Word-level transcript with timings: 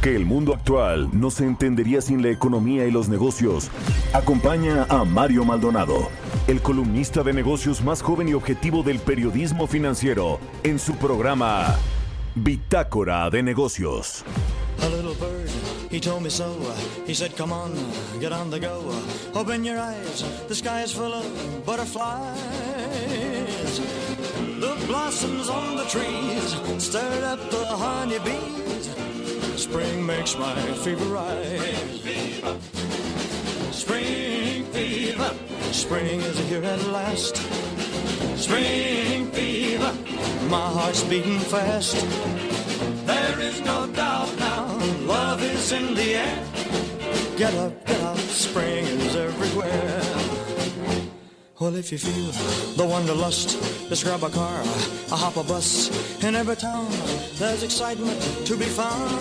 Porque 0.00 0.16
el 0.16 0.24
mundo 0.24 0.54
actual 0.54 1.10
no 1.12 1.30
se 1.30 1.44
entendería 1.44 2.00
sin 2.00 2.22
la 2.22 2.30
economía 2.30 2.86
y 2.86 2.90
los 2.90 3.10
negocios. 3.10 3.70
Acompaña 4.14 4.86
a 4.88 5.04
Mario 5.04 5.44
Maldonado, 5.44 6.08
el 6.46 6.62
columnista 6.62 7.22
de 7.22 7.34
negocios 7.34 7.82
más 7.82 8.00
joven 8.00 8.26
y 8.26 8.32
objetivo 8.32 8.82
del 8.82 8.98
periodismo 8.98 9.66
financiero, 9.66 10.40
en 10.62 10.78
su 10.78 10.94
programa 10.94 11.76
Bitácora 12.34 13.28
de 13.28 13.42
Negocios. 13.42 14.24
He 15.90 16.00
told 16.00 16.22
me 16.22 16.30
so. 16.30 16.56
He 17.06 17.12
said, 17.12 17.36
Come 17.36 17.52
on, 17.52 17.72
get 18.18 18.32
on 18.32 18.48
the 18.48 18.58
go. 18.58 18.80
Open 19.34 19.62
your 19.62 19.78
eyes, 19.78 20.24
the 20.48 20.54
sky 20.54 20.82
is 20.82 20.94
full 20.94 21.12
of 21.12 21.26
butterflies. 21.66 22.40
The 24.60 24.82
blossoms 24.86 25.50
on 25.50 25.76
the 25.76 25.84
trees 25.84 26.56
stirred 26.78 27.22
up 27.22 27.50
the 27.50 27.66
honeybees. 27.66 28.99
Spring 29.60 30.06
makes 30.06 30.38
my 30.38 30.54
fever 30.82 31.04
rise. 31.04 32.00
Spring 33.70 34.64
fever, 34.72 35.34
spring 35.70 36.20
is 36.22 36.38
here 36.48 36.64
at 36.64 36.82
last. 36.86 37.36
Spring 38.38 39.30
fever, 39.32 39.92
my 40.48 40.66
heart's 40.76 41.04
beating 41.04 41.38
fast. 41.40 41.94
There 43.04 43.40
is 43.40 43.60
no 43.60 43.86
doubt 43.88 44.34
now, 44.38 44.64
love 45.04 45.42
is 45.42 45.72
in 45.72 45.94
the 45.94 46.14
air. 46.14 46.44
Get 47.36 47.54
up, 47.56 47.86
get 47.86 48.00
up, 48.00 48.16
spring 48.16 48.86
is 48.86 49.14
everywhere. 49.14 50.29
Well, 51.60 51.76
if 51.76 51.92
you 51.92 51.98
feel 51.98 52.32
the 52.78 52.86
wanderlust, 52.86 53.50
just 53.90 54.04
grab 54.04 54.22
a 54.22 54.30
car, 54.30 54.62
a 55.12 55.14
hop 55.14 55.36
a 55.36 55.42
bus. 55.44 55.90
In 56.24 56.34
every 56.34 56.56
town, 56.56 56.88
there's 57.34 57.62
excitement 57.62 58.18
to 58.46 58.56
be 58.56 58.64
found. 58.64 59.20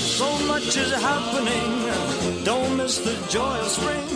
So 0.00 0.24
much 0.46 0.78
is 0.78 0.94
happening, 0.94 2.42
don't 2.42 2.74
miss 2.78 3.00
the 3.00 3.12
joy 3.28 3.58
of 3.60 3.68
spring. 3.68 4.08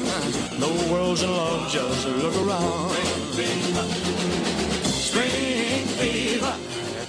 The 0.58 0.90
world's 0.90 1.22
in 1.22 1.30
love, 1.30 1.70
just 1.70 2.08
look 2.08 2.34
around. 2.48 2.90
Spring 4.80 5.84
fever 6.00 6.56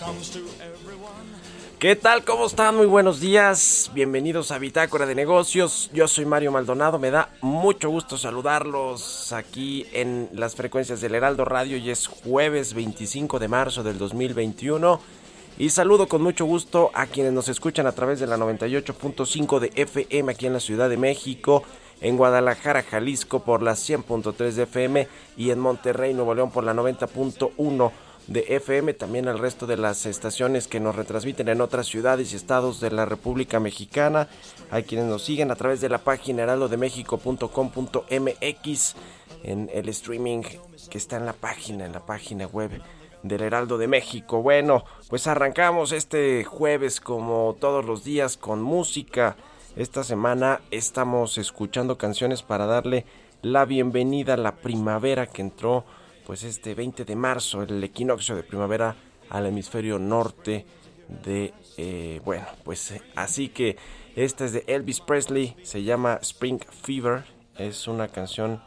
comes 0.04 0.30
to 0.32 0.40
everyone. 0.60 1.45
¿Qué 1.86 1.96
tal? 1.96 2.24
¿Cómo 2.26 2.48
están? 2.48 2.76
Muy 2.76 2.88
buenos 2.88 3.20
días. 3.20 3.92
Bienvenidos 3.94 4.50
a 4.50 4.58
Bitácora 4.58 5.06
de 5.06 5.14
Negocios. 5.14 5.92
Yo 5.94 6.08
soy 6.08 6.26
Mario 6.26 6.52
Maldonado. 6.52 6.98
Me 6.98 7.12
da 7.12 7.30
mucho 7.42 7.92
gusto 7.92 8.18
saludarlos 8.18 9.32
aquí 9.34 9.86
en 9.94 10.28
las 10.34 10.56
frecuencias 10.56 11.00
del 11.00 11.14
Heraldo 11.14 11.46
Radio. 11.46 11.78
Y 11.78 11.92
es 11.92 12.08
jueves 12.08 12.74
25 12.74 13.38
de 13.38 13.48
marzo 13.50 13.84
del 13.84 14.00
2021. 14.00 15.00
Y 15.60 15.70
saludo 15.70 16.08
con 16.08 16.24
mucho 16.24 16.46
gusto 16.46 16.90
a 16.96 17.06
quienes 17.06 17.34
nos 17.34 17.50
escuchan 17.50 17.86
a 17.86 17.92
través 17.92 18.20
de 18.20 18.26
la 18.26 18.38
98.5 18.38 19.60
de 19.60 19.72
FM 19.76 20.32
aquí 20.32 20.48
en 20.48 20.54
la 20.54 20.60
Ciudad 20.62 20.90
de 20.90 20.98
México, 20.98 21.62
en 22.02 22.18
Guadalajara, 22.18 22.82
Jalisco 22.82 23.44
por 23.44 23.62
la 23.62 23.74
100.3 23.74 24.54
de 24.54 24.64
FM 24.64 25.08
y 25.38 25.52
en 25.52 25.60
Monterrey, 25.60 26.16
Nuevo 26.16 26.34
León 26.34 26.50
por 26.50 26.64
la 26.64 26.74
90.1 26.74 27.92
de 28.28 28.56
FM, 28.56 28.94
también 28.94 29.28
al 29.28 29.40
resto 29.40 29.66
de 29.68 29.76
las 29.78 30.06
estaciones 30.06 30.68
que 30.68 30.80
nos 30.80 30.96
retransmiten 30.96 31.50
en 31.50 31.62
otras 31.62 31.88
ciudades 31.88 32.34
y 32.34 32.36
estados 32.36 32.80
de 32.80 32.92
la 32.92 33.06
República 33.06 33.60
Mexicana. 33.60 34.28
Hay 34.72 34.84
quienes 34.84 35.08
nos 35.08 35.24
siguen 35.24 35.52
a 35.52 35.56
través 35.56 35.82
de 35.82 35.90
la 35.90 36.00
página 36.00 36.44
heraldodemexico.com.mx 36.44 38.96
en 39.44 39.70
el 39.74 39.90
streaming 39.90 40.42
que 40.90 40.98
está 40.98 41.18
en 41.18 41.26
la 41.26 41.34
página, 41.34 41.86
en 41.86 41.92
la 41.92 42.06
página 42.06 42.48
web 42.48 42.82
del 43.22 43.42
Heraldo 43.42 43.78
de 43.78 43.88
México. 43.88 44.42
Bueno, 44.42 44.86
pues 45.10 45.28
arrancamos 45.28 45.92
este 45.92 46.44
jueves 46.44 47.02
como 47.02 47.56
todos 47.60 47.86
los 47.86 48.04
días 48.04 48.38
con 48.38 48.62
música. 48.62 49.36
Esta 49.76 50.04
semana 50.04 50.62
estamos 50.72 51.38
escuchando 51.38 51.98
canciones 51.98 52.44
para 52.44 52.66
darle 52.66 53.06
la 53.42 53.66
bienvenida 53.66 54.36
a 54.36 54.38
la 54.38 54.56
primavera 54.56 55.28
que 55.28 55.42
entró 55.42 55.84
pues 56.26 56.44
este 56.44 56.74
20 56.74 57.06
de 57.06 57.16
marzo, 57.16 57.64
el 57.64 57.84
equinoccio 57.84 58.36
de 58.36 58.44
primavera 58.44 58.96
al 59.30 59.46
hemisferio 59.46 60.00
norte 60.00 60.66
de, 61.24 61.54
eh, 61.78 62.22
bueno, 62.26 62.46
pues 62.64 62.94
así 63.16 63.50
que 63.50 63.78
esta 64.16 64.46
es 64.46 64.54
de 64.54 64.64
Elvis 64.68 65.02
Presley, 65.02 65.56
se 65.64 65.84
llama 65.84 66.20
Spring 66.22 66.60
Fever, 66.84 67.26
es 67.58 67.88
una 67.88 68.08
canción 68.08 68.62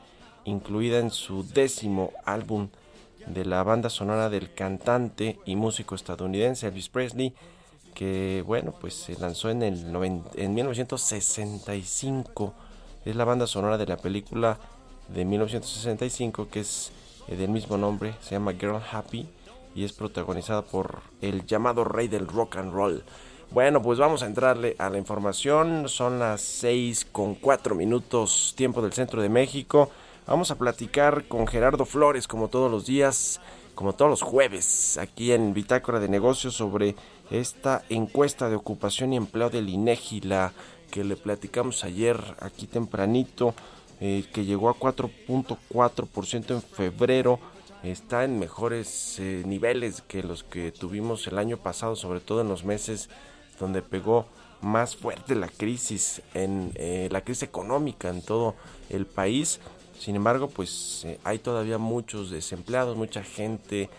incluida 0.44 0.98
en 0.98 1.10
su 1.10 1.42
décimo 1.42 2.12
álbum 2.24 2.68
de 3.26 3.44
la 3.44 3.62
banda 3.62 3.90
sonora 3.90 4.30
del 4.30 4.54
cantante 4.54 5.38
y 5.44 5.56
músico 5.56 5.94
estadounidense 5.94 6.66
Elvis 6.66 6.88
Presley, 6.88 7.34
que 7.94 8.42
bueno, 8.46 8.74
pues 8.80 8.94
se 8.94 9.18
lanzó 9.18 9.50
en, 9.50 9.62
el 9.62 9.84
en 10.36 10.54
1965. 10.54 12.54
Es 13.04 13.16
la 13.16 13.24
banda 13.24 13.46
sonora 13.46 13.76
de 13.76 13.86
la 13.86 13.96
película 13.96 14.58
de 15.08 15.24
1965 15.24 16.48
que 16.48 16.60
es 16.60 16.92
eh, 17.28 17.36
del 17.36 17.50
mismo 17.50 17.76
nombre, 17.76 18.14
se 18.20 18.32
llama 18.32 18.52
Girl 18.52 18.80
Happy 18.90 19.28
y 19.74 19.84
es 19.84 19.92
protagonizada 19.92 20.62
por 20.62 21.00
el 21.20 21.46
llamado 21.46 21.84
rey 21.84 22.08
del 22.08 22.26
rock 22.26 22.56
and 22.56 22.72
roll. 22.72 23.04
Bueno, 23.50 23.80
pues 23.80 23.98
vamos 23.98 24.22
a 24.22 24.26
entrarle 24.26 24.76
a 24.78 24.90
la 24.90 24.98
información. 24.98 25.88
Son 25.88 26.18
las 26.18 26.42
6 26.42 27.06
con 27.12 27.34
4 27.34 27.74
minutos 27.74 28.52
tiempo 28.56 28.82
del 28.82 28.92
centro 28.92 29.22
de 29.22 29.30
México. 29.30 29.90
Vamos 30.26 30.50
a 30.50 30.58
platicar 30.58 31.24
con 31.28 31.46
Gerardo 31.46 31.86
Flores 31.86 32.28
como 32.28 32.48
todos 32.48 32.70
los 32.70 32.84
días, 32.84 33.40
como 33.74 33.94
todos 33.94 34.10
los 34.10 34.22
jueves, 34.22 34.98
aquí 34.98 35.32
en 35.32 35.54
Bitácora 35.54 36.00
de 36.00 36.08
Negocios 36.08 36.54
sobre 36.54 36.94
esta 37.30 37.82
encuesta 37.88 38.50
de 38.50 38.56
ocupación 38.56 39.14
y 39.14 39.16
empleo 39.16 39.48
del 39.48 39.70
INEGI, 39.70 40.20
la 40.20 40.52
que 40.90 41.04
le 41.04 41.16
platicamos 41.16 41.84
ayer 41.84 42.20
aquí 42.40 42.66
tempranito, 42.66 43.54
eh, 44.00 44.24
que 44.32 44.44
llegó 44.44 44.68
a 44.68 44.76
4.4% 44.76 46.50
en 46.50 46.62
febrero. 46.62 47.38
Está 47.82 48.24
en 48.24 48.38
mejores 48.38 49.18
eh, 49.18 49.42
niveles 49.46 50.02
que 50.02 50.22
los 50.22 50.44
que 50.44 50.72
tuvimos 50.72 51.26
el 51.26 51.38
año 51.38 51.56
pasado, 51.56 51.96
sobre 51.96 52.20
todo 52.20 52.40
en 52.40 52.48
los 52.48 52.64
meses 52.64 53.08
donde 53.58 53.82
pegó 53.82 54.26
más 54.60 54.96
fuerte 54.96 55.34
la 55.36 55.48
crisis 55.48 56.20
en 56.34 56.72
eh, 56.74 57.08
la 57.12 57.22
crisis 57.22 57.44
económica 57.44 58.08
en 58.08 58.22
todo 58.22 58.56
el 58.88 59.06
país 59.06 59.60
sin 59.98 60.14
embargo, 60.14 60.48
pues 60.48 61.06
hay 61.24 61.40
todavía 61.40 61.78
muchos 61.78 62.30
desempleados, 62.30 62.96
mucha 62.96 63.24
gente 63.24 63.90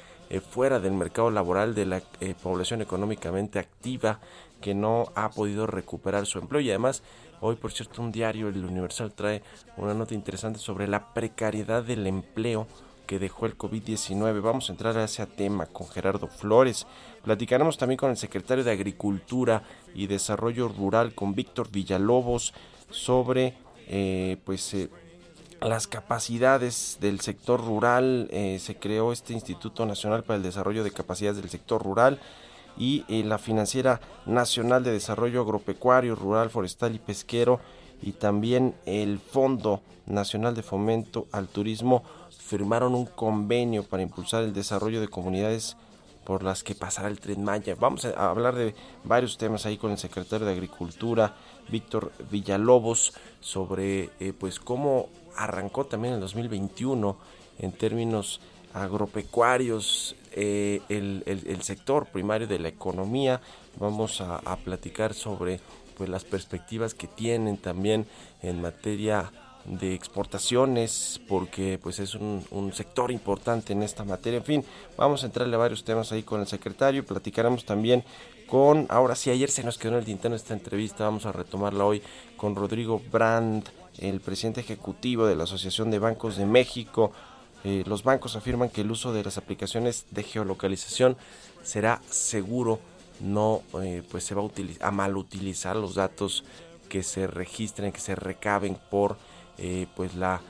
fuera 0.49 0.79
del 0.79 0.93
mercado 0.93 1.29
laboral 1.29 1.75
de 1.75 1.85
la 1.85 2.01
población 2.41 2.81
económicamente 2.81 3.59
activa 3.59 4.21
que 4.61 4.73
no 4.73 5.11
ha 5.15 5.31
podido 5.31 5.67
recuperar 5.67 6.25
su 6.25 6.39
empleo 6.39 6.61
y 6.61 6.69
además 6.69 7.03
hoy 7.41 7.55
por 7.55 7.71
cierto 7.71 8.01
un 8.01 8.11
diario 8.11 8.47
el 8.47 8.63
Universal 8.63 9.11
trae 9.13 9.41
una 9.77 9.93
nota 9.93 10.13
interesante 10.13 10.59
sobre 10.59 10.87
la 10.87 11.13
precariedad 11.13 11.83
del 11.83 12.07
empleo 12.07 12.67
que 13.07 13.17
dejó 13.17 13.47
el 13.47 13.57
COVID-19. 13.57 14.39
Vamos 14.41 14.69
a 14.69 14.73
entrar 14.73 14.95
a 14.95 15.05
ese 15.05 15.25
tema 15.25 15.65
con 15.65 15.87
Gerardo 15.87 16.27
Flores. 16.27 16.85
Platicaremos 17.23 17.77
también 17.77 17.97
con 17.97 18.11
el 18.11 18.17
secretario 18.17 18.63
de 18.63 18.71
Agricultura 18.71 19.63
y 19.95 20.05
Desarrollo 20.05 20.67
Rural, 20.67 21.15
con 21.15 21.33
Víctor 21.33 21.71
Villalobos, 21.71 22.53
sobre 22.91 23.55
pues 24.45 24.75
las 25.61 25.87
capacidades 25.87 26.97
del 27.01 27.19
sector 27.19 27.63
rural. 27.65 28.27
Eh, 28.31 28.59
se 28.59 28.75
creó 28.75 29.11
este 29.11 29.33
Instituto 29.33 29.85
Nacional 29.85 30.23
para 30.23 30.37
el 30.37 30.43
Desarrollo 30.43 30.83
de 30.83 30.91
Capacidades 30.91 31.41
del 31.41 31.49
Sector 31.49 31.83
Rural 31.83 32.19
y 32.79 33.03
eh, 33.09 33.23
la 33.23 33.37
Financiera 33.37 33.99
Nacional 34.25 34.83
de 34.83 34.91
Desarrollo 34.91 35.41
Agropecuario, 35.41 36.15
Rural, 36.15 36.49
Forestal 36.49 36.95
y 36.95 36.99
Pesquero 36.99 37.59
y 38.01 38.13
también 38.13 38.73
el 38.85 39.19
Fondo 39.19 39.81
Nacional 40.07 40.55
de 40.55 40.63
Fomento 40.63 41.27
al 41.31 41.47
Turismo 41.47 42.03
firmaron 42.31 42.95
un 42.95 43.05
convenio 43.05 43.83
para 43.83 44.01
impulsar 44.01 44.43
el 44.43 44.53
desarrollo 44.53 45.01
de 45.01 45.09
comunidades 45.09 45.77
por 46.23 46.43
las 46.43 46.63
que 46.63 46.75
pasará 46.75 47.09
el 47.09 47.19
tren 47.19 47.43
Maya. 47.43 47.75
Vamos 47.79 48.05
a 48.05 48.29
hablar 48.29 48.55
de 48.55 48.75
varios 49.03 49.37
temas 49.37 49.65
ahí 49.65 49.77
con 49.77 49.91
el 49.91 49.97
secretario 49.97 50.45
de 50.45 50.53
Agricultura, 50.53 51.35
Víctor 51.69 52.11
Villalobos, 52.29 53.13
sobre 53.39 54.09
eh, 54.19 54.33
pues 54.37 54.59
cómo 54.59 55.09
arrancó 55.35 55.85
también 55.85 56.13
el 56.13 56.19
2021 56.19 57.17
en 57.59 57.71
términos 57.71 58.41
agropecuarios, 58.73 60.15
eh, 60.31 60.81
el, 60.89 61.61
sector 61.61 62.07
primario 62.07 62.47
de 62.47 62.59
la 62.59 62.69
economía. 62.69 63.41
Vamos 63.79 64.21
a, 64.21 64.55
platicar 64.57 65.13
sobre 65.13 65.59
pues, 65.97 66.09
las 66.09 66.23
perspectivas 66.23 66.93
que 66.93 67.07
tienen 67.07 67.57
también 67.57 68.05
en 68.41 68.61
materia 68.61 69.31
de 69.65 69.93
exportaciones 69.93 71.19
porque 71.27 71.77
pues 71.83 71.99
es 71.99 72.15
un, 72.15 72.43
un, 72.51 72.73
sector 72.73 73.11
importante 73.11 73.73
en 73.73 73.83
esta 73.83 74.03
materia. 74.03 74.37
En 74.37 74.45
fin 74.45 74.65
vamos 74.97 75.23
a 75.23 75.27
entrarle 75.27 75.55
a 75.55 75.59
varios 75.59 75.83
temas 75.83 76.11
ahí 76.11 76.23
con 76.23 76.41
el 76.41 76.47
secretario. 76.47 77.05
Platicaremos 77.05 77.65
también 77.65 78.03
con 78.47 78.87
ahora 78.89 79.15
sí 79.15 79.29
ayer 79.29 79.51
se 79.51 79.63
nos 79.63 79.77
quedó 79.77 79.91
en 79.93 79.99
el 79.99 80.05
tintero 80.05 80.35
esta 80.35 80.53
entrevista. 80.53 81.03
Vamos 81.03 81.25
a 81.25 81.31
retomarla 81.31 81.85
hoy 81.85 82.01
con 82.37 82.55
Rodrigo 82.55 83.01
Brand 83.11 83.69
el 83.99 84.21
presidente 84.21 84.61
ejecutivo 84.61 85.25
de 85.25 85.35
la 85.35 85.43
Asociación 85.43 85.91
de 85.91 85.99
Bancos 85.99 86.37
de 86.37 86.45
México 86.45 87.11
eh, 87.63 87.83
los 87.85 88.03
bancos 88.03 88.35
afirman 88.35 88.69
que 88.69 88.81
el 88.81 88.91
uso 88.91 89.11
de 89.13 89.23
las 89.23 89.37
aplicaciones 89.37 90.05
de 90.11 90.23
geolocalización 90.23 91.17
será 91.63 92.01
seguro, 92.09 92.79
no 93.19 93.61
eh, 93.81 94.01
pues 94.09 94.23
se 94.23 94.35
va 94.35 94.43
a, 94.43 94.87
a 94.87 94.91
mal 94.91 95.17
utilizar 95.17 95.75
los 95.75 95.95
datos 95.95 96.45
que 96.87 97.03
se 97.03 97.27
registren, 97.27 97.91
que 97.91 97.99
se 97.99 98.15
recaben 98.15 98.77
por 98.89 99.17
eh, 99.57 99.87
pues 99.95 100.15
la, 100.15 100.41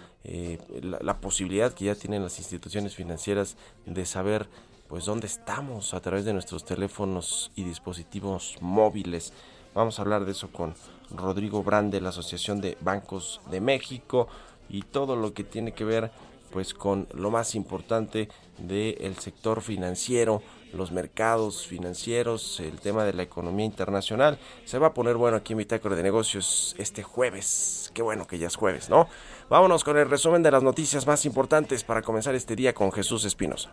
la, 0.82 1.18
posibilidad 1.18 1.74
que 1.74 1.86
ya 1.86 1.96
tienen 1.96 2.22
las 2.22 2.38
instituciones 2.38 2.96
financieras 2.96 3.58
de 3.88 4.06
saber 4.06 4.48
pues 4.88 5.06
dónde 5.06 5.28
estamos 5.28 5.94
a 5.94 6.00
través 6.00 6.26
de 6.26 6.34
nuestros 6.34 6.64
teléfonos 6.64 7.52
y 7.56 7.64
dispositivos 7.64 8.58
móviles. 8.62 9.34
Vamos 9.74 9.98
a 9.98 10.04
hablar 10.04 10.26
de 10.26 10.32
eso 10.32 10.52
con 10.52 10.76
Rodrigo 11.12 11.64
Brand 11.64 11.94
la 11.96 12.10
Asociación 12.10 12.62
de 12.62 12.78
Bancos 12.82 13.42
de 13.50 13.62
México 13.62 14.28
y 14.70 14.84
todo 14.84 15.16
lo 15.16 15.34
que 15.34 15.44
tiene 15.44 15.72
que 15.72 15.86
ver 15.86 16.12
pues 16.52 16.74
con 16.74 17.08
lo 17.14 17.32
más 17.32 17.56
importante 17.56 18.30
del 18.58 19.16
sector 19.18 19.62
financiero, 19.62 20.42
los 20.74 20.92
mercados 20.92 21.66
financieros, 21.66 22.60
el 22.60 22.80
tema 22.80 23.04
de 23.04 23.14
la 23.14 23.24
economía 23.24 23.66
internacional. 23.66 24.38
Se 24.66 24.78
va 24.78 24.88
a 24.88 24.94
poner 24.94 25.16
bueno 25.16 25.38
aquí 25.38 25.54
en 25.54 25.60
Bitácora 25.60 25.96
de 25.96 26.04
Negocios 26.04 26.76
este 26.78 27.04
jueves. 27.04 27.92
Qué 27.94 28.02
bueno 28.02 28.28
que 28.28 28.38
ya 28.38 28.48
es 28.48 28.56
jueves, 28.56 28.90
¿no? 28.90 29.08
Vámonos 29.50 29.84
con 29.84 29.98
el 29.98 30.10
resumen 30.10 30.44
de 30.44 30.52
las 30.52 30.64
noticias 30.64 31.08
más 31.08 31.26
importantes 31.26 31.84
para 31.84 32.02
comenzar 32.02 32.36
este 32.36 32.56
día 32.56 32.74
con 32.74 32.92
Jesús 32.92 33.26
Espinosa. 33.26 33.72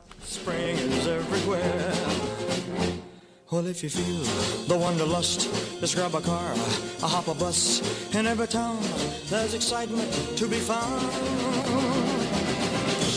Well, 3.48 3.64
if 3.68 3.80
you. 3.80 3.90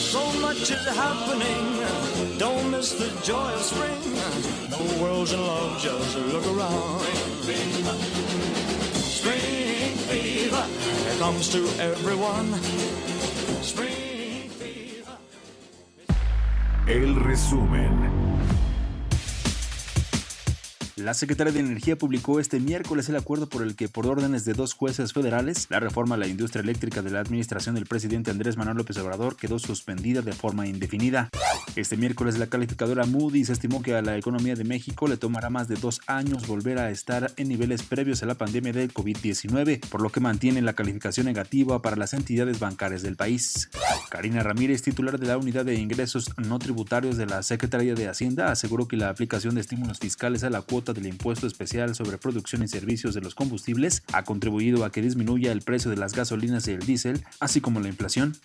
So 0.09 0.25
much 0.41 0.71
is 0.71 0.87
happening. 0.87 1.85
Don't 2.39 2.71
miss 2.71 2.93
the 2.93 3.09
joy 3.21 3.53
of 3.53 3.61
spring. 3.61 4.01
The 4.71 5.03
world's 5.03 5.33
in 5.33 5.39
love, 5.39 5.79
just 5.79 6.17
look 6.33 6.47
around. 6.47 7.01
Spring 8.95 9.93
fever 10.09 10.65
it 11.09 11.19
comes 11.19 11.49
to 11.49 11.59
everyone. 11.79 12.53
Spring 13.61 14.49
fever. 14.49 15.17
El 16.87 17.13
resumen. 17.23 17.95
La 20.99 21.13
Secretaría 21.13 21.53
de 21.53 21.61
Energía 21.61 21.97
publicó 21.97 22.41
este 22.41 22.59
miércoles 22.59 23.07
el 23.07 23.15
acuerdo 23.15 23.47
por 23.47 23.63
el 23.63 23.77
que, 23.77 23.87
por 23.87 24.05
órdenes 24.05 24.43
de 24.43 24.53
dos 24.53 24.73
jueces 24.73 25.13
federales, 25.13 25.67
la 25.69 25.79
reforma 25.79 26.15
a 26.15 26.17
la 26.17 26.27
industria 26.27 26.61
eléctrica 26.61 27.01
de 27.01 27.09
la 27.09 27.21
administración 27.21 27.75
del 27.75 27.85
presidente 27.85 28.31
Andrés 28.31 28.57
Manuel 28.57 28.77
López 28.77 28.97
Obrador 28.97 29.37
quedó 29.37 29.59
suspendida 29.59 30.21
de 30.21 30.33
forma 30.33 30.67
indefinida. 30.67 31.29
Este 31.77 31.95
miércoles, 31.95 32.37
la 32.37 32.47
calificadora 32.47 33.05
Moody's 33.05 33.49
estimó 33.49 33.81
que 33.81 33.95
a 33.95 34.01
la 34.01 34.17
economía 34.17 34.55
de 34.55 34.65
México 34.65 35.07
le 35.07 35.15
tomará 35.15 35.49
más 35.49 35.69
de 35.69 35.75
dos 35.75 36.01
años 36.07 36.47
volver 36.47 36.79
a 36.79 36.89
estar 36.89 37.31
en 37.37 37.47
niveles 37.47 37.83
previos 37.83 38.21
a 38.21 38.25
la 38.25 38.35
pandemia 38.35 38.73
del 38.73 38.93
COVID-19, 38.93 39.79
por 39.87 40.01
lo 40.01 40.09
que 40.09 40.19
mantiene 40.19 40.61
la 40.61 40.73
calificación 40.73 41.27
negativa 41.27 41.81
para 41.81 41.95
las 41.95 42.13
entidades 42.13 42.59
bancarias 42.59 43.03
del 43.03 43.15
país. 43.15 43.69
Karina 44.09 44.43
Ramírez, 44.43 44.81
titular 44.81 45.17
de 45.17 45.27
la 45.27 45.37
Unidad 45.37 45.63
de 45.63 45.75
Ingresos 45.75 46.31
No 46.37 46.59
Tributarios 46.59 47.15
de 47.15 47.27
la 47.27 47.41
Secretaría 47.43 47.93
de 47.93 48.09
Hacienda, 48.09 48.51
aseguró 48.51 48.87
que 48.87 48.97
la 48.97 49.09
aplicación 49.09 49.55
de 49.55 49.61
estímulos 49.61 49.99
fiscales 49.99 50.43
a 50.43 50.49
la 50.49 50.61
cuota 50.61 50.88
del 50.93 51.07
impuesto 51.07 51.47
especial 51.47 51.95
sobre 51.95 52.17
producción 52.17 52.63
y 52.63 52.67
servicios 52.67 53.13
de 53.13 53.21
los 53.21 53.35
combustibles 53.35 54.03
ha 54.13 54.23
contribuido 54.23 54.85
a 54.85 54.91
que 54.91 55.01
disminuya 55.01 55.51
el 55.51 55.61
precio 55.61 55.89
de 55.91 55.97
las 55.97 56.13
gasolinas 56.13 56.67
y 56.67 56.71
el 56.71 56.85
diésel, 56.85 57.23
así 57.39 57.61
como 57.61 57.79
la 57.79 57.87
inflación, 57.87 58.35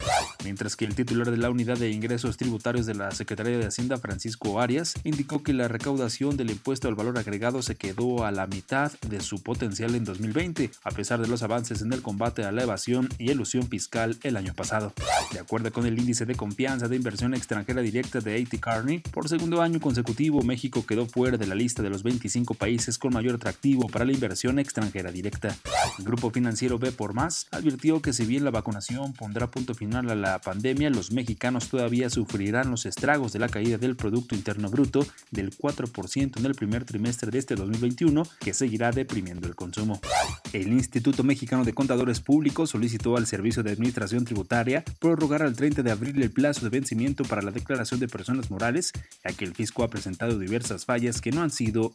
mientras 0.45 0.77
que 0.77 0.85
el 0.85 0.95
titular 0.95 1.31
de 1.31 1.37
la 1.37 1.51
Unidad 1.51 1.79
de 1.79 1.91
Ingresos 1.91 2.37
Tributarios 2.37 2.87
de 2.87 2.95
la 2.95 3.11
Secretaría 3.13 3.59
de 3.59 3.67
Hacienda, 3.67 3.99
Francisco 3.99 4.61
Arias, 4.61 4.95
indicó 5.05 5.43
que 5.43 5.53
la 5.53 5.69
recaudación 5.69 6.37
del 6.37 6.51
impuesto 6.51 6.89
al 6.89 6.95
valor 6.95 7.19
agregado 7.19 7.63
se 7.63 7.77
quedó 7.77 8.25
a 8.25 8.33
la 8.33 8.47
mitad 8.47 8.93
de 9.09 9.21
su 9.21 9.43
potencial 9.43 9.95
en 9.95 10.05
2020, 10.05 10.71
a 10.83 10.91
pesar 10.91 11.21
de 11.21 11.29
los 11.29 11.43
avances 11.43 11.83
en 11.83 11.93
el 11.93 12.03
combate 12.03 12.45
a 12.45 12.53
la 12.53 12.63
evasión 12.63 13.09
y 13.19 13.31
elusión 13.31 13.69
fiscal 13.69 14.17
el 14.23 14.37
año 14.37 14.55
pasado. 14.55 14.93
De 15.33 15.41
acuerdo 15.41 15.73
con 15.73 15.87
el 15.87 15.99
índice 15.99 16.27
de 16.27 16.35
confianza 16.35 16.89
de 16.89 16.97
inversión 16.97 17.35
extranjera 17.35 17.83
directa 17.83 18.21
de 18.21 18.43
A.T. 18.43 18.59
Carney, 18.59 18.99
por 18.99 19.29
segundo 19.29 19.63
año 19.63 19.81
consecutivo 19.81 20.43
México 20.43 20.85
quedó 20.87 21.07
fuera 21.07 21.37
de 21.37 21.47
la 21.47 21.55
lista 21.55 21.83
de 21.83 21.91
los 21.91 22.03
25 22.03 22.25
países 22.43 22.99
con 22.99 23.15
mayor 23.15 23.37
atractivo 23.37 23.87
para 23.87 24.05
la 24.05 24.13
inversión 24.13 24.59
extranjera 24.59 25.13
directa. 25.13 25.57
El 25.99 26.05
grupo 26.05 26.31
financiero 26.31 26.79
B 26.79 26.91
por 26.91 27.15
Más 27.15 27.47
advirtió 27.53 28.03
que 28.03 28.13
si 28.13 28.25
bien 28.25 28.45
la 28.45 28.51
vacunación 28.51 29.13
pondrá 29.13 29.51
punto 29.51 29.75
final 29.75 30.11
a 30.11 30.17
la 30.17 30.41
pandemia, 30.41 30.91
los 30.91 31.13
mexicanos 31.13 31.69
todavía 31.69 32.11
sufrirán 32.11 32.71
los 32.73 32.87
estragos 32.87 33.33
de 33.33 33.39
la 33.39 33.49
caída 33.49 33.79
del 33.79 33.95
Producto 33.95 34.35
Interno 34.35 34.69
Bruto 34.69 35.07
del 35.31 35.57
4% 35.57 36.39
en 36.39 36.47
el 36.47 36.55
primer 36.57 36.85
trimestre 36.85 37.31
de 37.31 37.39
este 37.39 37.55
2021, 37.55 38.25
que 38.41 38.53
seguirá 38.53 38.91
deprimiendo 38.91 39.47
el 39.47 39.55
consumo. 39.55 40.01
El 40.53 40.69
Instituto 40.73 41.23
Mexicano 41.23 41.65
de 41.65 41.75
Contadores 41.75 42.21
Públicos 42.21 42.71
solicitó 42.71 43.17
al 43.17 43.27
Servicio 43.27 43.63
de 43.63 43.71
Administración 43.71 44.25
Tributaria 44.25 44.85
prorrogar 44.99 45.43
al 45.43 45.55
30 45.55 45.83
de 45.85 45.93
abril 45.93 46.21
el 46.21 46.33
plazo 46.33 46.65
de 46.65 46.71
vencimiento 46.71 47.25
para 47.25 47.43
la 47.43 47.53
declaración 47.53 48.01
de 48.01 48.09
personas 48.09 48.51
morales, 48.51 48.93
ya 49.25 49.33
que 49.33 49.45
el 49.45 49.55
fisco 49.55 49.85
ha 49.85 49.91
presentado 49.91 50.39
diversas 50.39 50.85
fallas 50.85 51.21
que 51.21 51.31
no 51.31 51.43
han 51.43 51.51
sido 51.51 51.95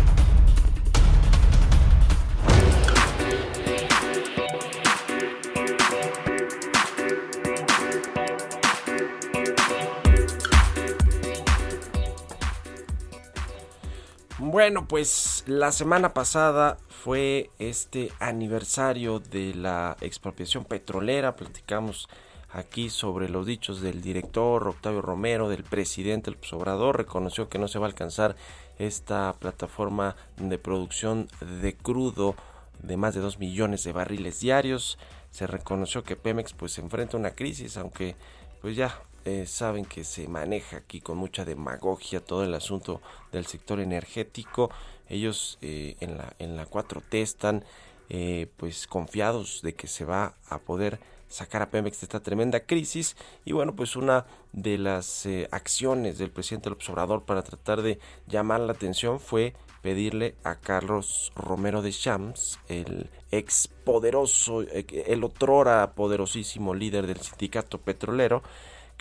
Bueno, 14.51 14.85
pues 14.85 15.45
la 15.47 15.71
semana 15.71 16.13
pasada 16.13 16.77
fue 16.89 17.51
este 17.57 18.11
aniversario 18.19 19.21
de 19.21 19.53
la 19.55 19.95
expropiación 20.01 20.65
petrolera. 20.65 21.37
Platicamos 21.37 22.09
aquí 22.51 22.89
sobre 22.89 23.29
los 23.29 23.45
dichos 23.45 23.79
del 23.79 24.01
director 24.01 24.67
Octavio 24.67 25.01
Romero, 25.01 25.47
del 25.47 25.63
presidente 25.63 26.29
el 26.29 26.37
Obrador. 26.51 26.97
Reconoció 26.97 27.47
que 27.47 27.59
no 27.59 27.69
se 27.69 27.79
va 27.79 27.85
a 27.85 27.91
alcanzar 27.91 28.35
esta 28.77 29.33
plataforma 29.39 30.17
de 30.35 30.57
producción 30.57 31.29
de 31.61 31.73
crudo 31.73 32.35
de 32.83 32.97
más 32.97 33.15
de 33.15 33.21
2 33.21 33.39
millones 33.39 33.85
de 33.85 33.93
barriles 33.93 34.41
diarios. 34.41 34.97
Se 35.29 35.47
reconoció 35.47 36.03
que 36.03 36.17
Pemex 36.17 36.51
pues 36.51 36.77
enfrenta 36.77 37.15
una 37.15 37.35
crisis, 37.35 37.77
aunque 37.77 38.17
pues 38.61 38.75
ya 38.75 38.99
eh, 39.25 39.45
saben 39.45 39.85
que 39.85 40.03
se 40.03 40.27
maneja 40.27 40.77
aquí 40.77 40.99
con 40.99 41.17
mucha 41.17 41.45
demagogia 41.45 42.19
todo 42.19 42.43
el 42.43 42.53
asunto 42.53 43.01
del 43.31 43.45
sector 43.45 43.79
energético. 43.79 44.71
Ellos 45.09 45.57
eh, 45.61 45.95
en, 45.99 46.17
la, 46.17 46.33
en 46.39 46.55
la 46.55 46.67
4T 46.67 47.21
están 47.21 47.63
eh, 48.09 48.47
pues 48.57 48.87
confiados 48.87 49.61
de 49.61 49.73
que 49.73 49.87
se 49.87 50.05
va 50.05 50.33
a 50.49 50.59
poder 50.59 50.99
sacar 51.27 51.61
a 51.61 51.69
Pemex 51.69 52.01
de 52.01 52.05
esta 52.05 52.19
tremenda 52.19 52.61
crisis 52.61 53.15
y 53.45 53.53
bueno 53.53 53.73
pues 53.73 53.95
una 53.95 54.25
de 54.51 54.77
las 54.77 55.25
acciones 55.51 56.17
del 56.17 56.29
presidente 56.29 56.69
López 56.69 56.89
Obrador 56.89 57.23
para 57.23 57.41
tratar 57.41 57.81
de 57.81 57.99
llamar 58.27 58.59
la 58.59 58.73
atención 58.73 59.17
fue 59.17 59.53
pedirle 59.81 60.35
a 60.43 60.55
Carlos 60.55 61.31
Romero 61.35 61.81
de 61.81 61.91
Champs, 61.91 62.59
el 62.67 63.09
ex 63.31 63.67
poderoso, 63.67 64.61
el 64.61 65.23
otrora 65.23 65.93
poderosísimo 65.93 66.73
líder 66.73 67.07
del 67.07 67.21
sindicato 67.21 67.79
petrolero, 67.79 68.43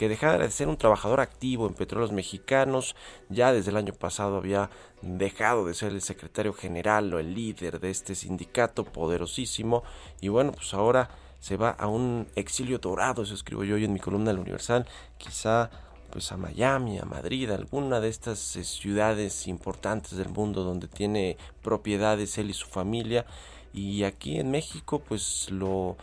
que 0.00 0.08
dejara 0.08 0.38
de 0.38 0.50
ser 0.50 0.66
un 0.68 0.78
trabajador 0.78 1.20
activo 1.20 1.66
en 1.66 1.74
petróleos 1.74 2.10
mexicanos, 2.10 2.96
ya 3.28 3.52
desde 3.52 3.70
el 3.70 3.76
año 3.76 3.92
pasado 3.92 4.38
había 4.38 4.70
dejado 5.02 5.66
de 5.66 5.74
ser 5.74 5.92
el 5.92 6.00
secretario 6.00 6.54
general 6.54 7.12
o 7.12 7.18
el 7.18 7.34
líder 7.34 7.80
de 7.80 7.90
este 7.90 8.14
sindicato 8.14 8.84
poderosísimo 8.84 9.82
y 10.22 10.28
bueno, 10.28 10.52
pues 10.52 10.72
ahora 10.72 11.10
se 11.38 11.58
va 11.58 11.68
a 11.68 11.86
un 11.86 12.28
exilio 12.34 12.78
dorado, 12.78 13.24
eso 13.24 13.34
escribo 13.34 13.62
yo 13.62 13.74
hoy 13.74 13.84
en 13.84 13.92
mi 13.92 14.00
columna 14.00 14.30
del 14.30 14.40
Universal, 14.40 14.86
quizá 15.18 15.70
pues 16.10 16.32
a 16.32 16.38
Miami, 16.38 16.98
a 16.98 17.04
Madrid, 17.04 17.50
alguna 17.50 18.00
de 18.00 18.08
estas 18.08 18.56
eh, 18.56 18.64
ciudades 18.64 19.46
importantes 19.48 20.16
del 20.16 20.30
mundo 20.30 20.64
donde 20.64 20.88
tiene 20.88 21.36
propiedades 21.60 22.38
él 22.38 22.48
y 22.48 22.54
su 22.54 22.68
familia. 22.68 23.26
Y 23.74 24.04
aquí 24.04 24.40
en 24.40 24.50
México, 24.50 25.00
pues 25.06 25.50
lo, 25.50 25.98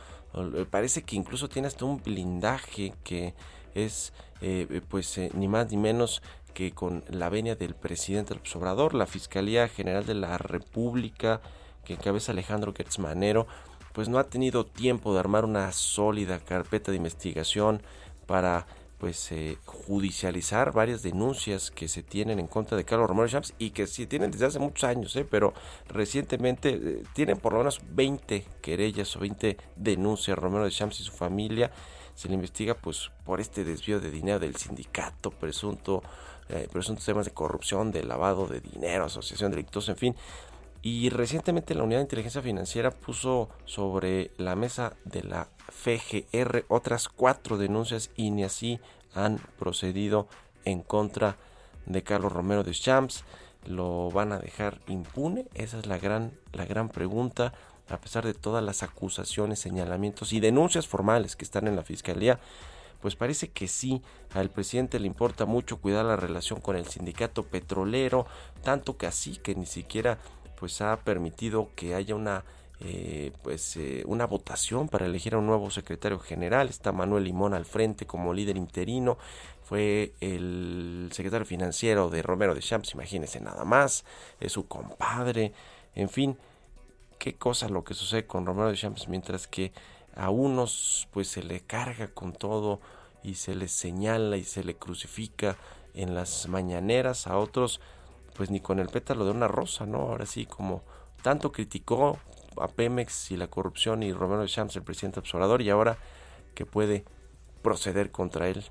parece 0.69 1.01
que 1.01 1.15
incluso 1.15 1.49
tiene 1.49 1.67
hasta 1.67 1.83
un 1.83 2.01
blindaje 2.01 2.93
que 3.03 3.33
es 3.77 4.13
eh, 4.41 4.81
pues 4.89 5.19
ni 5.33 5.47
más 5.47 5.71
ni 5.71 5.77
menos 5.77 6.21
que 6.53 6.71
con 6.71 7.03
la 7.09 7.29
venia 7.29 7.55
del 7.55 7.75
presidente 7.75 8.33
del 8.33 8.43
Obrador, 8.55 8.93
la 8.93 9.05
Fiscalía 9.05 9.67
General 9.67 10.05
de 10.05 10.15
la 10.15 10.37
República 10.37 11.41
que 11.85 11.93
encabeza 11.93 12.33
Alejandro 12.33 12.73
Gertzmanero, 12.75 13.47
pues 13.93 14.09
no 14.09 14.19
ha 14.19 14.25
tenido 14.25 14.65
tiempo 14.65 15.13
de 15.13 15.19
armar 15.19 15.45
una 15.45 15.71
sólida 15.71 16.39
carpeta 16.39 16.91
de 16.91 16.97
investigación 16.97 17.81
para 18.25 18.67
pues 18.97 19.31
eh, 19.31 19.57
judicializar 19.65 20.71
varias 20.73 21.03
denuncias 21.03 21.71
que 21.71 21.87
se 21.87 22.03
tienen 22.03 22.39
en 22.39 22.47
contra 22.47 22.75
de 22.75 22.83
Carlos 22.83 23.07
Romero 23.07 23.27
Champs 23.29 23.53
y 23.59 23.69
que 23.69 23.87
sí 23.87 24.07
tienen 24.07 24.31
desde 24.31 24.47
hace 24.47 24.59
muchos 24.59 24.83
años, 24.83 25.15
eh, 25.15 25.25
pero 25.29 25.53
recientemente 25.87 26.69
eh, 26.69 27.03
tienen 27.13 27.37
por 27.37 27.53
lo 27.53 27.59
menos 27.59 27.79
20 27.91 28.43
querellas 28.61 29.15
o 29.15 29.19
20 29.19 29.57
denuncias 29.75 30.37
Romero 30.37 30.65
de 30.65 30.71
Champs 30.71 30.99
y 30.99 31.03
su 31.03 31.11
familia. 31.11 31.71
Se 32.17 32.27
le 32.27 32.33
investiga 32.33 32.73
pues 32.73 33.11
por 33.23 33.39
este 33.39 33.63
desvío 33.63 33.99
de 33.99 34.09
dinero 34.09 34.39
del 34.39 34.55
sindicato, 34.55 35.29
presunto, 35.29 36.01
presuntos 36.71 37.05
temas 37.05 37.25
de 37.25 37.31
corrupción, 37.31 37.91
de 37.91 38.03
lavado 38.03 38.47
de 38.47 38.59
dinero, 38.59 39.05
asociación 39.05 39.51
delictuosa, 39.51 39.91
en 39.91 39.97
fin. 39.97 40.15
Y 40.81 41.09
recientemente 41.09 41.75
la 41.75 41.83
Unidad 41.83 41.99
de 41.99 42.05
Inteligencia 42.05 42.41
Financiera 42.41 42.89
puso 42.89 43.49
sobre 43.65 44.31
la 44.37 44.55
mesa 44.55 44.95
de 45.05 45.21
la 45.21 45.47
FGR 45.69 46.65
otras 46.69 47.07
cuatro 47.07 47.59
denuncias 47.59 48.09
y 48.15 48.31
ni 48.31 48.43
así 48.43 48.79
han 49.13 49.37
procedido 49.59 50.27
en 50.65 50.81
contra 50.81 51.37
de 51.85 52.01
Carlos 52.01 52.31
Romero 52.31 52.63
de 52.63 52.71
Champs. 52.71 53.25
¿Lo 53.67 54.09
van 54.09 54.31
a 54.31 54.39
dejar 54.39 54.79
impune? 54.87 55.45
Esa 55.53 55.77
es 55.77 55.85
la 55.85 55.99
gran, 55.99 56.31
la 56.51 56.65
gran 56.65 56.89
pregunta. 56.89 57.53
A 57.89 57.99
pesar 57.99 58.25
de 58.25 58.33
todas 58.33 58.63
las 58.63 58.83
acusaciones, 58.83 59.59
señalamientos 59.59 60.33
y 60.33 60.39
denuncias 60.39 60.87
formales 60.87 61.35
que 61.35 61.45
están 61.45 61.67
en 61.67 61.75
la 61.75 61.83
Fiscalía, 61.83 62.39
pues 63.01 63.15
parece 63.15 63.49
que 63.49 63.67
sí, 63.67 64.01
al 64.33 64.49
presidente 64.49 64.99
le 64.99 65.07
importa 65.07 65.45
mucho 65.45 65.77
cuidar 65.77 66.05
la 66.05 66.15
relación 66.15 66.59
con 66.59 66.75
el 66.75 66.87
sindicato 66.87 67.43
petrolero, 67.43 68.25
tanto 68.63 68.97
que 68.97 69.07
así 69.07 69.37
que 69.37 69.55
ni 69.55 69.65
siquiera 69.65 70.17
pues 70.59 70.81
ha 70.81 70.97
permitido 70.97 71.69
que 71.75 71.93
haya 71.93 72.15
una 72.15 72.43
eh, 72.79 73.31
pues 73.41 73.75
eh, 73.77 74.03
una 74.05 74.27
votación 74.27 74.87
para 74.87 75.07
elegir 75.07 75.33
a 75.33 75.39
un 75.39 75.47
nuevo 75.47 75.71
secretario 75.71 76.19
general. 76.19 76.69
Está 76.69 76.91
Manuel 76.91 77.23
Limón 77.23 77.53
al 77.53 77.65
frente 77.65 78.05
como 78.05 78.33
líder 78.33 78.57
interino. 78.57 79.17
Fue 79.63 80.13
el 80.21 81.09
secretario 81.11 81.45
financiero 81.45 82.09
de 82.09 82.21
Romero 82.21 82.53
de 82.53 82.61
Champs, 82.61 82.93
imagínense 82.93 83.39
nada 83.41 83.65
más. 83.65 84.05
Es 84.39 84.53
su 84.53 84.67
compadre. 84.67 85.53
En 85.95 86.09
fin, 86.09 86.37
qué 87.17 87.35
cosa 87.35 87.69
lo 87.69 87.83
que 87.83 87.93
sucede 87.93 88.25
con 88.25 88.45
Romero 88.45 88.69
de 88.69 88.75
Champs 88.75 89.07
mientras 89.07 89.47
que 89.47 89.71
a 90.15 90.29
unos 90.29 91.07
pues 91.11 91.27
se 91.27 91.43
le 91.43 91.61
carga 91.61 92.07
con 92.09 92.33
todo 92.33 92.79
y 93.23 93.35
se 93.35 93.55
les 93.55 93.71
señala 93.71 94.37
y 94.37 94.43
se 94.43 94.63
le 94.63 94.75
crucifica 94.75 95.57
en 95.93 96.15
las 96.15 96.47
mañaneras, 96.47 97.27
a 97.27 97.37
otros 97.37 97.81
pues 98.35 98.51
ni 98.51 98.59
con 98.59 98.79
el 98.79 98.87
pétalo 98.87 99.25
de 99.25 99.31
una 99.31 99.47
rosa, 99.47 99.85
¿no? 99.85 100.01
Ahora 100.01 100.27
sí, 100.27 100.45
como 100.45 100.83
tanto 101.23 101.51
criticó 101.51 102.19
a 102.61 102.67
Pemex 102.67 103.31
y 103.31 103.37
la 103.37 103.47
corrupción 103.47 104.03
y 104.03 104.13
Romero 104.13 104.41
de 104.41 104.47
Champs, 104.47 104.75
el 104.75 104.83
presidente 104.83 105.19
observador, 105.19 105.61
y 105.61 105.69
ahora 105.71 105.97
que 106.53 106.65
puede 106.65 107.03
proceder 107.63 108.11
contra 108.11 108.47
él, 108.47 108.63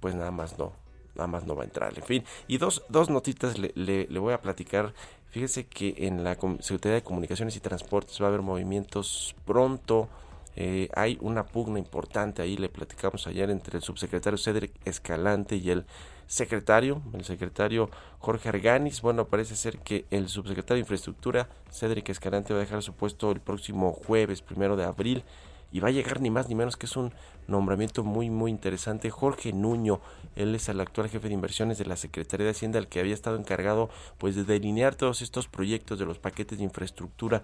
pues 0.00 0.14
nada 0.14 0.32
más 0.32 0.58
no, 0.58 0.72
nada 1.14 1.28
más 1.28 1.46
no 1.46 1.54
va 1.54 1.62
a 1.62 1.66
entrar. 1.66 1.96
En 1.96 2.04
fin, 2.04 2.24
y 2.48 2.58
dos, 2.58 2.84
dos 2.88 3.08
notitas 3.08 3.58
le, 3.58 3.72
le, 3.74 4.18
voy 4.18 4.34
a 4.34 4.40
platicar. 4.40 4.92
Fíjese 5.36 5.66
que 5.66 5.94
en 5.98 6.24
la 6.24 6.34
Secretaría 6.60 6.94
de 6.94 7.02
Comunicaciones 7.02 7.54
y 7.56 7.60
Transportes 7.60 8.18
va 8.22 8.24
a 8.24 8.28
haber 8.28 8.40
movimientos 8.40 9.36
pronto. 9.44 10.08
Eh, 10.56 10.88
hay 10.94 11.18
una 11.20 11.44
pugna 11.44 11.78
importante 11.78 12.40
ahí, 12.40 12.56
le 12.56 12.70
platicamos 12.70 13.26
ayer 13.26 13.50
entre 13.50 13.76
el 13.76 13.82
subsecretario 13.82 14.38
Cedric 14.38 14.72
Escalante 14.86 15.56
y 15.56 15.68
el 15.68 15.84
secretario, 16.26 17.02
el 17.12 17.22
secretario 17.26 17.90
Jorge 18.18 18.48
Arganis. 18.48 19.02
Bueno, 19.02 19.26
parece 19.26 19.56
ser 19.56 19.76
que 19.76 20.06
el 20.10 20.30
subsecretario 20.30 20.76
de 20.76 20.80
Infraestructura, 20.80 21.50
Cédric 21.70 22.08
Escalante, 22.08 22.54
va 22.54 22.60
a 22.60 22.62
dejar 22.62 22.82
su 22.82 22.94
puesto 22.94 23.30
el 23.30 23.40
próximo 23.40 23.92
jueves, 23.92 24.40
primero 24.40 24.74
de 24.74 24.84
abril. 24.84 25.22
Y 25.70 25.80
va 25.80 25.88
a 25.88 25.90
llegar 25.90 26.22
ni 26.22 26.30
más 26.30 26.48
ni 26.48 26.54
menos 26.54 26.78
que 26.78 26.86
es 26.86 26.96
un 26.96 27.12
nombramiento 27.48 28.04
muy 28.04 28.30
muy 28.30 28.50
interesante. 28.50 29.10
Jorge 29.10 29.52
Nuño, 29.52 30.00
él 30.34 30.54
es 30.54 30.68
el 30.68 30.80
actual 30.80 31.08
jefe 31.08 31.28
de 31.28 31.34
inversiones 31.34 31.78
de 31.78 31.86
la 31.86 31.96
Secretaría 31.96 32.46
de 32.46 32.52
Hacienda, 32.52 32.78
el 32.78 32.88
que 32.88 33.00
había 33.00 33.14
estado 33.14 33.36
encargado 33.36 33.90
pues 34.18 34.36
de 34.36 34.44
delinear 34.44 34.94
todos 34.94 35.22
estos 35.22 35.48
proyectos 35.48 35.98
de 35.98 36.06
los 36.06 36.18
paquetes 36.18 36.58
de 36.58 36.64
infraestructura. 36.64 37.42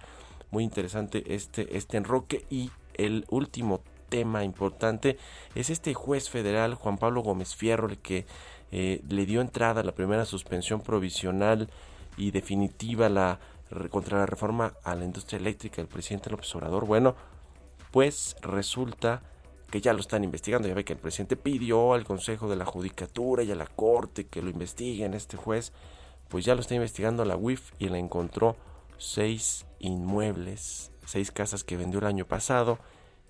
Muy 0.51 0.65
interesante 0.65 1.35
este, 1.35 1.77
este 1.77 1.97
enroque. 1.97 2.45
Y 2.51 2.71
el 2.95 3.25
último 3.31 3.81
tema 4.09 4.45
importante 4.45 5.17
es 5.55 5.71
este 5.71 5.95
juez 5.95 6.29
federal, 6.29 6.75
Juan 6.75 6.99
Pablo 6.99 7.23
Gómez 7.23 7.55
Fierro, 7.55 7.89
el 7.89 7.99
que 7.99 8.27
eh, 8.71 9.03
le 9.09 9.25
dio 9.25 9.41
entrada 9.41 9.81
a 9.81 9.85
la 9.85 9.93
primera 9.93 10.25
suspensión 10.27 10.83
provisional 10.83 11.71
y 12.17 12.31
definitiva 12.31 13.09
la, 13.09 13.39
contra 13.91 14.19
la 14.19 14.27
reforma 14.27 14.75
a 14.85 14.95
la 14.95 15.05
industria 15.05 15.39
eléctrica 15.39 15.77
del 15.77 15.89
presidente 15.89 16.31
López 16.31 16.55
Obrador. 16.55 16.87
Bueno, 16.87 17.15
pues 17.91 18.37
resulta 18.43 19.23
que 19.73 19.81
ya 19.81 19.95
lo 19.95 20.01
están 20.01 20.23
investigando. 20.23 20.69
Ya 20.69 20.75
ve 20.75 20.85
que 20.85 20.93
el 20.93 20.99
presidente 20.99 21.35
pidió 21.35 21.95
al 21.95 22.05
Consejo 22.05 22.49
de 22.49 22.57
la 22.57 22.67
Judicatura 22.67 23.43
y 23.43 23.51
a 23.51 23.55
la 23.55 23.67
Corte 23.67 24.27
que 24.27 24.43
lo 24.43 24.51
investiguen 24.51 25.15
este 25.15 25.39
juez. 25.39 25.73
Pues 26.29 26.45
ya 26.45 26.55
lo 26.55 26.61
está 26.61 26.75
investigando 26.75 27.25
la 27.25 27.37
UIF 27.37 27.73
y 27.79 27.89
le 27.89 27.99
encontró 27.99 28.55
seis 28.99 29.65
inmuebles, 29.79 30.93
seis 31.07 31.33
casas 31.33 31.65
que 31.65 31.79
vendió 31.79 32.01
el 32.01 32.07
año 32.07 32.27
pasado, 32.27 32.79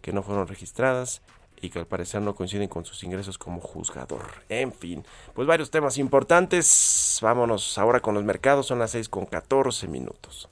que 0.01 0.13
no 0.13 0.25
fueron 0.25 0.49
registradas 0.49 1.23
y 1.61 1.71
que 1.71 1.79
al 1.79 1.87
parecer 1.87 2.21
no 2.23 2.35
coinciden 2.35 2.69
con 2.69 2.85
sus 2.85 3.05
ingresos 3.05 3.39
como 3.39 3.61
juzgador. 3.61 4.27
En 4.49 4.73
fin, 4.73 5.07
pues 5.35 5.47
varios 5.47 5.71
temas 5.71 5.97
importantes. 5.97 7.19
Vámonos 7.23 7.79
ahora 7.79 8.01
con 8.01 8.15
los 8.15 8.25
mercados. 8.25 8.67
Son 8.67 8.81
las 8.81 8.91
6 8.91 9.09
con 9.09 9.27
14 9.27 9.87
minutos. 9.87 10.49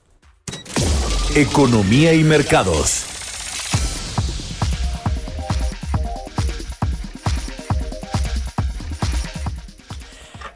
Economía 1.35 2.13
y 2.13 2.23
mercados. 2.23 3.10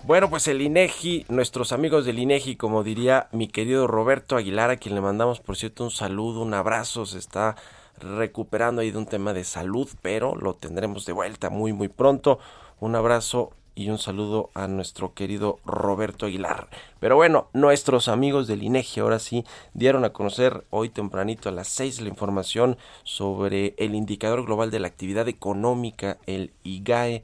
Bueno, 0.05 0.29
pues 0.29 0.47
el 0.47 0.62
INEGI, 0.62 1.25
nuestros 1.29 1.71
amigos 1.71 2.05
del 2.05 2.19
INEGI, 2.19 2.57
como 2.57 2.83
diría 2.83 3.27
mi 3.31 3.47
querido 3.47 3.88
Roberto 3.88 4.38
Aguilar, 4.38 4.69
a 4.69 4.77
quien 4.77 4.93
le 4.93 5.01
mandamos 5.01 5.39
por 5.39 5.57
cierto 5.57 5.83
un 5.83 5.89
saludo, 5.89 6.43
un 6.43 6.53
abrazo, 6.53 7.07
se 7.07 7.17
está 7.17 7.55
recuperando 8.00 8.81
ahí 8.81 8.91
de 8.91 9.00
un 9.00 9.07
tema 9.07 9.33
de 9.33 9.43
salud, 9.43 9.89
pero 10.03 10.35
lo 10.35 10.53
tendremos 10.53 11.07
de 11.07 11.13
vuelta 11.13 11.50
muy 11.50 11.74
muy 11.74 11.88
pronto. 11.88 12.38
Un 12.79 12.95
abrazo 12.95 13.53
y 13.74 13.89
un 13.89 13.97
saludo 13.97 14.51
a 14.53 14.67
nuestro 14.67 15.15
querido 15.15 15.57
Roberto 15.65 16.27
Aguilar. 16.27 16.69
Pero 17.00 17.15
bueno, 17.15 17.47
nuestros 17.53 18.07
amigos 18.07 18.45
del 18.45 18.62
INEGI 18.62 19.00
ahora 19.00 19.17
sí 19.17 19.43
dieron 19.74 20.05
a 20.05 20.13
conocer 20.13 20.65
hoy 20.69 20.89
tempranito 20.89 21.50
a 21.50 21.51
las 21.51 21.67
6 21.69 22.01
la 22.01 22.09
información 22.09 22.77
sobre 23.03 23.74
el 23.79 23.95
indicador 23.95 24.45
global 24.45 24.69
de 24.69 24.81
la 24.81 24.88
actividad 24.88 25.27
económica, 25.27 26.19
el 26.27 26.53
IGAE, 26.63 27.24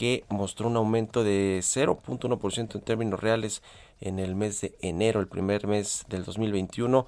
que 0.00 0.24
mostró 0.30 0.66
un 0.66 0.78
aumento 0.78 1.24
de 1.24 1.58
0.1% 1.60 2.74
en 2.74 2.80
términos 2.80 3.20
reales 3.20 3.62
en 4.00 4.18
el 4.18 4.34
mes 4.34 4.62
de 4.62 4.74
enero, 4.80 5.20
el 5.20 5.28
primer 5.28 5.66
mes 5.66 6.06
del 6.08 6.24
2021 6.24 7.06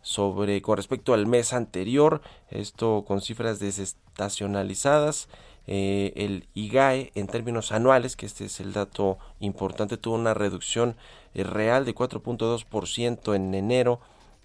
sobre 0.00 0.62
con 0.62 0.78
respecto 0.78 1.12
al 1.12 1.26
mes 1.26 1.52
anterior, 1.52 2.22
esto 2.48 3.04
con 3.06 3.20
cifras 3.20 3.58
desestacionalizadas. 3.58 5.28
Eh, 5.66 6.14
el 6.16 6.48
IGAE 6.54 7.12
en 7.14 7.26
términos 7.26 7.72
anuales, 7.72 8.16
que 8.16 8.24
este 8.24 8.46
es 8.46 8.58
el 8.58 8.72
dato 8.72 9.18
importante, 9.40 9.98
tuvo 9.98 10.14
una 10.14 10.32
reducción 10.32 10.96
eh, 11.34 11.44
real 11.44 11.84
de 11.84 11.94
4.2% 11.94 13.34
en 13.34 13.54
enero 13.54 14.00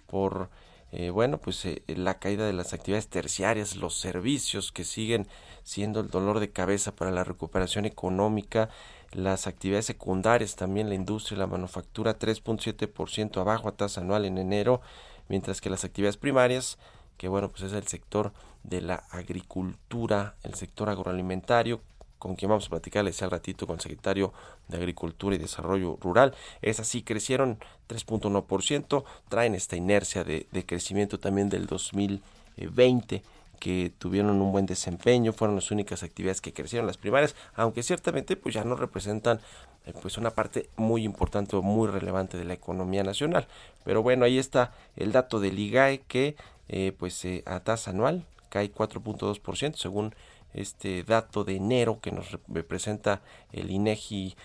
por 0.06 0.50
eh, 0.92 1.10
bueno, 1.10 1.38
pues 1.38 1.66
la 1.86 2.18
caída 2.18 2.46
de 2.46 2.52
las 2.52 2.72
actividades 2.72 3.08
terciarias, 3.08 3.76
los 3.76 3.98
servicios 3.98 4.72
que 4.72 4.84
siguen 4.84 5.26
siendo 5.62 6.00
el 6.00 6.08
dolor 6.08 6.38
de 6.40 6.50
cabeza 6.50 6.94
para 6.94 7.10
la 7.10 7.24
recuperación 7.24 7.86
económica, 7.86 8.68
las 9.12 9.46
actividades 9.46 9.86
secundarias 9.86 10.56
también 10.56 10.88
la 10.88 10.94
industria, 10.94 11.38
la 11.38 11.46
manufactura 11.46 12.18
3.7% 12.18 13.40
abajo 13.40 13.68
a 13.68 13.76
tasa 13.76 14.00
anual 14.00 14.24
en 14.24 14.38
enero, 14.38 14.80
mientras 15.28 15.60
que 15.60 15.70
las 15.70 15.84
actividades 15.84 16.16
primarias, 16.16 16.78
que 17.16 17.28
bueno, 17.28 17.48
pues 17.48 17.62
es 17.62 17.72
el 17.72 17.86
sector 17.86 18.32
de 18.62 18.80
la 18.80 18.96
agricultura, 19.10 20.36
el 20.42 20.54
sector 20.54 20.88
agroalimentario, 20.88 21.80
con 22.18 22.34
quien 22.36 22.48
vamos 22.48 22.66
a 22.66 22.70
platicarles 22.70 23.22
al 23.22 23.30
ratito 23.30 23.66
con 23.66 23.76
el 23.76 23.80
secretario 23.80 24.32
de 24.68 24.76
Agricultura 24.78 25.36
y 25.36 25.38
Desarrollo 25.38 25.98
Rural. 26.00 26.34
Es 26.62 26.80
así, 26.80 27.02
crecieron 27.02 27.58
3.1%, 27.88 29.04
traen 29.28 29.54
esta 29.54 29.76
inercia 29.76 30.24
de, 30.24 30.46
de, 30.50 30.66
crecimiento 30.66 31.18
también 31.18 31.48
del 31.48 31.66
2020 31.66 33.22
que 33.58 33.90
tuvieron 33.98 34.40
un 34.40 34.52
buen 34.52 34.66
desempeño, 34.66 35.32
fueron 35.32 35.56
las 35.56 35.70
únicas 35.70 36.02
actividades 36.02 36.40
que 36.40 36.52
crecieron 36.52 36.86
las 36.86 36.98
primarias, 36.98 37.34
aunque 37.54 37.82
ciertamente 37.82 38.36
pues 38.36 38.54
ya 38.54 38.64
no 38.64 38.76
representan 38.76 39.40
eh, 39.86 39.92
pues 40.00 40.18
una 40.18 40.30
parte 40.30 40.68
muy 40.76 41.04
importante 41.04 41.56
o 41.56 41.62
muy 41.62 41.88
relevante 41.88 42.36
de 42.36 42.44
la 42.44 42.54
economía 42.54 43.02
nacional. 43.02 43.46
Pero 43.84 44.02
bueno, 44.02 44.24
ahí 44.24 44.38
está 44.38 44.72
el 44.96 45.12
dato 45.12 45.40
del 45.40 45.58
IGAE 45.58 46.02
que 46.06 46.36
eh, 46.68 46.92
pues 46.98 47.24
eh, 47.24 47.42
a 47.46 47.60
tasa 47.60 47.90
anual 47.90 48.24
cae 48.48 48.72
4.2% 48.72 49.74
según 49.76 50.14
este 50.56 51.04
dato 51.04 51.44
de 51.44 51.56
enero 51.56 52.00
que 52.00 52.12
nos 52.12 52.38
representa 52.48 53.22
el 53.52 53.70
INEGI 53.70 54.36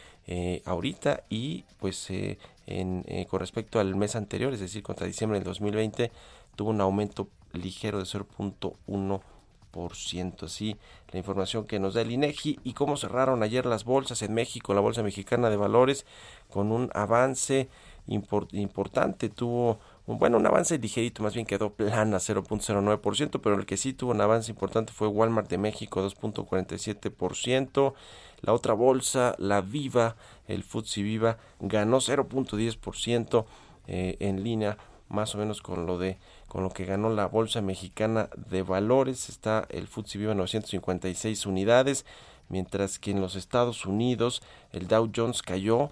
ahorita 0.66 1.24
y 1.30 1.66
pues 1.80 2.10
en, 2.10 3.06
con 3.30 3.40
respecto 3.40 3.80
al 3.80 3.96
mes 3.96 4.16
anterior, 4.16 4.54
es 4.54 4.60
decir, 4.60 4.84
contra 4.84 5.08
diciembre 5.08 5.40
del 5.40 5.46
2020 5.46 6.12
tuvo 6.56 6.70
un 6.70 6.82
aumento 6.82 7.28
ligero 7.54 8.00
de 8.00 8.06
0.1%. 8.06 10.44
Así 10.44 10.78
la 11.12 11.20
información 11.20 11.66
que 11.66 11.80
nos 11.80 11.94
da 11.94 12.02
el 12.02 12.12
INEGI 12.12 12.60
y 12.64 12.74
cómo 12.74 12.98
cerraron 12.98 13.44
ayer 13.44 13.66
las 13.66 13.86
bolsas 13.86 14.22
en 14.22 14.34
México, 14.34 14.74
la 14.74 14.82
Bolsa 14.82 15.04
Mexicana 15.04 15.50
de 15.50 15.58
Valores, 15.58 16.06
con 16.50 16.72
un 16.72 16.90
avance 16.94 17.70
importante. 18.08 19.30
Tuvo 19.30 19.80
bueno, 20.08 20.38
un 20.38 20.46
avance 20.46 20.78
ligerito, 20.78 21.24
más 21.24 21.34
bien 21.34 21.46
quedó 21.46 21.74
plana 21.74 22.18
0.09%, 22.18 23.40
pero 23.42 23.56
el 23.56 23.66
que 23.66 23.78
sí 23.78 23.94
tuvo 23.94 24.12
un 24.12 24.22
avance 24.22 24.52
importante 24.52 24.94
fue 24.94 25.08
Walmart 25.08 25.50
de 25.50 25.58
México 25.58 26.04
2.47%. 26.04 27.94
La 28.42 28.54
otra 28.54 28.74
bolsa, 28.74 29.36
la 29.38 29.62
Viva, 29.62 30.16
el 30.48 30.64
FTSE 30.64 31.04
Viva, 31.04 31.38
ganó 31.60 31.98
0.10% 31.98 33.46
eh, 33.88 34.18
en 34.20 34.44
línea 34.44 34.78
más 35.12 35.36
o 35.36 35.38
menos 35.38 35.62
con 35.62 35.86
lo 35.86 35.98
de 35.98 36.18
con 36.48 36.64
lo 36.64 36.70
que 36.70 36.86
ganó 36.86 37.10
la 37.10 37.28
Bolsa 37.28 37.62
Mexicana 37.62 38.30
de 38.36 38.62
Valores, 38.62 39.30
está 39.30 39.68
el 39.70 39.88
FTSE 39.88 40.18
Viva 40.18 40.34
956 40.34 41.46
unidades, 41.46 42.06
mientras 42.50 43.00
que 43.00 43.12
en 43.12 43.22
los 43.22 43.36
Estados 43.36 43.86
Unidos 43.86 44.42
el 44.72 44.88
Dow 44.88 45.10
Jones 45.16 45.44
cayó 45.44 45.92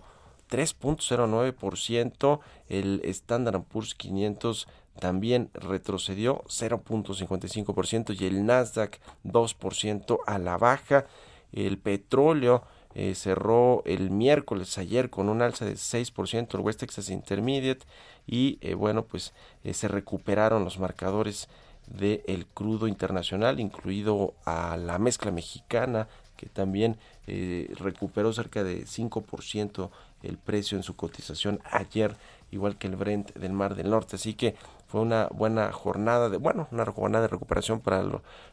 3.09%, 0.49 2.39
el 2.67 3.01
Standard 3.05 3.63
Poor's 3.63 3.95
500 3.95 4.67
también 4.99 5.49
retrocedió 5.53 6.43
0.55% 6.47 8.19
y 8.19 8.25
el 8.25 8.45
Nasdaq 8.45 8.99
2% 9.23 10.19
a 10.25 10.37
la 10.39 10.57
baja. 10.57 11.05
El 11.51 11.77
petróleo 11.77 12.63
eh, 12.95 13.13
cerró 13.15 13.83
el 13.85 14.09
miércoles 14.09 14.77
ayer 14.77 15.09
con 15.11 15.29
un 15.29 15.41
alza 15.41 15.63
de 15.63 15.73
6% 15.73 16.55
el 16.55 16.61
West 16.61 16.79
Texas 16.79 17.09
Intermediate 17.09 17.85
y 18.25 18.57
eh, 18.61 18.73
bueno 18.73 19.03
pues 19.03 19.33
eh, 19.63 19.75
se 19.75 19.87
recuperaron 19.87 20.63
los 20.63 20.79
marcadores 20.79 21.49
del 21.85 22.47
crudo 22.53 22.87
internacional 22.87 23.59
incluido 23.59 24.33
a 24.43 24.75
la 24.77 24.97
mezcla 24.97 25.31
mexicana 25.31 26.07
que 26.35 26.47
también 26.47 26.97
recuperó 27.25 28.31
cerca 28.31 28.63
de 28.63 28.85
5% 28.85 29.89
el 30.23 30.37
precio 30.37 30.77
en 30.77 30.83
su 30.83 30.95
cotización 30.95 31.61
ayer 31.63 32.15
igual 32.51 32.77
que 32.77 32.87
el 32.87 32.95
Brent 32.95 33.33
del 33.35 33.53
Mar 33.53 33.75
del 33.75 33.89
Norte. 33.89 34.15
Así 34.15 34.33
que 34.33 34.55
fue 34.87 35.01
una 35.01 35.27
buena 35.27 35.71
jornada 35.71 36.29
de 36.29 36.37
bueno 36.37 36.67
una 36.71 36.85
jornada 36.85 37.23
de 37.23 37.27
recuperación 37.27 37.79
para 37.79 38.03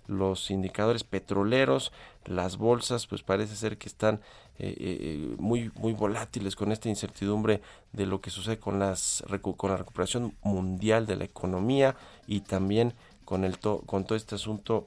los 0.07 0.51
indicadores 0.51 1.05
petroleros. 1.05 1.93
Las 2.25 2.57
bolsas 2.57 3.07
pues 3.07 3.23
parece 3.23 3.57
ser 3.57 3.79
que 3.79 3.89
están 3.89 4.21
eh, 4.59 4.75
eh, 4.79 5.37
muy 5.39 5.71
muy 5.77 5.93
volátiles 5.93 6.57
con 6.57 6.73
esta 6.73 6.89
incertidumbre 6.89 7.63
de 7.93 8.07
lo 8.07 8.21
que 8.21 8.31
sucede 8.31 8.59
con 8.59 8.79
las 8.79 9.25
con 9.57 9.71
la 9.71 9.77
recuperación 9.77 10.35
mundial 10.43 11.07
de 11.07 11.17
la 11.17 11.25
economía 11.25 11.97
y 12.27 12.41
también 12.41 12.95
con 13.25 13.45
el 13.45 13.59
con 13.59 14.05
todo 14.05 14.17
este 14.17 14.35
asunto 14.35 14.87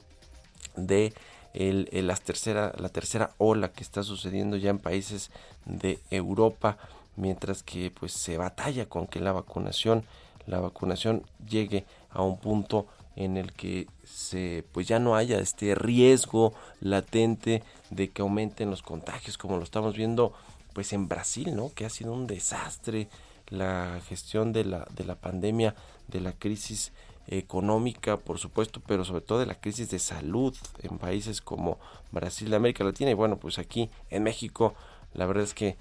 de 0.75 1.13
el, 1.53 1.89
las 1.91 2.21
tercera, 2.21 2.73
la 2.77 2.89
tercera 2.89 3.31
ola 3.37 3.71
que 3.71 3.83
está 3.83 4.03
sucediendo 4.03 4.57
ya 4.57 4.69
en 4.69 4.79
países 4.79 5.31
de 5.65 5.99
Europa, 6.09 6.77
mientras 7.15 7.63
que 7.63 7.91
pues 7.91 8.13
se 8.13 8.37
batalla 8.37 8.87
con 8.87 9.07
que 9.07 9.19
la 9.19 9.31
vacunación 9.31 10.03
la 10.49 10.59
vacunación 10.59 11.23
llegue 11.47 11.85
a 12.09 12.23
un 12.23 12.37
punto 12.37 12.87
en 13.15 13.37
el 13.37 13.53
que 13.53 13.87
se 14.03 14.63
pues 14.71 14.87
ya 14.87 14.99
no 14.99 15.15
haya 15.15 15.39
este 15.39 15.75
riesgo 15.75 16.53
latente 16.81 17.63
de 17.91 18.09
que 18.09 18.21
aumenten 18.21 18.69
los 18.69 18.81
contagios 18.81 19.37
como 19.37 19.57
lo 19.57 19.63
estamos 19.63 19.95
viendo 19.95 20.33
pues 20.73 20.93
en 20.93 21.07
Brasil, 21.07 21.55
¿no? 21.55 21.71
Que 21.73 21.85
ha 21.85 21.89
sido 21.89 22.13
un 22.13 22.27
desastre 22.27 23.09
la 23.49 23.99
gestión 24.07 24.53
de 24.53 24.65
la 24.65 24.87
de 24.95 25.03
la 25.03 25.15
pandemia, 25.15 25.75
de 26.07 26.21
la 26.21 26.33
crisis 26.33 26.91
económica, 27.27 28.17
por 28.17 28.39
supuesto, 28.39 28.81
pero 28.85 29.05
sobre 29.05 29.21
todo 29.21 29.39
de 29.39 29.45
la 29.45 29.59
crisis 29.59 29.89
de 29.91 29.99
salud 29.99 30.55
en 30.81 30.97
países 30.97 31.41
como 31.41 31.77
Brasil, 32.11 32.53
América 32.53 32.83
Latina 32.83 33.11
y 33.11 33.13
bueno, 33.13 33.37
pues 33.37 33.59
aquí 33.59 33.89
en 34.09 34.23
México 34.23 34.73
la 35.13 35.25
verdad 35.25 35.43
es 35.43 35.53
que 35.53 35.77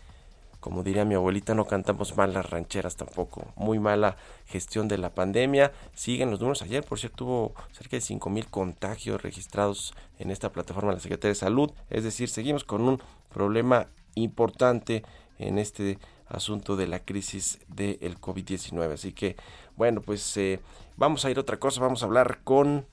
como 0.60 0.82
diría 0.82 1.04
mi 1.04 1.14
abuelita, 1.14 1.54
no 1.54 1.66
cantamos 1.66 2.16
mal 2.16 2.34
las 2.34 2.50
rancheras 2.50 2.96
tampoco. 2.96 3.52
Muy 3.54 3.78
mala 3.78 4.16
gestión 4.46 4.88
de 4.88 4.98
la 4.98 5.14
pandemia. 5.14 5.72
Siguen 5.94 6.32
los 6.32 6.40
números. 6.40 6.62
Ayer, 6.62 6.82
por 6.82 6.98
cierto, 6.98 7.24
hubo 7.24 7.54
cerca 7.70 7.96
de 7.96 8.02
5.000 8.02 8.50
contagios 8.50 9.22
registrados 9.22 9.94
en 10.18 10.32
esta 10.32 10.50
plataforma 10.50 10.90
de 10.90 10.96
la 10.96 11.00
Secretaría 11.00 11.30
de 11.30 11.36
Salud. 11.36 11.70
Es 11.90 12.02
decir, 12.02 12.28
seguimos 12.28 12.64
con 12.64 12.82
un 12.82 13.00
problema 13.28 13.86
importante 14.16 15.04
en 15.38 15.58
este 15.58 15.98
asunto 16.28 16.76
de 16.76 16.86
la 16.86 17.00
crisis 17.00 17.58
del 17.68 18.20
COVID-19. 18.20 18.92
Así 18.92 19.12
que, 19.12 19.36
bueno, 19.76 20.00
pues 20.00 20.36
eh, 20.36 20.60
vamos 20.96 21.24
a 21.24 21.30
ir 21.30 21.38
a 21.38 21.40
otra 21.40 21.58
cosa. 21.58 21.80
Vamos 21.80 22.02
a 22.02 22.06
hablar 22.06 22.40
con 22.44 22.86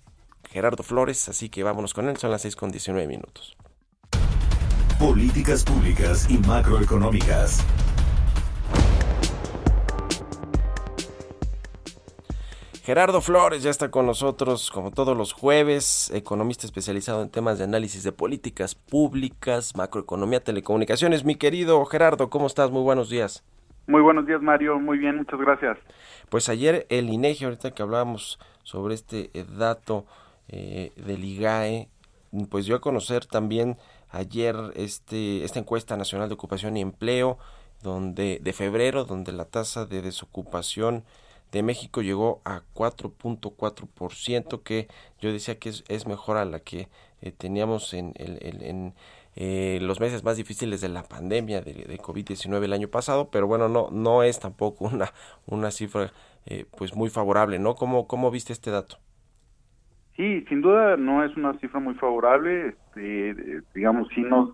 Gerardo 0.50 0.84
Flores. 0.84 1.30
Así 1.30 1.50
que 1.50 1.64
vámonos 1.64 1.94
con 1.94 2.10
él. 2.10 2.18
Son 2.18 2.32
las 2.32 2.42
6 2.42 2.56
con 2.56 2.72
19 2.72 3.08
minutos. 3.08 3.56
Políticas 5.00 5.64
públicas 5.64 6.28
y 6.30 6.38
macroeconómicas. 6.38 7.64
Gerardo 12.86 13.20
Flores 13.20 13.64
ya 13.64 13.72
está 13.72 13.90
con 13.90 14.06
nosotros 14.06 14.70
como 14.70 14.92
todos 14.92 15.18
los 15.18 15.34
jueves, 15.34 16.12
economista 16.14 16.68
especializado 16.68 17.24
en 17.24 17.32
temas 17.32 17.58
de 17.58 17.64
análisis 17.64 18.04
de 18.04 18.12
políticas 18.12 18.76
públicas, 18.76 19.76
macroeconomía, 19.76 20.44
telecomunicaciones. 20.44 21.26
Mi 21.26 21.34
querido 21.34 21.84
Gerardo, 21.86 22.30
¿cómo 22.30 22.46
estás? 22.46 22.70
Muy 22.70 22.84
buenos 22.84 23.10
días. 23.10 23.44
Muy 23.88 24.04
buenos 24.04 24.28
días, 24.28 24.40
Mario. 24.40 24.78
Muy 24.78 25.00
bien, 25.00 25.18
muchas 25.18 25.40
gracias. 25.40 25.80
Pues 26.30 26.48
ayer 26.48 26.86
el 26.90 27.10
INEGI, 27.10 27.46
ahorita 27.46 27.72
que 27.72 27.82
hablábamos 27.82 28.38
sobre 28.62 28.94
este 28.94 29.32
eh, 29.34 29.46
dato 29.58 30.06
eh, 30.48 30.92
del 30.96 31.24
IGAE, 31.24 31.90
pues 32.52 32.68
dio 32.68 32.76
a 32.76 32.82
conocer 32.82 33.26
también 33.26 33.78
ayer 34.12 34.56
este, 34.76 35.44
esta 35.44 35.58
encuesta 35.58 35.98
nacional 35.98 36.30
de 36.30 36.36
ocupación 36.36 36.78
y 36.78 36.82
empleo 36.82 37.40
donde 37.82 38.40
de 38.44 38.54
febrero 38.54 39.06
donde 39.06 39.32
la 39.32 39.46
tasa 39.46 39.88
de 39.88 40.04
desocupación 40.04 41.04
de 41.56 41.64
México 41.64 42.02
llegó 42.02 42.42
a 42.44 42.64
4.4% 42.74 44.62
que 44.62 44.90
yo 45.22 45.32
decía 45.32 45.58
que 45.58 45.70
es, 45.70 46.06
mejor 46.06 46.36
a 46.36 46.44
la 46.44 46.60
que 46.60 46.90
eh, 47.22 47.32
teníamos 47.32 47.94
en, 47.94 48.12
en 48.18 48.94
eh, 49.38 49.80
los 49.82 50.02
meses 50.02 50.26
más 50.26 50.36
difíciles 50.36 50.82
de 50.82 50.90
la 50.90 51.04
pandemia 51.04 51.62
de, 51.62 51.74
de 51.74 51.98
COVID-19 51.98 52.62
el 52.62 52.74
año 52.74 52.90
pasado, 52.90 53.30
pero 53.32 53.48
bueno, 53.48 53.70
no, 53.70 53.90
no 53.90 54.24
es 54.24 54.38
tampoco 54.40 54.86
una, 54.86 55.08
una 55.46 55.72
cifra 55.72 56.12
eh, 56.46 56.66
pues 56.78 56.94
muy 56.94 57.10
favorable, 57.10 57.58
¿no? 57.58 57.76
¿Cómo, 57.76 58.06
¿Cómo 58.06 58.32
viste 58.32 58.52
este 58.52 58.70
dato? 58.70 58.98
Sí, 60.18 60.46
sin 60.50 60.62
duda 60.62 60.98
no 60.98 61.24
es 61.24 61.36
una 61.38 61.58
cifra 61.60 61.80
muy 61.80 61.96
favorable, 61.96 62.68
este, 62.68 63.62
digamos, 63.74 64.10
si 64.14 64.22
nos, 64.22 64.50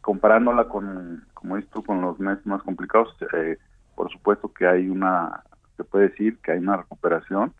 comparándola 0.00 0.68
con, 0.68 1.24
como 1.34 1.56
esto, 1.56 1.82
con 1.82 2.00
los 2.00 2.20
meses 2.20 2.46
más 2.46 2.62
complicados, 2.62 3.16
eh, 3.34 3.58
por 3.96 4.10
supuesto 4.12 4.52
que 4.52 4.64
hay 4.64 4.88
una, 4.88 5.42
se 5.78 5.84
puede 5.84 6.08
decir 6.08 6.36
que 6.42 6.52
hay 6.52 6.58
una 6.58 6.76
recuperación, 6.76 7.54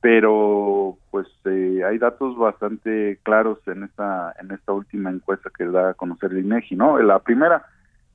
pero 0.00 0.96
pues 1.10 1.26
eh, 1.44 1.82
hay 1.84 1.98
datos 1.98 2.38
bastante 2.38 3.18
claros 3.24 3.58
en 3.66 3.82
esta, 3.82 4.32
en 4.40 4.52
esta 4.52 4.72
última 4.72 5.10
encuesta 5.10 5.50
que 5.50 5.64
da 5.64 5.90
a 5.90 5.94
conocer 5.94 6.30
el 6.30 6.44
INEGI, 6.44 6.76
¿no? 6.76 6.98
La 7.02 7.18
primera 7.18 7.66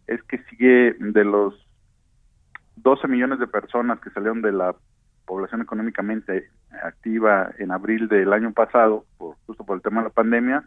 es 0.07 0.23
que 0.23 0.37
sigue 0.49 0.95
de 0.97 1.25
los 1.25 1.53
12 2.77 3.07
millones 3.09 3.39
de 3.39 3.47
personas 3.47 3.99
que 3.99 4.09
salieron 4.11 4.41
de 4.41 4.53
la 4.53 4.73
población 5.25 5.61
económicamente 5.61 6.49
activa 6.83 7.51
en 7.59 7.71
abril 7.71 8.07
del 8.07 8.31
año 8.31 8.53
pasado, 8.53 9.05
por, 9.17 9.35
justo 9.45 9.65
por 9.65 9.75
el 9.75 9.83
tema 9.83 10.01
de 10.01 10.07
la 10.07 10.13
pandemia, 10.13 10.63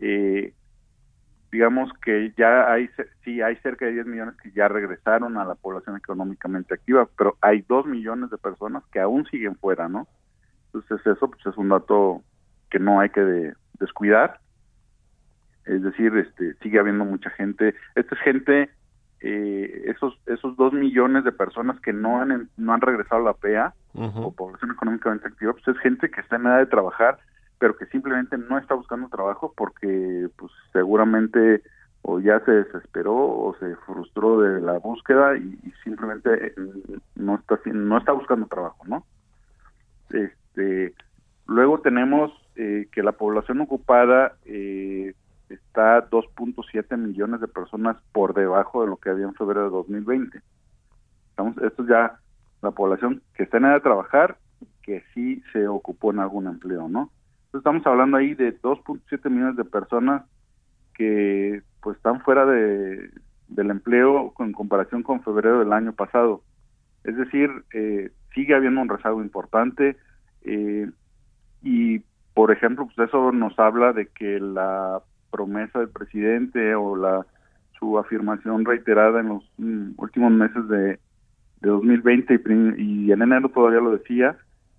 eh, 0.00 0.54
digamos 1.56 1.90
que 2.04 2.34
ya 2.36 2.70
hay, 2.70 2.90
sí, 3.24 3.40
hay 3.40 3.56
cerca 3.56 3.86
de 3.86 3.92
10 3.92 4.06
millones 4.06 4.34
que 4.42 4.50
ya 4.50 4.68
regresaron 4.68 5.38
a 5.38 5.44
la 5.46 5.54
población 5.54 5.96
económicamente 5.96 6.74
activa, 6.74 7.08
pero 7.16 7.38
hay 7.40 7.64
2 7.66 7.86
millones 7.86 8.28
de 8.28 8.36
personas 8.36 8.84
que 8.92 9.00
aún 9.00 9.24
siguen 9.30 9.56
fuera, 9.56 9.88
¿no? 9.88 10.06
Entonces 10.66 11.00
eso 11.06 11.30
pues, 11.30 11.46
es 11.46 11.56
un 11.56 11.70
dato 11.70 12.20
que 12.70 12.78
no 12.78 13.00
hay 13.00 13.08
que 13.08 13.54
descuidar. 13.80 14.38
Es 15.64 15.82
decir, 15.82 16.14
este 16.18 16.52
sigue 16.56 16.78
habiendo 16.78 17.06
mucha 17.06 17.30
gente. 17.30 17.74
Esta 17.94 18.14
es 18.14 18.20
gente 18.20 18.70
eh, 19.22 19.84
esos 19.86 20.12
esos 20.26 20.58
dos 20.58 20.74
millones 20.74 21.24
de 21.24 21.32
personas 21.32 21.80
que 21.80 21.94
no 21.94 22.20
han 22.20 22.50
no 22.58 22.74
han 22.74 22.82
regresado 22.82 23.22
a 23.22 23.24
la 23.24 23.32
PEA 23.32 23.72
o 23.94 24.30
población 24.30 24.72
económicamente 24.72 25.26
activa, 25.26 25.54
pues 25.54 25.66
es 25.68 25.78
gente 25.78 26.10
que 26.10 26.20
está 26.20 26.36
en 26.36 26.44
edad 26.44 26.58
de 26.58 26.66
trabajar, 26.66 27.18
pero 27.58 27.76
que 27.76 27.86
simplemente 27.86 28.36
no 28.38 28.58
está 28.58 28.74
buscando 28.74 29.08
trabajo 29.08 29.52
porque 29.56 30.28
pues 30.36 30.52
seguramente 30.72 31.62
o 32.02 32.20
ya 32.20 32.38
se 32.40 32.52
desesperó 32.52 33.16
o 33.16 33.56
se 33.58 33.74
frustró 33.84 34.40
de 34.40 34.60
la 34.60 34.78
búsqueda 34.78 35.36
y, 35.36 35.58
simplemente 35.82 36.54
no 37.14 37.36
está 37.36 37.58
no 37.66 37.98
está 37.98 38.12
buscando 38.12 38.46
trabajo, 38.46 38.84
¿no? 38.86 39.04
Este, 40.10 40.94
luego 41.46 41.80
tenemos 41.80 42.32
eh, 42.54 42.88
que 42.92 43.02
la 43.02 43.12
población 43.12 43.60
ocupada 43.60 44.36
eh, 44.44 45.14
está 45.48 46.08
2.7 46.08 46.96
millones 46.96 47.40
de 47.40 47.48
personas 47.48 47.96
por 48.12 48.34
debajo 48.34 48.82
de 48.82 48.88
lo 48.88 48.96
que 48.96 49.10
había 49.10 49.26
en 49.26 49.34
febrero 49.34 49.64
de 49.64 49.70
2020. 49.70 50.40
Estamos, 51.30 51.56
esto 51.58 51.82
es 51.82 51.88
ya 51.88 52.18
la 52.62 52.70
población 52.70 53.22
que 53.34 53.42
está 53.44 53.58
en 53.58 53.66
edad 53.66 53.74
de 53.74 53.80
trabajar, 53.80 54.38
que 54.82 55.02
sí 55.12 55.42
se 55.52 55.66
ocupó 55.68 56.12
en 56.12 56.20
algún 56.20 56.46
empleo, 56.46 56.88
¿no? 56.88 57.10
Estamos 57.56 57.86
hablando 57.86 58.16
ahí 58.16 58.34
de 58.34 58.60
2.7 58.60 59.30
millones 59.30 59.56
de 59.56 59.64
personas 59.64 60.22
que 60.94 61.62
pues 61.82 61.96
están 61.96 62.20
fuera 62.20 62.46
de, 62.46 63.10
del 63.48 63.70
empleo 63.70 64.32
en 64.38 64.52
comparación 64.52 65.02
con 65.02 65.22
febrero 65.22 65.60
del 65.60 65.72
año 65.72 65.92
pasado. 65.92 66.42
Es 67.04 67.16
decir, 67.16 67.50
eh, 67.72 68.10
sigue 68.34 68.54
habiendo 68.54 68.80
un 68.80 68.88
rezago 68.88 69.22
importante 69.22 69.96
eh, 70.42 70.90
y, 71.62 72.00
por 72.34 72.50
ejemplo, 72.50 72.86
pues 72.86 73.08
eso 73.08 73.32
nos 73.32 73.58
habla 73.58 73.92
de 73.92 74.06
que 74.06 74.40
la 74.40 75.00
promesa 75.30 75.78
del 75.78 75.88
presidente 75.88 76.74
o 76.74 76.96
la 76.96 77.26
su 77.78 77.98
afirmación 77.98 78.64
reiterada 78.64 79.20
en 79.20 79.28
los 79.28 79.44
mm, 79.58 79.90
últimos 79.98 80.32
meses 80.32 80.66
de, 80.68 80.98
de 81.60 81.68
2020 81.68 82.40
y, 82.78 83.12
en 83.12 83.22
enero 83.22 83.48
todavía 83.48 83.80
lo 83.80 83.90
decía, 83.90 84.36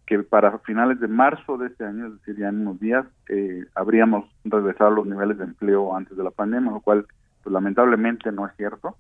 que 0.08 0.20
para 0.24 0.58
finales 0.60 1.00
de 1.02 1.10
marzo 1.10 1.58
de 1.58 1.68
este 1.68 1.84
año, 1.86 2.08
es 2.08 2.14
decir, 2.14 2.38
ya 2.38 2.48
en 2.48 2.62
unos 2.62 2.80
días, 2.80 3.06
eh, 3.28 3.66
habríamos 3.76 4.26
regresado 4.46 4.90
a 4.90 4.96
los 4.96 5.06
niveles 5.06 5.38
de 5.38 5.44
empleo 5.44 5.96
antes 5.96 6.18
de 6.18 6.24
la 6.24 6.32
pandemia, 6.32 6.72
lo 6.72 6.80
cual 6.80 7.06
pues, 7.44 7.54
lamentablemente 7.54 8.32
no 8.32 8.48
es 8.48 8.56
cierto. 8.56 8.96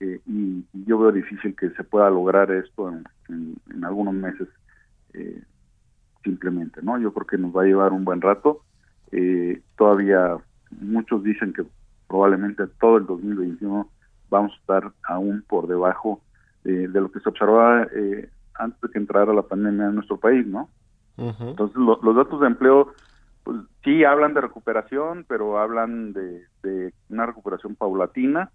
Eh, 0.00 0.18
y, 0.26 0.64
yo 0.86 0.98
veo 0.98 1.12
difícil 1.12 1.54
que 1.54 1.68
se 1.70 1.84
pueda 1.84 2.08
lograr 2.08 2.50
esto 2.50 2.90
en, 2.90 3.04
algunos 3.84 4.14
meses 4.14 4.48
eh, 5.12 5.42
simplemente, 6.24 6.80
¿no? 6.82 6.98
Yo 6.98 7.12
creo 7.12 7.26
que 7.26 7.38
nos 7.38 7.54
va 7.54 7.62
a 7.62 7.66
llevar 7.66 7.92
un 7.92 8.04
buen 8.04 8.22
rato. 8.22 8.62
Eh, 9.12 9.60
todavía 9.76 10.38
muchos 10.70 11.22
dicen 11.22 11.52
que 11.52 11.64
probablemente 12.08 12.66
todo 12.80 12.96
el 12.96 13.06
2021 13.06 13.90
vamos 14.30 14.52
a 14.52 14.56
estar 14.56 14.92
aún 15.04 15.44
por 15.46 15.66
debajo 15.66 16.22
de 16.64 16.88
lo 16.88 17.10
que 17.10 17.20
se 17.20 17.28
observaba 17.30 17.88
eh, 17.94 18.28
antes 18.60 18.80
de 18.80 18.90
que 18.90 18.98
entrara 18.98 19.32
la 19.32 19.42
pandemia 19.42 19.86
en 19.86 19.94
nuestro 19.94 20.18
país, 20.18 20.46
¿no? 20.46 20.68
Entonces, 21.16 21.76
los 21.76 22.16
datos 22.16 22.40
de 22.40 22.46
empleo, 22.46 22.94
pues 23.44 23.58
sí 23.84 24.04
hablan 24.04 24.32
de 24.32 24.40
recuperación, 24.40 25.26
pero 25.28 25.58
hablan 25.58 26.14
de, 26.14 26.92
una 27.10 27.26
recuperación 27.26 27.74
paulatina 27.74 28.50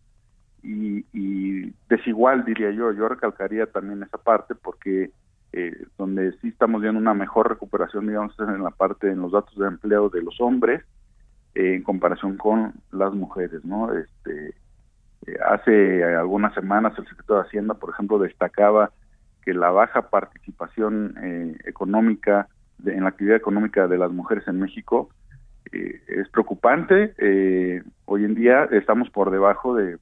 y, 0.64 1.06
y, 1.14 1.74
desigual, 1.90 2.44
diría 2.44 2.72
yo. 2.72 2.92
Yo 2.92 3.08
recalcaría 3.08 3.68
también 3.68 4.02
esa 4.02 4.18
parte 4.18 4.56
porque 4.56 5.12
eh, 5.58 5.72
donde 5.98 6.34
sí 6.42 6.50
estamos 6.50 6.82
viendo 6.82 7.00
una 7.00 7.14
mejor 7.14 7.48
recuperación, 7.48 8.08
digamos, 8.08 8.38
en 8.40 8.62
la 8.62 8.72
parte, 8.72 9.10
en 9.10 9.22
los 9.22 9.32
datos 9.32 9.56
de 9.58 9.68
empleo 9.68 10.10
de 10.10 10.22
los 10.22 10.42
hombres, 10.42 10.84
eh, 11.54 11.76
en 11.76 11.84
comparación 11.84 12.36
con 12.36 12.74
las 12.92 13.14
mujeres, 13.14 13.64
¿no? 13.64 13.94
Este, 13.94 14.50
eh, 15.28 15.38
hace 15.48 16.04
algunas 16.04 16.54
semanas 16.54 16.92
el 16.98 17.08
secretario 17.08 17.36
de 17.36 17.48
Hacienda, 17.48 17.74
por 17.76 17.92
ejemplo, 17.92 18.20
destacaba 18.20 18.92
que 19.46 19.54
la 19.54 19.70
baja 19.70 20.10
participación 20.10 21.16
eh, 21.22 21.58
económica 21.66 22.50
en 22.84 23.04
la 23.04 23.10
actividad 23.10 23.38
económica 23.38 23.88
de 23.88 23.98
las 23.98 24.12
mujeres 24.12 24.46
en 24.48 24.60
México 24.60 25.10
eh, 25.72 26.02
es 26.08 26.28
preocupante. 26.30 27.14
Eh, 27.20 27.84
hoy 28.06 28.26
en 28.26 28.36
día 28.36 28.66
estamos 28.72 29.10
por 29.12 29.30
debajo 29.30 29.76
de, 29.76 29.98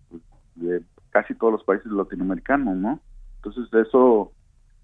casi 1.11 1.35
todos 1.35 1.53
los 1.53 1.63
países 1.63 1.91
latinoamericanos, 1.91 2.77
¿no? 2.77 2.99
Entonces 3.35 3.71
eso, 3.73 4.31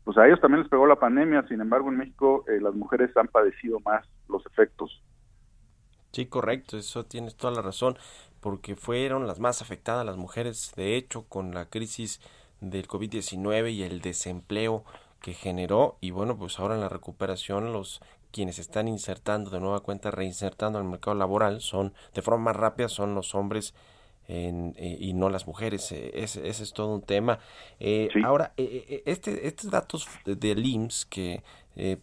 pues 0.03 0.17
a 0.17 0.27
ellos 0.27 0.41
también 0.41 0.61
les 0.61 0.69
pegó 0.69 0.85
la 0.85 0.99
pandemia. 0.99 1.47
Sin 1.47 1.61
embargo, 1.61 1.89
en 1.89 1.97
México 1.97 2.43
las 2.61 2.75
mujeres 2.75 3.15
han 3.15 3.27
padecido 3.27 3.79
más 3.79 4.05
los 4.27 4.45
efectos. 4.45 5.01
Sí, 6.11 6.25
correcto, 6.25 6.77
eso 6.77 7.05
tienes 7.05 7.35
toda 7.35 7.53
la 7.53 7.61
razón, 7.61 7.95
porque 8.39 8.75
fueron 8.75 9.27
las 9.27 9.39
más 9.39 9.61
afectadas 9.61 10.05
las 10.05 10.17
mujeres, 10.17 10.73
de 10.75 10.95
hecho, 10.95 11.23
con 11.29 11.53
la 11.53 11.69
crisis 11.69 12.19
del 12.61 12.87
COVID-19 12.87 13.73
y 13.73 13.83
el 13.83 14.01
desempleo 14.01 14.83
que 15.21 15.33
generó. 15.33 15.97
Y 16.01 16.11
bueno 16.11 16.37
pues 16.37 16.59
ahora 16.59 16.75
en 16.75 16.81
la 16.81 16.89
recuperación 16.89 17.73
los 17.73 18.01
quienes 18.31 18.59
están 18.59 18.87
insertando 18.87 19.49
de 19.49 19.59
nueva 19.59 19.79
cuenta 19.79 20.11
reinsertando 20.11 20.77
al 20.77 20.85
mercado 20.85 21.15
laboral 21.15 21.61
son 21.61 21.93
de 22.13 22.21
forma 22.21 22.45
más 22.45 22.55
rápida 22.55 22.87
son 22.87 23.15
los 23.15 23.33
hombres 23.33 23.73
en, 24.29 24.75
eh, 24.77 24.95
y 24.99 25.13
no 25.13 25.29
las 25.29 25.47
mujeres. 25.47 25.91
Eh, 25.91 26.11
ese, 26.13 26.47
es 26.47 26.73
todo 26.73 26.93
un 26.93 27.01
tema. 27.01 27.39
Eh, 27.79 28.09
ahora 28.23 28.53
este 28.55 29.47
estos 29.47 29.71
datos 29.71 30.07
del 30.25 30.65
IMSS 30.65 31.05
que 31.05 31.43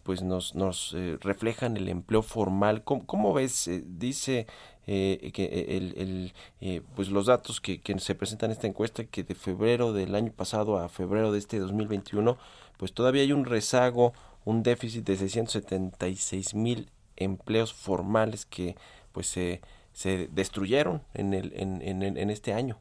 pues 0.03 0.23
nos 0.23 0.55
nos 0.55 0.95
reflejan 1.21 1.77
el 1.77 1.87
empleo 1.87 2.23
formal 2.23 2.83
cómo, 2.83 3.05
cómo 3.05 3.31
ves 3.33 3.69
dice 3.85 4.47
eh, 4.87 5.31
que 5.33 5.43
eh, 5.43 5.77
el, 5.97 6.31
eh, 6.61 6.81
pues 6.95 7.09
los 7.09 7.25
datos 7.25 7.59
que, 7.59 7.81
se 7.97 8.15
presentan 8.15 8.49
en 8.49 8.53
esta 8.53 8.67
encuesta 8.67 9.03
que 9.03 9.23
de 9.23 9.35
febrero 9.35 9.91
del 9.91 10.15
año 10.15 10.31
pasado 10.31 10.79
a 10.79 10.87
febrero 10.87 11.33
de 11.33 11.39
este 11.39 11.59
2021 11.59 12.37
pues 12.77 12.93
todavía 12.93 13.21
hay 13.21 13.33
un 13.33 13.43
rezago 13.43 14.13
un 14.45 14.63
déficit 14.63 15.05
de 15.05 15.17
676 15.17 16.55
mil 16.55 16.87
empleos 17.17 17.73
formales 17.73 18.45
que 18.45 18.75
pues 19.11 19.27
se, 19.27 19.59
se 19.91 20.29
destruyeron 20.31 21.01
en, 21.13 21.33
el, 21.33 21.51
en, 21.57 21.81
en, 21.81 22.29
este 22.29 22.53
año. 22.53 22.77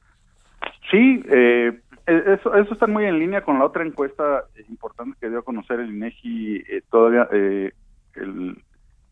Sí 0.90 1.24
eh, 1.28 1.80
e, 2.06 2.34
eso, 2.34 2.54
eso 2.54 2.72
está 2.72 2.86
muy 2.86 3.04
en 3.04 3.18
línea 3.18 3.42
con 3.42 3.58
la 3.58 3.64
otra 3.64 3.84
encuesta 3.84 4.44
importante 4.68 5.18
que 5.20 5.28
dio 5.28 5.40
a 5.40 5.44
conocer 5.44 5.80
el 5.80 5.90
INEGI 5.90 6.62
todavía 6.88 7.26
el, 7.32 8.62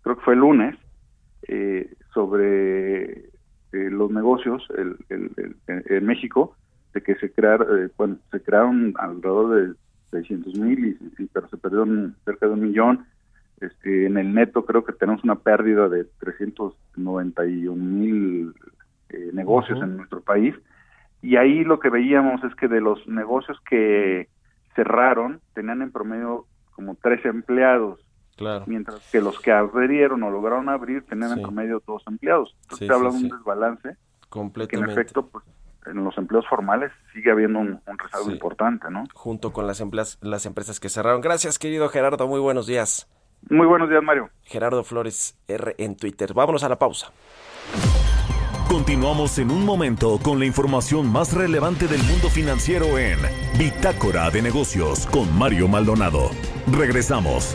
creo 0.02 0.16
que 0.16 0.22
fue 0.22 0.34
el 0.34 0.40
lunes 0.40 0.76
eh, 1.48 1.92
sobre 2.14 3.10
eh, 3.10 3.90
los 3.90 4.10
negocios 4.10 4.66
en 4.78 6.06
México, 6.06 6.56
de 6.94 7.02
que 7.02 7.16
se 7.16 7.30
crearon, 7.32 7.84
eh, 7.84 7.90
bueno, 7.96 8.16
se 8.30 8.40
crearon 8.40 8.94
alrededor 8.96 9.68
de 9.68 9.74
600 10.12 10.58
mil, 10.58 10.96
y, 11.18 11.26
pero 11.26 11.48
se 11.48 11.56
perdieron 11.56 12.16
cerca 12.24 12.46
de 12.46 12.52
un 12.52 12.60
millón. 12.60 13.04
Este, 13.60 14.06
en 14.06 14.16
el 14.16 14.32
neto 14.32 14.64
creo 14.64 14.84
que 14.84 14.92
tenemos 14.92 15.22
una 15.24 15.36
pérdida 15.36 15.88
de 15.88 16.04
391 16.20 17.76
mil 17.76 18.54
eh, 19.10 19.30
negocios 19.32 19.82
en 19.82 19.96
nuestro 19.96 20.20
país. 20.20 20.54
Y 21.20 21.36
ahí 21.36 21.64
lo 21.64 21.80
que 21.80 21.90
veíamos 21.90 22.42
es 22.44 22.54
que 22.54 22.68
de 22.68 22.80
los 22.80 23.06
negocios 23.08 23.58
que 23.68 24.28
cerraron, 24.74 25.40
tenían 25.54 25.82
en 25.82 25.90
promedio 25.90 26.46
como 26.72 26.96
tres 26.96 27.24
empleados 27.24 28.00
Mientras 28.66 29.00
que 29.10 29.20
los 29.20 29.38
que 29.40 29.52
abrieron 29.52 30.22
o 30.22 30.30
lograron 30.30 30.68
abrir 30.68 31.04
tenían 31.06 31.32
en 31.32 31.42
promedio 31.42 31.82
dos 31.86 32.02
empleados. 32.06 32.56
Entonces 32.62 32.88
se 32.88 32.94
habla 32.94 33.10
de 33.10 33.16
un 33.16 33.28
desbalance. 33.28 33.96
Que 34.68 34.76
en 34.76 34.90
efecto, 34.90 35.26
pues, 35.26 35.44
en 35.86 36.02
los 36.02 36.16
empleos 36.18 36.44
formales 36.48 36.90
sigue 37.12 37.30
habiendo 37.30 37.60
un, 37.60 37.80
rezago 37.96 38.30
importante, 38.30 38.90
¿no? 38.90 39.04
Junto 39.14 39.52
con 39.52 39.66
las, 39.66 39.82
las 40.22 40.46
empresas 40.46 40.80
que 40.80 40.88
cerraron. 40.88 41.20
Gracias, 41.20 41.58
querido 41.58 41.88
Gerardo. 41.88 42.26
Muy 42.26 42.40
buenos 42.40 42.66
días. 42.66 43.08
Muy 43.50 43.66
buenos 43.66 43.88
días, 43.88 44.02
Mario. 44.02 44.30
Gerardo 44.42 44.82
Flores 44.84 45.38
R 45.46 45.74
en 45.78 45.96
Twitter. 45.96 46.32
Vámonos 46.34 46.64
a 46.64 46.68
la 46.68 46.78
pausa. 46.78 47.12
Continuamos 48.68 49.38
en 49.38 49.50
un 49.50 49.64
momento 49.64 50.18
con 50.22 50.38
la 50.40 50.46
información 50.46 51.12
más 51.12 51.32
relevante 51.32 51.86
del 51.86 52.02
mundo 52.04 52.28
financiero 52.28 52.98
en 52.98 53.18
Bitácora 53.58 54.30
de 54.30 54.42
Negocios 54.42 55.06
con 55.06 55.32
Mario 55.38 55.68
Maldonado. 55.68 56.30
Regresamos. 56.72 57.54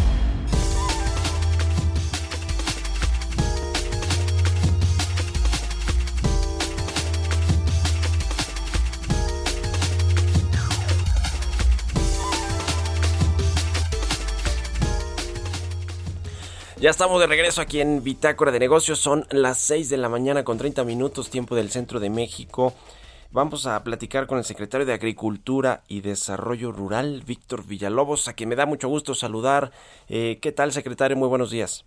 Ya 16.81 16.89
estamos 16.89 17.19
de 17.19 17.27
regreso 17.27 17.61
aquí 17.61 17.79
en 17.79 18.03
Bitácora 18.03 18.51
de 18.51 18.57
Negocios. 18.57 18.97
Son 18.97 19.25
las 19.29 19.59
6 19.59 19.87
de 19.91 19.97
la 19.97 20.09
mañana 20.09 20.43
con 20.43 20.57
30 20.57 20.83
minutos, 20.83 21.29
tiempo 21.29 21.55
del 21.55 21.69
centro 21.69 21.99
de 21.99 22.09
México. 22.09 22.73
Vamos 23.31 23.67
a 23.67 23.83
platicar 23.83 24.25
con 24.25 24.39
el 24.39 24.43
secretario 24.43 24.87
de 24.87 24.93
Agricultura 24.93 25.83
y 25.87 26.01
Desarrollo 26.01 26.71
Rural, 26.71 27.21
Víctor 27.23 27.67
Villalobos, 27.67 28.27
a 28.27 28.33
quien 28.33 28.49
me 28.49 28.55
da 28.55 28.65
mucho 28.65 28.87
gusto 28.87 29.13
saludar. 29.13 29.69
Eh, 30.09 30.39
¿Qué 30.41 30.51
tal, 30.51 30.71
secretario? 30.71 31.15
Muy 31.15 31.27
buenos 31.27 31.51
días. 31.51 31.85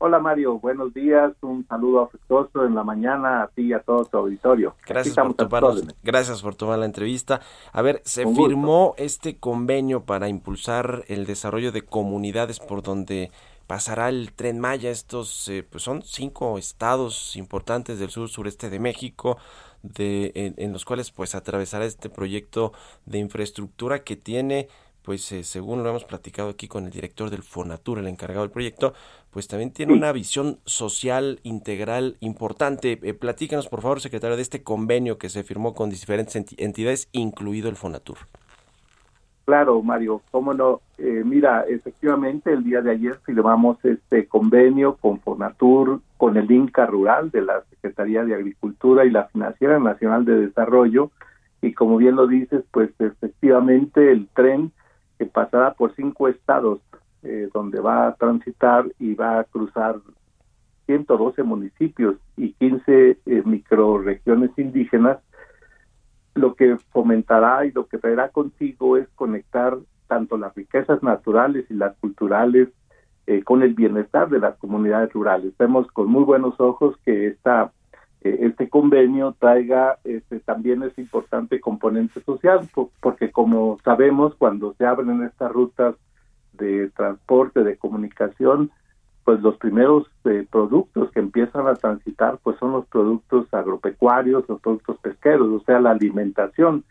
Hola 0.00 0.20
Mario, 0.20 0.60
buenos 0.60 0.94
días, 0.94 1.32
un 1.40 1.66
saludo 1.66 2.02
afectuoso 2.02 2.64
en 2.64 2.76
la 2.76 2.84
mañana 2.84 3.42
a 3.42 3.48
ti 3.48 3.62
y 3.62 3.72
a 3.72 3.80
todo 3.80 4.04
tu 4.04 4.16
auditorio. 4.16 4.76
Gracias 4.86 5.16
por, 5.16 5.34
tomar, 5.34 5.64
gracias 6.04 6.40
por 6.40 6.54
tomar 6.54 6.78
la 6.78 6.86
entrevista. 6.86 7.40
A 7.72 7.82
ver, 7.82 8.00
se 8.04 8.24
firmó 8.32 8.94
este 8.96 9.38
convenio 9.38 10.04
para 10.04 10.28
impulsar 10.28 11.02
el 11.08 11.26
desarrollo 11.26 11.72
de 11.72 11.82
comunidades 11.82 12.60
por 12.60 12.84
donde 12.84 13.32
pasará 13.68 14.08
el 14.08 14.32
tren 14.32 14.58
Maya. 14.58 14.90
Estos 14.90 15.48
eh, 15.48 15.62
pues 15.62 15.84
son 15.84 16.02
cinco 16.02 16.58
estados 16.58 17.36
importantes 17.36 18.00
del 18.00 18.10
sur 18.10 18.28
sureste 18.28 18.68
de 18.68 18.80
México, 18.80 19.38
de, 19.82 20.32
en 20.56 20.72
los 20.72 20.84
cuales 20.84 21.12
pues 21.12 21.36
atravesará 21.36 21.84
este 21.84 22.10
proyecto 22.10 22.72
de 23.06 23.18
infraestructura 23.18 24.02
que 24.02 24.16
tiene 24.16 24.66
pues 25.08 25.32
eh, 25.32 25.42
según 25.42 25.82
lo 25.82 25.88
hemos 25.88 26.04
platicado 26.04 26.50
aquí 26.50 26.68
con 26.68 26.84
el 26.84 26.90
director 26.90 27.30
del 27.30 27.42
Fonatur, 27.42 27.98
el 27.98 28.08
encargado 28.08 28.42
del 28.42 28.50
proyecto, 28.50 28.92
pues 29.30 29.48
también 29.48 29.70
tiene 29.70 29.94
una 29.94 30.12
visión 30.12 30.60
social 30.66 31.40
integral 31.44 32.18
importante. 32.20 33.00
Eh, 33.02 33.14
platícanos, 33.14 33.68
por 33.68 33.80
favor, 33.80 34.02
secretario, 34.02 34.36
de 34.36 34.42
este 34.42 34.62
convenio 34.62 35.16
que 35.16 35.30
se 35.30 35.44
firmó 35.44 35.72
con 35.72 35.88
diferentes 35.88 36.36
entidades, 36.58 37.08
incluido 37.12 37.70
el 37.70 37.76
Fonatur. 37.76 38.18
Claro, 39.48 39.82
Mario, 39.82 40.20
cómo 40.30 40.52
no. 40.52 40.82
Eh, 40.98 41.22
mira, 41.24 41.64
efectivamente, 41.66 42.52
el 42.52 42.64
día 42.64 42.82
de 42.82 42.90
ayer 42.90 43.18
firmamos 43.24 43.82
este 43.82 44.26
convenio 44.26 44.96
con 44.96 45.20
Fonatur, 45.20 46.02
con 46.18 46.36
el 46.36 46.50
INCA 46.50 46.84
Rural 46.84 47.30
de 47.30 47.40
la 47.40 47.62
Secretaría 47.70 48.26
de 48.26 48.34
Agricultura 48.34 49.06
y 49.06 49.10
la 49.10 49.24
Financiera 49.28 49.78
Nacional 49.78 50.26
de 50.26 50.38
Desarrollo. 50.48 51.10
Y 51.62 51.72
como 51.72 51.96
bien 51.96 52.16
lo 52.16 52.26
dices, 52.26 52.62
pues 52.70 52.90
efectivamente 52.98 54.12
el 54.12 54.28
tren 54.34 54.70
que 55.18 55.24
pasará 55.24 55.72
por 55.72 55.94
cinco 55.94 56.28
estados 56.28 56.80
eh, 57.22 57.48
donde 57.54 57.80
va 57.80 58.08
a 58.08 58.16
transitar 58.16 58.84
y 58.98 59.14
va 59.14 59.38
a 59.38 59.44
cruzar 59.44 59.96
112 60.84 61.42
municipios 61.42 62.16
y 62.36 62.52
15 62.52 63.10
eh, 63.24 63.42
microregiones 63.46 64.50
indígenas, 64.58 65.20
lo 66.38 66.54
que 66.54 66.76
fomentará 66.90 67.66
y 67.66 67.72
lo 67.72 67.86
que 67.86 67.98
traerá 67.98 68.30
consigo 68.30 68.96
es 68.96 69.08
conectar 69.14 69.76
tanto 70.06 70.38
las 70.38 70.54
riquezas 70.54 71.02
naturales 71.02 71.66
y 71.70 71.74
las 71.74 71.96
culturales 71.96 72.68
eh, 73.26 73.42
con 73.42 73.62
el 73.62 73.74
bienestar 73.74 74.30
de 74.30 74.38
las 74.38 74.56
comunidades 74.56 75.12
rurales. 75.12 75.52
Vemos 75.58 75.86
con 75.88 76.08
muy 76.08 76.24
buenos 76.24 76.58
ojos 76.58 76.96
que 77.04 77.26
esta 77.28 77.72
este 78.20 78.68
convenio 78.68 79.36
traiga 79.38 79.98
este, 80.04 80.40
también 80.40 80.82
es 80.82 80.96
importante 80.98 81.60
componente 81.60 82.20
social, 82.22 82.68
porque 83.00 83.30
como 83.30 83.78
sabemos, 83.84 84.34
cuando 84.34 84.74
se 84.74 84.84
abren 84.84 85.22
estas 85.22 85.52
rutas 85.52 85.94
de 86.54 86.90
transporte, 86.90 87.62
de 87.62 87.76
comunicación, 87.76 88.72
pues 89.28 89.42
los 89.42 89.58
primeros 89.58 90.06
eh, 90.24 90.46
productos 90.50 91.10
que 91.10 91.20
empiezan 91.20 91.66
a 91.66 91.74
transitar, 91.74 92.38
pues 92.42 92.56
son 92.56 92.72
los 92.72 92.86
productos 92.86 93.46
agropecuarios, 93.52 94.48
los 94.48 94.58
productos 94.58 94.96
pesqueros, 95.00 95.48
o 95.48 95.62
sea, 95.66 95.80
la 95.80 95.90
alimentación. 95.90 96.82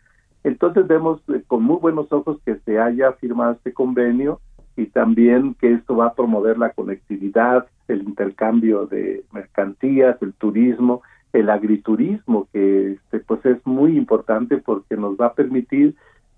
Entonces 0.44 0.86
vemos 0.86 1.20
eh, 1.34 1.42
con 1.48 1.64
muy 1.64 1.78
buenos 1.78 2.12
ojos 2.12 2.38
que 2.46 2.54
se 2.64 2.78
haya 2.78 3.10
firmado 3.14 3.54
este 3.54 3.72
convenio 3.72 4.40
y 4.76 4.86
también 4.86 5.54
que 5.54 5.72
esto 5.72 5.96
va 5.96 6.06
a 6.06 6.14
promover 6.14 6.58
la 6.58 6.70
conectividad, 6.70 7.66
el 7.88 8.04
intercambio 8.04 8.86
de 8.86 9.24
mercancías, 9.32 10.16
el 10.22 10.32
turismo, 10.34 11.02
el 11.32 11.50
agriturismo 11.50 12.46
que 12.52 12.92
este, 12.92 13.18
pues 13.18 13.44
es 13.46 13.66
muy 13.66 13.96
importante 13.96 14.58
porque 14.58 14.96
nos 14.96 15.16
va 15.16 15.26
a 15.26 15.34
permitir 15.34 15.96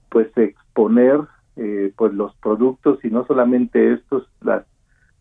pues 0.09 0.29
exponer 0.39 1.21
eh, 1.57 1.93
pues 1.95 2.15
los 2.15 2.35
productos 2.37 3.05
y 3.05 3.11
no 3.11 3.27
solamente 3.27 3.93
estos 3.93 4.27
las 4.41 4.65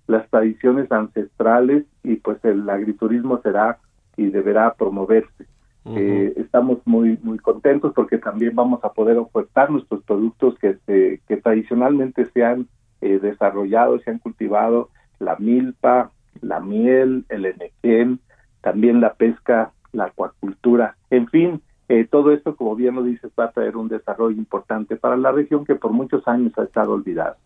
las 0.09 0.29
tradiciones 0.29 0.91
ancestrales 0.91 1.85
y 2.03 2.15
pues 2.15 2.43
el 2.43 2.69
agriturismo 2.69 3.39
será 3.41 3.77
y 4.17 4.27
deberá 4.27 4.73
promoverse. 4.73 5.45
Eh, 5.85 6.33
estamos 6.35 6.79
muy 6.85 7.17
muy 7.23 7.39
contentos 7.39 7.93
porque 7.95 8.17
también 8.17 8.53
vamos 8.53 8.83
a 8.83 8.91
poder 8.91 9.17
ofertar 9.17 9.71
nuestros 9.71 10.03
productos 10.03 10.59
que 10.59 10.75
se, 10.85 11.21
que 11.27 11.37
tradicionalmente 11.37 12.25
se 12.25 12.43
han 12.43 12.67
eh, 13.01 13.17
desarrollado 13.17 13.97
se 13.99 14.11
han 14.11 14.19
cultivado 14.19 14.89
la 15.19 15.37
milpa 15.37 16.11
la 16.41 16.59
miel 16.59 17.25
el 17.29 17.45
enequén 17.45 18.19
también 18.61 19.01
la 19.01 19.13
pesca, 19.13 19.71
la 19.91 20.05
acuacultura, 20.05 20.95
en 21.09 21.27
fin, 21.27 21.61
eh, 21.91 22.07
todo 22.09 22.31
esto, 22.31 22.55
como 22.55 22.75
bien 22.75 22.93
lo 22.93 23.01
dices, 23.01 23.31
va 23.37 23.45
a 23.45 23.51
traer 23.51 23.75
un 23.75 23.87
desarrollo 23.87 24.37
importante 24.37 24.95
para 24.95 25.17
la 25.17 25.31
región 25.31 25.65
que 25.65 25.73
por 25.73 25.91
muchos 25.91 26.27
años 26.27 26.53
ha 26.57 26.63
estado 26.63 26.91
olvidada. 26.91 27.37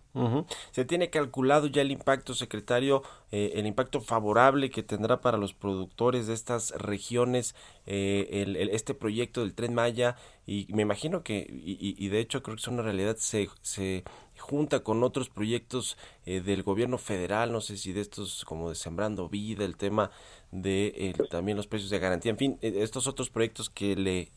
¿Se 0.72 0.84
tiene 0.84 1.10
calculado 1.10 1.68
ya 1.68 1.82
el 1.82 1.92
impacto, 1.92 2.34
secretario, 2.34 3.04
eh, 3.32 3.54
el 3.56 3.66
impacto 3.66 4.02
favorable 4.02 4.70
que 4.70 4.84
tendrá 4.84 5.22
para 5.22 5.38
los 5.38 5.54
productores 5.54 6.28
de 6.28 6.34
estas 6.34 6.72
regiones 6.78 7.56
eh, 7.88 8.44
el, 8.46 8.58
este 8.58 8.94
proyecto 8.94 9.42
del 9.42 9.56
Tren 9.56 9.74
Maya? 9.74 10.18
Y 10.46 10.68
me 10.74 10.82
imagino 10.82 11.24
que, 11.24 11.48
y, 11.50 11.96
y, 11.98 12.10
de 12.10 12.20
hecho 12.20 12.44
creo 12.44 12.58
que 12.58 12.62
es 12.62 12.68
una 12.68 12.84
realidad, 12.84 13.16
se, 13.18 13.48
se 13.62 14.04
junta 14.44 14.82
con 14.82 15.04
otros 15.04 15.30
proyectos 15.30 15.98
eh, 16.26 16.42
del 16.42 16.64
gobierno 16.64 16.98
federal, 16.98 17.54
no 17.54 17.62
sé 17.62 17.78
si 17.78 17.94
de 17.94 18.02
estos 18.02 18.44
como 18.44 18.68
de 18.68 18.76
Sembrando 18.76 19.30
Vida, 19.30 19.64
el 19.64 19.78
tema 19.78 20.12
de 20.52 20.94
eh, 20.96 21.14
también 21.32 21.56
los 21.56 21.66
precios 21.66 21.90
de 21.90 22.00
garantía, 22.00 22.32
en 22.32 22.38
fin, 22.38 22.58
eh, 22.62 22.74
estos 22.80 23.08
otros 23.08 23.30
proyectos 23.30 23.70
que 23.70 23.96
le 23.96 24.32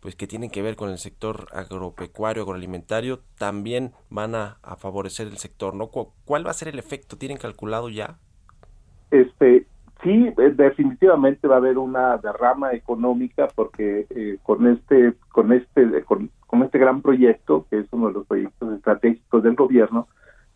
pues 0.00 0.16
que 0.16 0.26
tienen 0.26 0.50
que 0.50 0.62
ver 0.62 0.76
con 0.76 0.90
el 0.90 0.98
sector 0.98 1.46
agropecuario, 1.52 2.42
agroalimentario, 2.42 3.20
también 3.38 3.92
van 4.10 4.34
a, 4.34 4.58
favorecer 4.78 5.26
el 5.28 5.38
sector, 5.38 5.74
¿no? 5.74 5.88
¿Cuál 5.88 6.46
va 6.46 6.50
a 6.50 6.54
ser 6.54 6.68
el 6.68 6.78
efecto? 6.78 7.16
¿Tienen 7.16 7.38
calculado 7.38 7.88
ya? 7.88 8.18
Este, 9.12 9.66
sí, 10.02 10.32
definitivamente 10.54 11.48
va 11.48 11.56
a 11.56 11.58
haber 11.58 11.78
una 11.78 12.16
derrama 12.18 12.72
económica 12.72 13.48
porque 13.54 14.38
con 14.42 14.66
este, 14.66 15.14
con 15.30 15.52
este, 15.52 16.02
con, 16.04 16.30
con 16.46 16.62
este 16.62 16.78
gran 16.78 17.02
proyecto, 17.02 17.66
que 17.70 17.80
es 17.80 17.86
uno 17.92 18.08
de 18.08 18.14
los 18.14 18.26
proyectos 18.26 18.74
estratégicos 18.74 19.42
del 19.42 19.54
gobierno, 19.54 20.08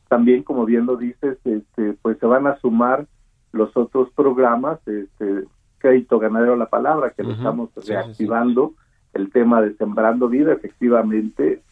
también, 0.09 0.43
como 0.43 0.65
bien 0.65 0.87
lo 0.87 0.97
dices, 0.97 1.39
este, 1.45 1.95
pues 2.03 2.19
se 2.19 2.27
van 2.27 2.47
a 2.47 2.59
sumar 2.59 3.07
los 3.53 3.77
otros 3.77 4.11
programas, 4.11 4.79
este, 4.87 5.45
Crédito 5.79 6.19
Ganadero 6.19 6.55
a 6.55 6.59
la 6.59 6.69
Palabra, 6.69 7.11
que 7.11 7.23
lo 7.23 7.33
estamos 7.33 7.71
reactivando, 7.87 8.75
el 9.15 9.31
tema 9.31 9.61
de 9.61 9.75
Sembrando 9.75 10.29
Vida, 10.29 10.53
efectivamente, 10.53 11.63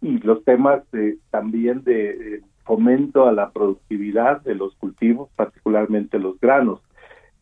y 0.00 0.18
los 0.18 0.44
temas 0.44 0.82
de, 0.92 1.18
también 1.30 1.82
de 1.84 2.42
fomento 2.64 3.26
a 3.26 3.32
la 3.32 3.50
productividad 3.50 4.42
de 4.42 4.54
los 4.54 4.74
cultivos, 4.76 5.30
particularmente 5.36 6.18
los 6.18 6.38
granos. 6.40 6.80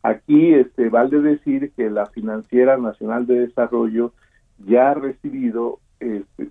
Aquí 0.05 0.53
este, 0.53 0.91
vale 0.91 1.19
decir 1.23 1.73
que 1.75 1.89
la 1.89 2.05
Financiera 2.05 2.77
Nacional 2.77 3.27
de 3.27 3.47
Desarrollo 3.47 4.13
ya 4.59 4.91
ha 4.91 4.95
recibido 4.95 5.81
este, 5.99 6.51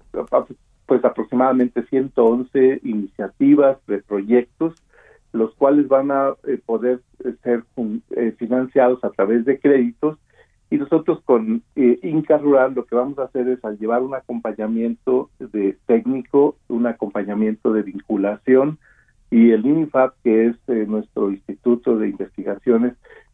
pues 0.88 1.06
aproximadamente 1.06 1.86
111 1.86 2.80
iniciativas 2.84 3.78
de 3.86 4.00
proyectos, 4.00 4.74
los 5.34 5.54
cuales 5.54 5.88
van 5.88 6.10
a 6.10 6.34
eh, 6.48 6.60
poder 6.66 7.02
eh, 7.24 7.36
ser 7.44 7.64
eh, 8.16 8.34
financiados 8.40 9.04
a 9.04 9.12
través 9.12 9.46
de 9.46 9.60
créditos. 9.60 10.18
Y 10.72 10.78
nosotros 10.78 11.22
con 11.24 11.62
Inca 11.76 12.40
Rural 12.40 12.74
lo 12.74 12.86
que 12.86 12.96
vamos 12.96 13.20
a 13.20 13.26
hacer 13.26 13.48
es 13.48 13.60
llevar 13.80 14.02
un 14.02 14.16
acompañamiento 14.16 15.30
de 15.38 15.78
técnico, 15.86 16.58
un 16.70 16.88
acompañamiento 16.88 17.72
de 17.72 17.84
vinculación 17.84 18.80
y 19.30 19.52
el 19.52 19.64
INIFAP, 19.64 20.16
que 20.24 20.48
es 20.48 20.88
nuestro 20.88 21.30
instituto 21.30 22.00
de 22.00 22.10
investigaciones, 22.10 22.94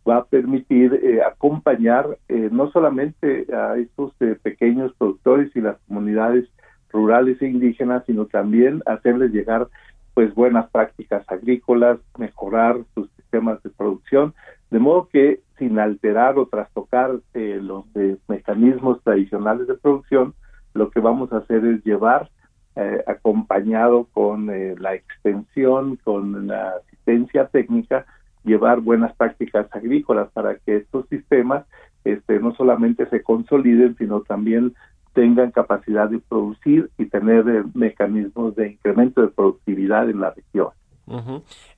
va 0.09 0.17
a 0.17 0.25
permitir 0.25 1.21
acompañar 1.25 2.17
no 2.51 2.71
solamente 2.71 3.45
a 3.53 3.77
estos 3.77 4.13
pequeños 4.41 4.93
productores 4.97 5.55
y 5.55 5.61
las 5.61 5.77
comunidades 5.87 6.49
rurales 6.91 7.41
e 7.41 7.47
indígenas, 7.47 8.03
sino 8.05 8.25
también 8.25 8.81
hacerles 8.85 9.31
llegar 9.31 9.67
pues 10.13 10.33
buenas 10.35 10.69
prácticas 10.69 11.23
agrícolas, 11.29 11.99
mejorar 12.17 12.77
sus 12.93 13.09
sistemas 13.11 13.61
de 13.63 13.69
producción, 13.69 14.33
de 14.69 14.79
modo 14.79 15.07
que 15.07 15.41
sin 15.57 15.79
alterar 15.79 16.37
o 16.37 16.47
trastocar 16.47 17.11
eh, 17.33 17.59
los 17.61 17.85
eh, 17.95 18.17
mecanismos 18.27 19.01
tradicionales 19.03 19.67
de 19.67 19.75
producción, 19.75 20.33
lo 20.73 20.89
que 20.89 20.99
vamos 20.99 21.31
a 21.31 21.37
hacer 21.37 21.65
es 21.65 21.83
llevar 21.83 22.29
eh, 22.75 23.03
acompañado 23.07 24.07
con 24.11 24.47
la 24.47 24.93
extensión, 24.93 25.97
con 25.97 26.47
la 26.47 26.73
asistencia 26.83 27.47
técnica, 27.47 28.05
llevar 28.43 28.79
buenas 28.81 29.15
prácticas 29.15 29.67
agrícolas 29.71 30.29
para 30.31 30.55
que 30.55 30.77
estos 30.77 31.07
sistemas 31.09 31.65
este, 32.03 32.39
no 32.39 32.53
solamente 32.55 33.07
se 33.09 33.21
consoliden, 33.23 33.95
sino 33.97 34.21
también 34.21 34.73
tengan 35.13 35.51
capacidad 35.51 36.09
de 36.09 36.19
producir 36.19 36.89
y 36.97 37.05
tener 37.05 37.47
eh, 37.49 37.63
mecanismos 37.73 38.55
de 38.55 38.69
incremento 38.69 39.21
de 39.21 39.27
productividad 39.29 40.09
en 40.09 40.21
la 40.21 40.31
región. 40.31 40.69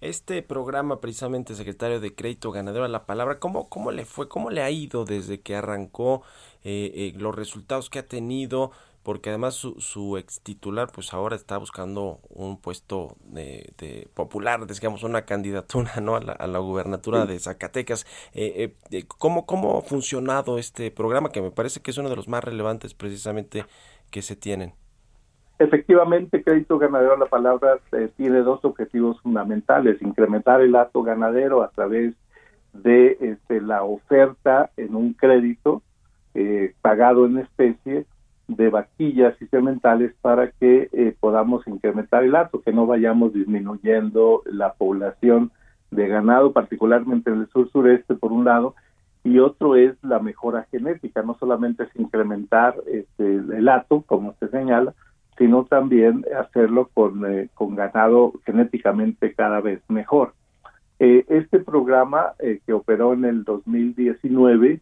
Este 0.02 0.42
programa, 0.42 1.00
precisamente, 1.00 1.56
secretario 1.56 2.02
de 2.02 2.14
Crédito 2.14 2.52
Ganadero 2.52 2.86
la 2.90 3.06
Palabra, 3.06 3.40
¿cómo, 3.40 3.70
¿cómo 3.70 3.92
le 3.92 4.04
fue, 4.04 4.28
cómo 4.28 4.50
le 4.50 4.62
ha 4.62 4.70
ido 4.70 5.06
desde 5.06 5.40
que 5.40 5.56
arrancó 5.56 6.24
los 6.66 7.34
resultados 7.34 7.90
que 7.90 8.00
ha 8.00 8.06
tenido 8.06 8.72
porque 9.04 9.30
además 9.30 9.56
su, 9.56 9.80
su 9.80 10.18
ex 10.18 10.42
titular 10.42 10.90
pues 10.94 11.14
ahora 11.14 11.36
está 11.36 11.58
buscando 11.58 12.20
un 12.30 12.60
puesto 12.60 13.16
de, 13.26 14.08
popular, 14.14 14.66
digamos 14.68 15.04
una 15.04 15.24
candidatura 15.24 15.94
¿no? 16.02 16.16
a, 16.16 16.22
la, 16.22 16.34
a 16.34 16.48
la 16.48 16.60
gubernatura 16.60 17.26
de 17.26 17.40
Zacatecas. 17.40 18.06
Eh, 18.34 18.74
eh, 18.92 19.04
¿cómo, 19.08 19.46
¿Cómo 19.46 19.78
ha 19.78 19.82
funcionado 19.82 20.58
este 20.58 20.92
programa 20.92 21.32
que 21.32 21.42
me 21.42 21.52
parece 21.52 21.82
que 21.82 21.92
es 21.92 21.98
uno 21.98 22.10
de 22.10 22.16
los 22.16 22.28
más 22.28 22.44
relevantes 22.44 22.94
precisamente 22.94 23.66
que 24.12 24.22
se 24.22 24.36
tienen? 24.36 24.74
Efectivamente, 25.62 26.44
Crédito 26.44 26.80
Ganadero, 26.80 27.18
la 27.18 27.28
palabra 27.28 27.78
eh, 27.92 28.10
tiene 28.18 28.40
dos 28.40 28.66
objetivos 28.66 29.22
fundamentales, 29.22 30.02
incrementar 30.02 30.60
el 30.62 30.76
acto 30.76 31.04
ganadero 31.04 31.62
a 31.62 31.70
través 31.70 32.16
de 32.74 33.18
este, 33.22 33.62
la 33.62 33.84
oferta 33.84 34.72
en 34.76 34.96
un 34.96 35.14
crédito 35.14 35.84
eh, 36.34 36.74
pagado 36.82 37.28
en 37.28 37.38
especie 37.38 38.06
de 38.56 38.70
vaquillas 38.70 39.40
y 39.42 39.48
cementales 39.48 40.14
para 40.22 40.52
que 40.52 40.90
eh, 40.92 41.16
podamos 41.20 41.68
incrementar 41.68 42.24
el 42.24 42.36
acto, 42.36 42.62
que 42.62 42.74
no 42.74 42.86
vayamos 42.86 43.34
disminuyendo 43.34 44.42
la 44.46 44.74
población 44.74 45.52
de 45.92 46.08
ganado, 46.08 46.54
particularmente 46.54 47.30
en 47.30 47.42
el 47.42 47.48
sur 47.50 47.70
sureste, 47.72 48.16
por 48.16 48.32
un 48.32 48.46
lado, 48.46 48.76
y 49.24 49.40
otro 49.40 49.76
es 49.76 49.96
la 50.04 50.20
mejora 50.20 50.68
genética, 50.72 51.22
no 51.22 51.36
solamente 51.40 51.84
es 51.84 51.90
incrementar 51.96 52.76
este, 52.88 53.36
el 53.36 53.70
hato, 53.70 54.02
como 54.02 54.34
se 54.40 54.48
señala, 54.48 54.94
sino 55.38 55.66
también 55.66 56.26
hacerlo 56.40 56.90
con, 56.94 57.26
eh, 57.26 57.50
con 57.54 57.76
ganado 57.76 58.34
genéticamente 58.46 59.34
cada 59.34 59.62
vez 59.62 59.82
mejor. 59.90 60.34
Eh, 61.00 61.26
este 61.30 61.60
programa 61.60 62.34
que 62.66 62.74
operó 62.74 63.14
en 63.14 63.26
el 63.26 63.44
2019 63.44 64.82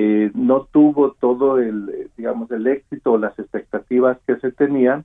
eh, 0.00 0.30
no 0.32 0.68
tuvo 0.70 1.10
todo 1.18 1.58
el, 1.58 2.08
digamos, 2.16 2.48
el 2.52 2.68
éxito 2.68 3.14
o 3.14 3.18
las 3.18 3.36
expectativas 3.36 4.16
que 4.28 4.36
se 4.36 4.52
tenían, 4.52 5.04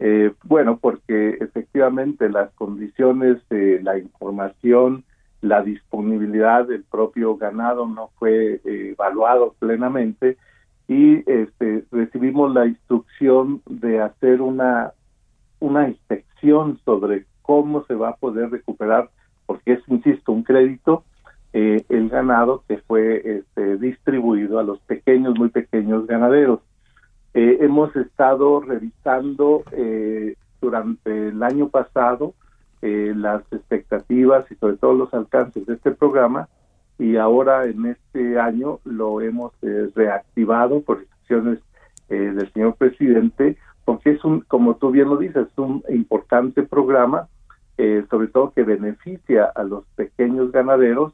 eh, 0.00 0.32
bueno, 0.42 0.78
porque 0.78 1.38
efectivamente 1.40 2.28
las 2.28 2.50
condiciones, 2.54 3.38
de 3.50 3.80
la 3.84 3.98
información, 3.98 5.04
la 5.42 5.62
disponibilidad 5.62 6.66
del 6.66 6.82
propio 6.82 7.36
ganado 7.36 7.86
no 7.86 8.10
fue 8.18 8.60
eh, 8.64 8.94
evaluado 8.98 9.54
plenamente 9.60 10.38
y 10.88 11.18
este, 11.30 11.84
recibimos 11.92 12.52
la 12.52 12.66
instrucción 12.66 13.62
de 13.66 14.00
hacer 14.00 14.42
una, 14.42 14.92
una 15.60 15.86
inspección 15.86 16.80
sobre 16.84 17.26
cómo 17.42 17.84
se 17.84 17.94
va 17.94 18.08
a 18.08 18.16
poder 18.16 18.50
recuperar, 18.50 19.08
porque 19.46 19.74
es, 19.74 19.80
insisto, 19.86 20.32
un 20.32 20.42
crédito 20.42 21.04
eh, 21.54 21.84
el 21.90 22.08
ganado 22.08 22.64
que 22.66 22.78
fue 22.78 23.22
este, 23.24 23.76
distribuido 23.76 24.58
a 24.58 24.62
los 24.62 24.80
pequeños, 24.80 25.38
muy 25.38 25.50
pequeños 25.50 26.06
ganaderos. 26.06 26.60
Eh, 27.34 27.58
hemos 27.60 27.94
estado 27.94 28.60
revisando 28.60 29.62
eh, 29.72 30.36
durante 30.62 31.28
el 31.28 31.42
año 31.42 31.68
pasado 31.68 32.34
las 32.84 33.44
expectativas 33.52 34.50
y 34.50 34.56
sobre 34.56 34.76
todo 34.76 34.94
los 34.94 35.14
alcances 35.14 35.64
de 35.66 35.74
este 35.74 35.92
programa 35.92 36.48
y 36.98 37.14
ahora 37.14 37.66
en 37.66 37.86
este 37.86 38.40
año 38.40 38.80
lo 38.84 39.20
hemos 39.20 39.52
reactivado 39.94 40.80
por 40.80 40.98
instrucciones 40.98 41.60
del 42.08 42.52
señor 42.52 42.74
presidente 42.74 43.56
porque 43.84 44.10
es 44.10 44.24
un, 44.24 44.40
como 44.40 44.74
tú 44.74 44.90
bien 44.90 45.08
lo 45.10 45.16
dices, 45.16 45.46
es 45.46 45.58
un 45.58 45.84
importante 45.90 46.64
programa, 46.64 47.28
sobre 48.10 48.26
todo 48.26 48.52
que 48.52 48.64
beneficia 48.64 49.44
a 49.44 49.62
los 49.62 49.84
pequeñños 49.94 50.50
ganaderos 50.50 51.12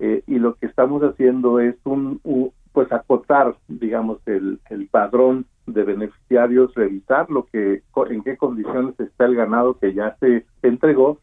eh, 0.00 0.22
y 0.26 0.38
lo 0.38 0.54
que 0.54 0.64
estamos 0.64 1.02
haciendo 1.02 1.60
es 1.60 1.76
un, 1.84 2.20
pues 2.72 2.90
acotar 2.90 3.54
digamos 3.68 4.18
el, 4.24 4.58
el 4.70 4.88
padrón 4.88 5.44
de 5.66 5.84
beneficiarios 5.84 6.74
revisar 6.74 7.28
lo 7.30 7.44
que 7.44 7.82
en 8.08 8.22
qué 8.22 8.38
condiciones 8.38 8.98
está 8.98 9.26
el 9.26 9.36
ganado 9.36 9.78
que 9.78 9.92
ya 9.92 10.16
se 10.18 10.46
entregó 10.62 11.18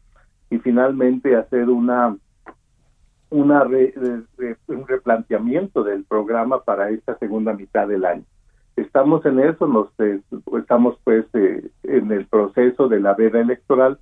y 0.48 0.58
finalmente 0.58 1.34
hacer 1.34 1.68
una 1.68 2.16
una 3.30 3.64
un 3.64 4.86
replanteamiento 4.86 5.82
del 5.82 6.04
programa 6.04 6.62
para 6.62 6.90
esta 6.90 7.18
segunda 7.18 7.52
mitad 7.52 7.88
del 7.88 8.04
año. 8.04 8.24
Estamos 8.76 9.26
en 9.26 9.40
eso 9.40 9.66
nos 9.66 9.88
estamos 10.56 10.96
pues 11.02 11.26
eh, 11.34 11.68
en 11.82 12.12
el 12.12 12.26
proceso 12.26 12.88
de 12.88 13.00
la 13.00 13.14
veda 13.14 13.40
electoral 13.40 13.98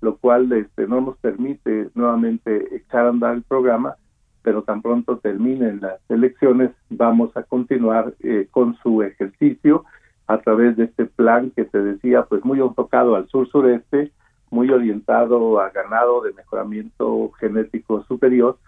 lo 0.00 0.16
cual 0.18 0.52
este 0.52 0.86
no 0.86 1.00
nos 1.00 1.16
permite 1.18 1.90
nuevamente 1.94 2.76
echar 2.76 3.06
a 3.06 3.08
andar 3.08 3.34
el 3.34 3.42
programa 3.42 3.96
pero 4.42 4.62
tan 4.62 4.82
pronto 4.82 5.18
terminen 5.18 5.80
las 5.80 6.00
elecciones 6.08 6.70
vamos 6.90 7.36
a 7.36 7.42
continuar 7.42 8.14
eh, 8.20 8.48
con 8.50 8.76
su 8.82 9.02
ejercicio 9.02 9.84
a 10.26 10.38
través 10.38 10.76
de 10.76 10.84
este 10.84 11.06
plan 11.06 11.50
que 11.50 11.64
te 11.64 11.82
decía, 11.82 12.24
pues 12.24 12.44
muy 12.44 12.60
enfocado 12.60 13.16
al 13.16 13.28
sur-sureste, 13.28 14.12
muy 14.50 14.70
orientado 14.70 15.60
a 15.60 15.70
ganado 15.70 16.22
de 16.22 16.32
mejoramiento 16.34 17.30
genético 17.40 18.04
superior, 18.04 18.58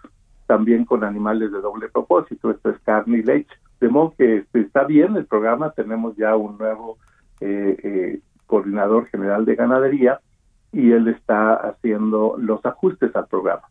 también 0.47 0.85
con 0.85 1.03
animales 1.03 1.51
de 1.51 1.61
doble 1.61 1.87
propósito, 1.87 2.51
esto 2.51 2.71
es 2.71 2.79
carne 2.79 3.19
y 3.19 3.23
leche. 3.23 3.53
De 3.79 3.89
modo 3.89 4.13
que 4.17 4.37
este, 4.37 4.61
está 4.61 4.83
bien 4.83 5.15
el 5.15 5.25
programa, 5.25 5.71
tenemos 5.71 6.15
ya 6.17 6.35
un 6.35 6.57
nuevo 6.57 6.97
eh, 7.39 7.77
eh, 7.83 8.19
coordinador 8.47 9.07
general 9.07 9.45
de 9.45 9.55
ganadería 9.55 10.19
y 10.71 10.91
él 10.91 11.07
está 11.07 11.53
haciendo 11.53 12.35
los 12.37 12.65
ajustes 12.65 13.15
al 13.15 13.27
programa. 13.27 13.63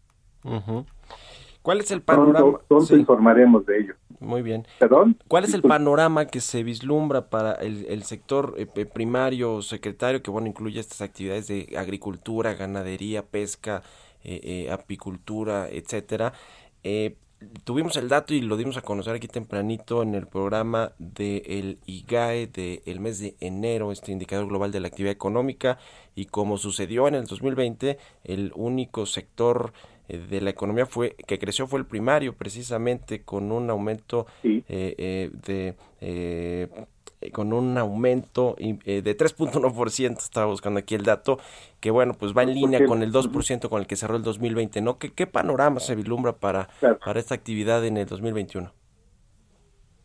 ¿Cuál 1.62 1.80
es 1.80 1.90
el 1.90 2.00
panorama? 2.02 2.58
Pronto, 2.66 2.96
informaremos 2.96 3.66
de 3.66 3.80
ello. 3.80 3.94
Muy 4.18 4.42
bien. 4.42 4.66
¿Perdón? 4.78 5.16
¿Cuál 5.28 5.44
es 5.44 5.54
el 5.54 5.62
panorama 5.62 6.26
que 6.26 6.40
se 6.40 6.62
vislumbra 6.62 7.28
para 7.28 7.52
el, 7.52 8.02
sector 8.04 8.54
eh, 8.56 8.66
primario 8.66 9.62
secretario, 9.62 10.22
que 10.22 10.30
bueno, 10.30 10.48
incluye 10.48 10.80
estas 10.80 11.02
actividades 11.02 11.48
de 11.48 11.74
agricultura, 11.78 12.54
ganadería, 12.54 13.22
pesca, 13.22 13.82
eh, 14.24 14.40
eh, 14.42 14.70
apicultura, 14.70 15.68
etcétera? 15.68 16.32
tuvimos 17.64 17.96
el 17.96 18.08
dato 18.08 18.34
y 18.34 18.40
lo 18.40 18.56
dimos 18.56 18.76
a 18.76 18.82
conocer 18.82 19.14
aquí 19.14 19.28
tempranito 19.28 20.02
en 20.02 20.14
el 20.14 20.26
programa 20.26 20.92
del 20.98 21.78
IGAE 21.86 22.46
del 22.48 23.00
mes 23.00 23.18
de 23.18 23.34
enero, 23.40 23.92
este 23.92 24.12
indicador 24.12 24.46
global 24.48 24.72
de 24.72 24.80
la 24.80 24.88
actividad 24.88 25.12
económica, 25.12 25.78
y 26.14 26.26
como 26.26 26.58
sucedió 26.58 27.08
en 27.08 27.14
el 27.14 27.26
2020, 27.26 27.98
el 28.24 28.52
único 28.54 29.06
sector 29.06 29.72
eh, 29.72 29.99
de 30.18 30.40
la 30.40 30.50
economía 30.50 30.86
fue 30.86 31.16
que 31.26 31.38
creció 31.38 31.66
fue 31.66 31.80
el 31.80 31.86
primario 31.86 32.34
precisamente 32.34 33.22
con 33.22 33.52
un 33.52 33.70
aumento 33.70 34.26
eh, 34.42 34.62
eh, 34.68 35.30
de 35.46 36.68
con 37.32 37.52
un 37.52 37.76
aumento 37.76 38.56
de 38.58 39.02
3.1%, 39.02 40.18
estaba 40.18 40.46
buscando 40.46 40.80
aquí 40.80 40.94
el 40.94 41.02
dato, 41.02 41.38
que 41.78 41.90
bueno, 41.90 42.14
pues 42.14 42.32
va 42.34 42.44
en 42.44 42.54
línea 42.54 42.86
con 42.86 43.02
el 43.02 43.12
2% 43.12 43.68
con 43.68 43.80
el 43.82 43.86
que 43.86 43.96
cerró 43.96 44.16
el 44.16 44.22
2020, 44.22 44.80
¿no? 44.80 44.98
¿Qué, 44.98 45.12
qué 45.12 45.26
panorama 45.26 45.80
se 45.80 45.94
vislumbra 45.94 46.32
para, 46.32 46.70
para 47.04 47.20
esta 47.20 47.34
actividad 47.34 47.84
en 47.84 47.98
el 47.98 48.06
2021? 48.06 48.72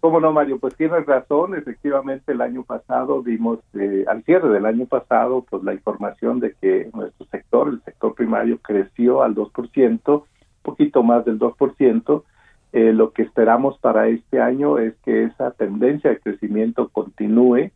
¿Cómo 0.06 0.20
no, 0.20 0.32
Mario? 0.32 0.60
Pues 0.60 0.76
tienes 0.76 1.04
razón. 1.08 1.56
Efectivamente, 1.56 2.34
el 2.34 2.42
año 2.42 2.62
pasado 2.62 3.24
vimos, 3.24 3.58
eh, 3.74 4.06
al 4.08 4.22
cierre 4.22 4.50
del 4.50 4.68
año 4.68 4.86
pasado, 4.86 5.44
pues 5.50 5.64
la 5.64 5.74
información 5.74 6.40
de 6.40 6.54
que 6.62 6.92
nuestro 6.94 7.26
sector, 7.26 7.70
el 7.70 7.82
sector 7.82 8.14
primario, 8.14 8.60
creció 8.60 9.24
al 9.24 9.34
2%, 9.34 10.24
poquito 10.62 11.02
más 11.02 11.26
del 11.26 11.40
2%. 11.40 12.24
Eh, 12.72 12.94
lo 12.94 13.14
que 13.14 13.24
esperamos 13.24 13.80
para 13.80 14.08
este 14.08 14.40
año 14.40 14.78
es 14.78 14.94
que 15.04 15.24
esa 15.24 15.50
tendencia 15.50 16.12
de 16.12 16.20
crecimiento 16.20 16.88
continúe 16.90 17.72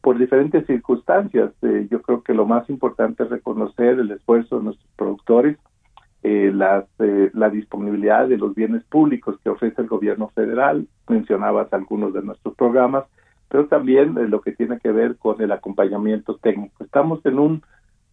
por 0.00 0.16
diferentes 0.16 0.66
circunstancias. 0.66 1.52
Eh, 1.60 1.86
yo 1.90 2.00
creo 2.00 2.22
que 2.22 2.32
lo 2.32 2.46
más 2.46 2.66
importante 2.70 3.24
es 3.24 3.28
reconocer 3.28 3.98
el 3.98 4.10
esfuerzo 4.10 4.56
de 4.56 4.64
nuestros 4.64 4.90
productores, 4.96 5.58
eh, 6.26 6.50
eh, 7.00 7.30
la 7.34 7.50
disponibilidad 7.50 8.26
de 8.26 8.38
los 8.38 8.54
bienes 8.54 8.82
públicos 8.84 9.36
que 9.44 9.50
ofrece 9.50 9.82
el 9.82 9.88
gobierno 9.88 10.28
federal, 10.28 10.88
mencionabas 11.06 11.70
algunos 11.70 12.14
de 12.14 12.22
nuestros 12.22 12.54
programas, 12.54 13.04
pero 13.50 13.66
también 13.66 14.16
eh, 14.16 14.26
lo 14.26 14.40
que 14.40 14.52
tiene 14.52 14.78
que 14.80 14.90
ver 14.90 15.18
con 15.18 15.42
el 15.42 15.52
acompañamiento 15.52 16.36
técnico. 16.36 16.82
Estamos 16.82 17.20
en 17.26 17.38
un, 17.38 17.62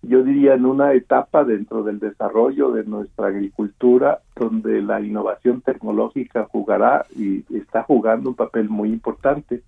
yo 0.01 0.23
diría, 0.23 0.55
en 0.55 0.65
una 0.65 0.91
etapa 0.91 1.45
dentro 1.45 1.83
del 1.83 1.99
desarrollo 1.99 2.73
de 2.73 2.83
nuestra 2.83 3.27
agricultura 3.27 4.19
donde 4.35 4.81
la 4.81 4.99
innovación 4.99 5.61
tecnológica 5.61 6.49
jugará 6.51 7.05
y 7.15 7.45
está 7.55 7.83
jugando 7.83 8.31
un 8.31 8.35
papel 8.35 8.67
muy 8.67 8.89
importante. 8.89 9.63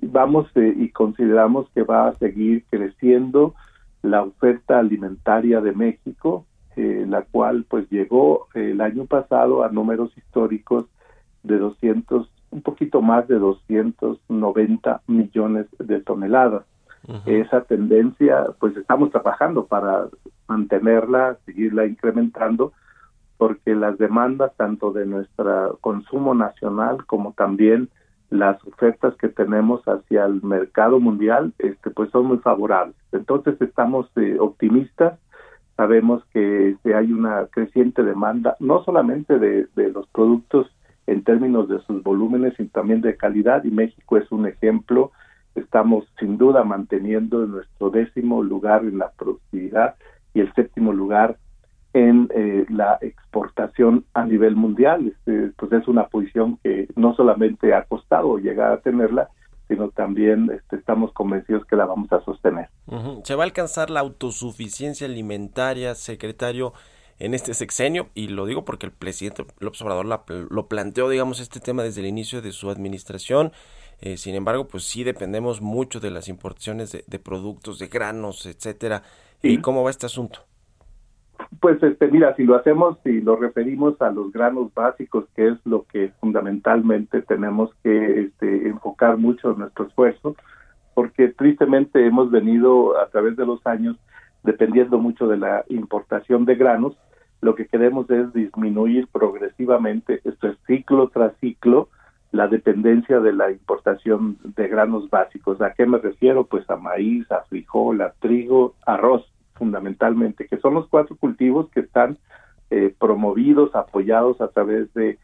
Vamos 0.00 0.50
y 0.56 0.88
consideramos 0.88 1.68
que 1.74 1.82
va 1.82 2.08
a 2.08 2.14
seguir 2.14 2.64
creciendo 2.70 3.54
la 4.00 4.22
oferta 4.22 4.78
alimentaria 4.78 5.60
de 5.60 5.72
México, 5.72 6.46
eh, 6.76 7.04
la 7.08 7.22
cual 7.22 7.64
pues 7.68 7.88
llegó 7.90 8.48
eh, 8.54 8.70
el 8.72 8.80
año 8.80 9.06
pasado 9.06 9.64
a 9.64 9.68
números 9.68 10.16
históricos 10.16 10.86
de 11.42 11.58
200, 11.58 12.30
un 12.50 12.62
poquito 12.62 13.02
más 13.02 13.26
de 13.28 13.38
290 13.38 15.02
millones 15.06 15.66
de 15.78 16.00
toneladas. 16.00 16.64
Esa 17.26 17.62
tendencia, 17.62 18.46
pues 18.60 18.76
estamos 18.76 19.10
trabajando 19.10 19.66
para 19.66 20.06
mantenerla, 20.46 21.36
seguirla 21.44 21.84
incrementando, 21.84 22.72
porque 23.38 23.74
las 23.74 23.98
demandas 23.98 24.52
tanto 24.56 24.92
de 24.92 25.04
nuestro 25.04 25.76
consumo 25.80 26.32
nacional 26.32 27.04
como 27.06 27.32
también 27.32 27.88
las 28.30 28.64
ofertas 28.64 29.16
que 29.16 29.28
tenemos 29.28 29.82
hacia 29.82 30.24
el 30.26 30.42
mercado 30.44 31.00
mundial 31.00 31.52
este 31.58 31.90
pues 31.90 32.08
son 32.10 32.26
muy 32.26 32.38
favorables 32.38 32.94
entonces 33.10 33.60
estamos 33.60 34.06
eh, 34.14 34.36
optimistas 34.38 35.18
sabemos 35.76 36.22
que 36.32 36.70
este, 36.70 36.94
hay 36.94 37.12
una 37.12 37.46
creciente 37.46 38.02
demanda 38.02 38.56
no 38.60 38.84
solamente 38.84 39.38
de, 39.38 39.66
los 39.76 40.06
productos 40.08 40.66
en 41.06 41.24
términos 41.24 41.68
de 41.68 41.80
sus 41.80 42.02
volúmenes 42.02 42.58
y 42.58 42.66
también 42.66 43.00
de 43.00 43.16
calidad 43.16 43.64
y 43.64 43.70
México 43.70 44.16
es 44.16 44.30
un 44.30 44.46
ejemplo 44.46 45.12
estamos 45.54 46.04
sin 46.18 46.38
duda 46.38 46.64
manteniendo 46.64 47.46
nuestro 47.46 47.90
décimo 47.90 48.42
lugar 48.42 48.84
en 48.84 48.98
la 48.98 49.10
productividad 49.10 49.96
y 50.34 50.40
el 50.40 50.52
séptimo 50.54 50.92
lugar 50.92 51.36
en 51.94 52.28
eh, 52.34 52.64
la 52.70 52.98
exportación 53.00 54.04
a 54.14 54.24
nivel 54.24 54.56
mundial. 54.56 55.08
Este, 55.08 55.52
pues 55.56 55.72
es 55.72 55.86
una 55.88 56.06
posición 56.06 56.58
que 56.62 56.88
no 56.96 57.14
solamente 57.14 57.74
ha 57.74 57.84
costado 57.84 58.38
llegar 58.38 58.72
a 58.72 58.80
tenerla, 58.80 59.28
sino 59.72 59.88
también 59.90 60.50
este, 60.50 60.76
estamos 60.76 61.12
convencidos 61.12 61.64
que 61.64 61.76
la 61.76 61.86
vamos 61.86 62.12
a 62.12 62.22
sostener. 62.24 62.68
¿Se 63.24 63.34
va 63.34 63.44
a 63.44 63.46
alcanzar 63.46 63.88
la 63.88 64.00
autosuficiencia 64.00 65.06
alimentaria, 65.06 65.94
secretario, 65.94 66.74
en 67.18 67.32
este 67.32 67.54
sexenio? 67.54 68.08
Y 68.14 68.28
lo 68.28 68.44
digo 68.44 68.64
porque 68.64 68.84
el 68.84 68.92
presidente 68.92 69.46
López 69.60 69.80
Obrador 69.80 70.06
lo 70.28 70.66
planteó, 70.68 71.08
digamos, 71.08 71.40
este 71.40 71.58
tema 71.60 71.82
desde 71.82 72.02
el 72.02 72.06
inicio 72.06 72.42
de 72.42 72.52
su 72.52 72.68
administración. 72.68 73.52
Eh, 74.00 74.18
sin 74.18 74.34
embargo, 74.34 74.68
pues 74.68 74.84
sí 74.84 75.04
dependemos 75.04 75.62
mucho 75.62 76.00
de 76.00 76.10
las 76.10 76.28
importaciones 76.28 76.92
de, 76.92 77.18
productos, 77.18 77.78
de 77.78 77.86
granos, 77.86 78.44
etcétera. 78.44 79.02
¿Y 79.42 79.58
cómo 79.58 79.82
va 79.82 79.90
este 79.90 80.06
asunto? 80.06 80.40
Pues 81.60 81.82
este, 81.82 82.08
mira, 82.08 82.34
si 82.36 82.44
lo 82.44 82.56
hacemos 82.56 82.98
y 83.04 83.20
lo 83.20 83.36
referimos 83.36 84.00
a 84.00 84.10
los 84.10 84.32
granos 84.32 84.72
básicos, 84.74 85.26
que 85.36 85.48
es 85.48 85.58
lo 85.64 85.84
que 85.84 86.12
fundamentalmente 86.20 87.22
tenemos 87.22 87.70
que 87.82 88.20
este, 88.22 88.68
enfocar 88.68 89.16
mucho 89.18 89.52
nuestro 89.54 89.86
esfuerzo, 89.86 90.34
porque 90.94 91.28
tristemente 91.28 92.06
hemos 92.06 92.30
venido 92.30 92.98
a 93.00 93.08
través 93.08 93.36
de 93.36 93.46
los 93.46 93.64
años 93.66 93.96
dependiendo 94.42 94.98
mucho 94.98 95.28
de 95.28 95.36
la 95.36 95.64
importación 95.68 96.44
de 96.44 96.56
granos, 96.56 96.96
lo 97.40 97.54
que 97.54 97.66
queremos 97.66 98.08
es 98.10 98.32
disminuir 98.32 99.08
progresivamente, 99.08 100.20
esto 100.24 100.48
es 100.48 100.56
ciclo 100.66 101.08
tras 101.08 101.36
ciclo, 101.38 101.88
la 102.30 102.48
dependencia 102.48 103.20
de 103.20 103.32
la 103.32 103.50
importación 103.50 104.38
de 104.42 104.68
granos 104.68 105.10
básicos. 105.10 105.60
¿A 105.60 105.74
qué 105.74 105.84
me 105.86 105.98
refiero? 105.98 106.44
Pues 106.44 106.68
a 106.70 106.76
maíz, 106.76 107.30
a 107.30 107.42
frijol, 107.42 108.00
a 108.00 108.12
trigo, 108.20 108.74
arroz, 108.86 109.30
fundamentalmente, 109.62 110.48
que 110.48 110.56
son 110.56 110.74
los 110.74 110.88
cuatro 110.88 111.14
cultivos 111.14 111.70
que 111.70 111.78
están 111.78 112.18
eh, 112.68 112.92
promovidos, 112.98 113.72
apoyados 113.76 114.40
a 114.40 114.48
través 114.48 114.92
de, 114.92 115.20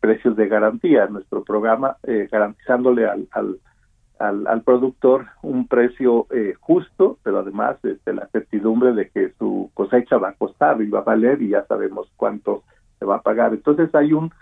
precios 0.00 0.36
de 0.36 0.48
garantía. 0.48 1.04
Nuestro 1.04 1.44
programa 1.44 1.98
eh, 2.04 2.28
garantizándole 2.32 3.06
al, 3.06 3.28
al, 3.32 4.46
al, 4.46 4.62
productor 4.62 5.26
un 5.42 5.68
precio 5.68 6.28
eh, 6.30 6.54
justo, 6.58 7.18
pero 7.22 7.40
además 7.40 7.76
este, 7.84 8.14
la 8.14 8.26
certidumbre 8.28 8.94
de 8.94 9.10
que 9.10 9.34
su 9.38 9.70
cosecha 9.74 10.16
va 10.16 10.30
a 10.30 10.34
costar 10.34 10.80
y 10.80 10.88
va 10.88 11.00
a 11.00 11.10
valer 11.12 11.42
y 11.42 11.50
ya 11.50 11.66
sabemos 11.66 12.10
cuánto 12.16 12.62
se 12.98 13.04
va 13.04 13.16
a 13.16 13.22
pagar. 13.22 13.52
Entonces 13.52 13.94
hay 13.94 14.14
un 14.14 14.32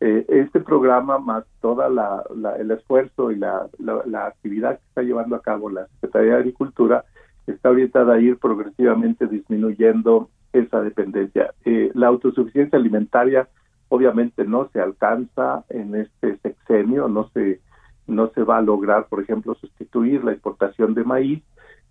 eh, 0.00 0.24
este 0.28 0.60
programa 0.60 1.18
más 1.18 1.44
toda 1.60 1.90
la, 1.90 2.24
el 2.58 2.70
esfuerzo 2.70 3.30
y 3.30 3.36
la, 3.36 3.68
la, 3.78 4.24
actividad 4.24 4.78
que 4.78 4.86
está 4.88 5.02
llevando 5.02 5.36
a 5.36 5.42
cabo 5.42 5.68
la 5.68 5.86
Secretaría 5.88 6.32
de 6.32 6.38
Agricultura 6.38 7.04
está 7.46 7.70
orientada 7.70 8.14
a 8.14 8.20
ir 8.20 8.38
progresivamente 8.38 9.26
disminuyendo 9.26 10.30
esa 10.52 10.82
dependencia. 10.82 11.52
Eh, 11.64 11.90
la 11.94 12.08
autosuficiencia 12.08 12.78
alimentaria 12.78 13.48
obviamente 13.88 14.44
no 14.44 14.68
se 14.72 14.80
alcanza 14.80 15.64
en 15.68 15.94
este 15.94 16.38
sexenio, 16.38 17.08
no 17.08 17.28
se 17.30 17.60
no 18.06 18.30
se 18.34 18.42
va 18.42 18.58
a 18.58 18.62
lograr, 18.62 19.06
por 19.06 19.22
ejemplo, 19.22 19.54
sustituir 19.54 20.24
la 20.24 20.32
importación 20.32 20.92
de 20.92 21.04
maíz, 21.04 21.42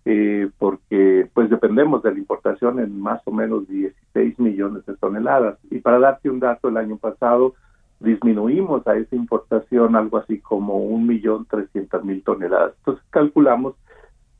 eh, 0.04 0.50
porque 0.58 1.28
pues 1.32 1.48
dependemos 1.48 2.02
de 2.02 2.12
la 2.12 2.18
importación 2.18 2.80
en 2.80 3.00
más 3.00 3.20
o 3.24 3.32
menos 3.32 3.66
16 3.68 4.38
millones 4.38 4.84
de 4.86 4.96
toneladas. 4.96 5.58
Y 5.70 5.78
para 5.78 5.98
darte 5.98 6.28
un 6.28 6.40
dato, 6.40 6.68
el 6.68 6.76
año 6.76 6.96
pasado 6.96 7.54
disminuimos 8.00 8.86
a 8.86 8.96
esa 8.96 9.14
importación 9.14 9.94
algo 9.94 10.18
así 10.18 10.38
como 10.38 10.78
un 10.78 11.06
millón 11.06 11.46
trescientas 11.46 12.04
mil 12.04 12.22
toneladas. 12.22 12.74
Entonces 12.78 13.04
calculamos 13.10 13.74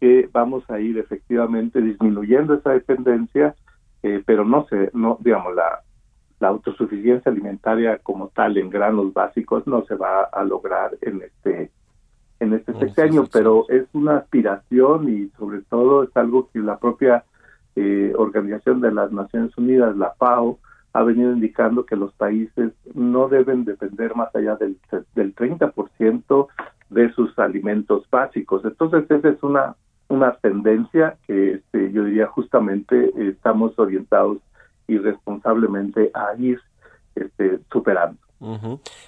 que 0.02 0.28
vamos 0.32 0.68
a 0.68 0.80
ir 0.80 0.98
efectivamente 0.98 1.80
disminuyendo 1.80 2.54
esa 2.54 2.70
dependencia, 2.70 3.54
eh, 4.02 4.20
pero 4.26 4.44
no 4.44 4.66
se, 4.66 4.90
no, 4.94 5.16
digamos, 5.20 5.54
la, 5.54 5.82
la 6.40 6.48
autosuficiencia 6.48 7.30
alimentaria 7.30 7.98
como 7.98 8.26
tal 8.26 8.58
en 8.58 8.68
granos 8.68 9.12
básicos 9.12 9.64
no 9.68 9.84
se 9.84 9.94
va 9.94 10.24
a 10.24 10.42
lograr 10.42 10.98
en 11.02 11.22
este 11.22 11.70
en 12.40 12.52
este 12.52 12.74
sexenio, 12.80 13.28
pero 13.32 13.66
es 13.68 13.84
una 13.92 14.16
aspiración 14.16 15.08
y 15.08 15.28
sobre 15.38 15.60
todo 15.60 16.02
es 16.02 16.10
algo 16.16 16.48
que 16.52 16.58
la 16.58 16.78
propia 16.78 17.22
eh, 17.76 18.12
Organización 18.18 18.80
de 18.80 18.90
las 18.90 19.12
Naciones 19.12 19.56
Unidas, 19.56 19.96
la 19.96 20.14
FAO, 20.18 20.58
ha 20.94 21.02
venido 21.04 21.30
indicando 21.30 21.86
que 21.86 21.94
los 21.94 22.12
países 22.14 22.72
no 22.92 23.28
deben 23.28 23.64
depender 23.64 24.16
más 24.16 24.34
allá 24.34 24.56
del, 24.56 24.76
del 25.14 25.32
30% 25.36 26.48
de 26.90 27.12
sus 27.12 27.38
alimentos 27.38 28.04
básicos. 28.10 28.64
Entonces, 28.64 29.08
esa 29.08 29.28
es 29.28 29.40
una, 29.44 29.76
una 30.12 30.36
tendencia 30.36 31.16
que 31.26 31.54
este, 31.54 31.90
yo 31.90 32.04
diría 32.04 32.26
justamente 32.26 33.12
estamos 33.16 33.78
orientados 33.78 34.38
irresponsablemente 34.86 36.10
a 36.12 36.34
ir 36.38 36.60
este, 37.14 37.60
superando. 37.72 38.18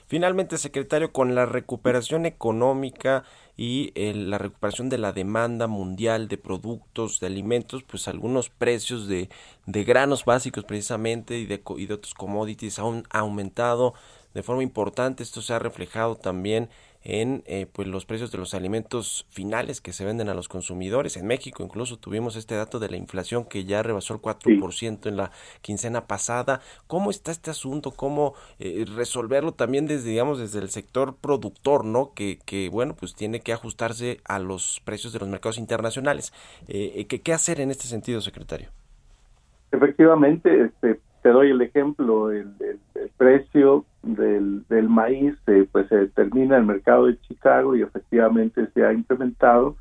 Finalmente, 0.07 0.59
secretario, 0.59 1.11
con 1.11 1.35
la 1.35 1.45
recuperación 1.45 2.25
económica 2.25 3.25
y 3.57 3.91
la 3.97 4.39
recuperación 4.39 4.89
de 4.89 4.99
la 4.99 5.13
demanda 5.13 5.67
mundial 5.67 6.29
de 6.29 6.39
productos, 6.39 7.19
de 7.19 7.27
alimentos, 7.27 7.83
pues 7.83 8.07
algunos 8.07 8.49
precios 8.49 9.09
de, 9.09 9.29
de 9.67 9.83
granos 9.83 10.25
básicos 10.25 10.65
precisamente 10.65 11.37
y 11.37 11.47
de, 11.47 11.61
y 11.77 11.87
de 11.87 11.95
otros 11.95 12.15
commodities 12.15 12.79
han 12.79 13.03
aumentado 13.11 13.95
de 14.35 14.45
forma 14.45 14.63
importante. 14.63 15.25
Esto 15.25 15.43
se 15.43 15.53
ha 15.53 15.59
reflejado 15.59 16.15
también 16.15 16.69
en 17.05 17.43
eh, 17.47 17.67
pues 17.71 17.87
los 17.87 18.07
precios 18.07 18.33
de 18.33 18.39
los 18.39 18.55
alimentos 18.55 19.27
finales 19.31 19.81
que 19.81 19.93
se 19.93 20.05
venden 20.05 20.29
a 20.29 20.35
los 20.35 20.49
consumidores. 20.49 21.17
En 21.17 21.27
México 21.27 21.63
incluso 21.63 21.99
tuvimos 21.99 22.37
este 22.37 22.55
dato 22.55 22.81
de 22.81 22.89
la 22.89 22.97
inflación 22.97 23.45
que 23.45 23.65
ya 23.65 23.83
rebasó 23.83 24.15
el 24.15 24.21
4% 24.21 25.07
en 25.07 25.17
la 25.17 25.31
quincena 25.61 26.07
pasada. 26.07 26.61
¿Cómo 26.87 27.11
está 27.11 27.31
este 27.31 27.51
asunto? 27.51 27.93
¿Cómo 27.93 28.35
eh, 28.59 28.85
resolverlo 28.97 29.53
también 29.53 29.87
desde, 29.87 30.11
digamos, 30.11 30.39
desde 30.39 30.59
el 30.61 30.71
sector 30.71 31.17
productor, 31.17 31.85
¿no? 31.85 32.13
Que, 32.15 32.39
que, 32.45 32.71
bueno, 32.71 32.97
pues 32.99 33.15
tiene 33.15 33.41
que 33.41 33.53
ajustarse 33.53 34.21
a 34.25 34.39
los 34.39 34.81
precios 34.85 35.13
de 35.13 35.19
los 35.19 35.29
mercados 35.29 35.59
internacionales. 35.59 36.33
Eh, 36.69 37.07
¿qué, 37.09 37.21
¿Qué 37.21 37.33
hacer 37.33 37.61
en 37.61 37.71
este 37.71 37.85
sentido, 37.85 38.21
secretario? 38.21 38.71
Efectivamente, 39.73 40.67
este, 40.67 41.01
te 41.25 41.31
doy 41.31 41.51
el 41.53 41.63
ejemplo, 41.63 42.31
el, 42.31 42.53
precio 43.17 43.87
del, 44.03 44.63
del 44.69 44.91
maíz 44.91 45.35
eh, 45.47 45.67
pues 45.73 45.89
se 45.89 45.97
determina 45.97 46.57
en 46.57 46.63
el 46.63 46.67
mercado 46.67 47.07
de 47.07 47.19
Chicago 47.21 47.75
y 47.75 47.81
efectivamente 47.81 48.69
se 48.75 48.85
ha 48.85 48.93
incrementado 48.93 49.75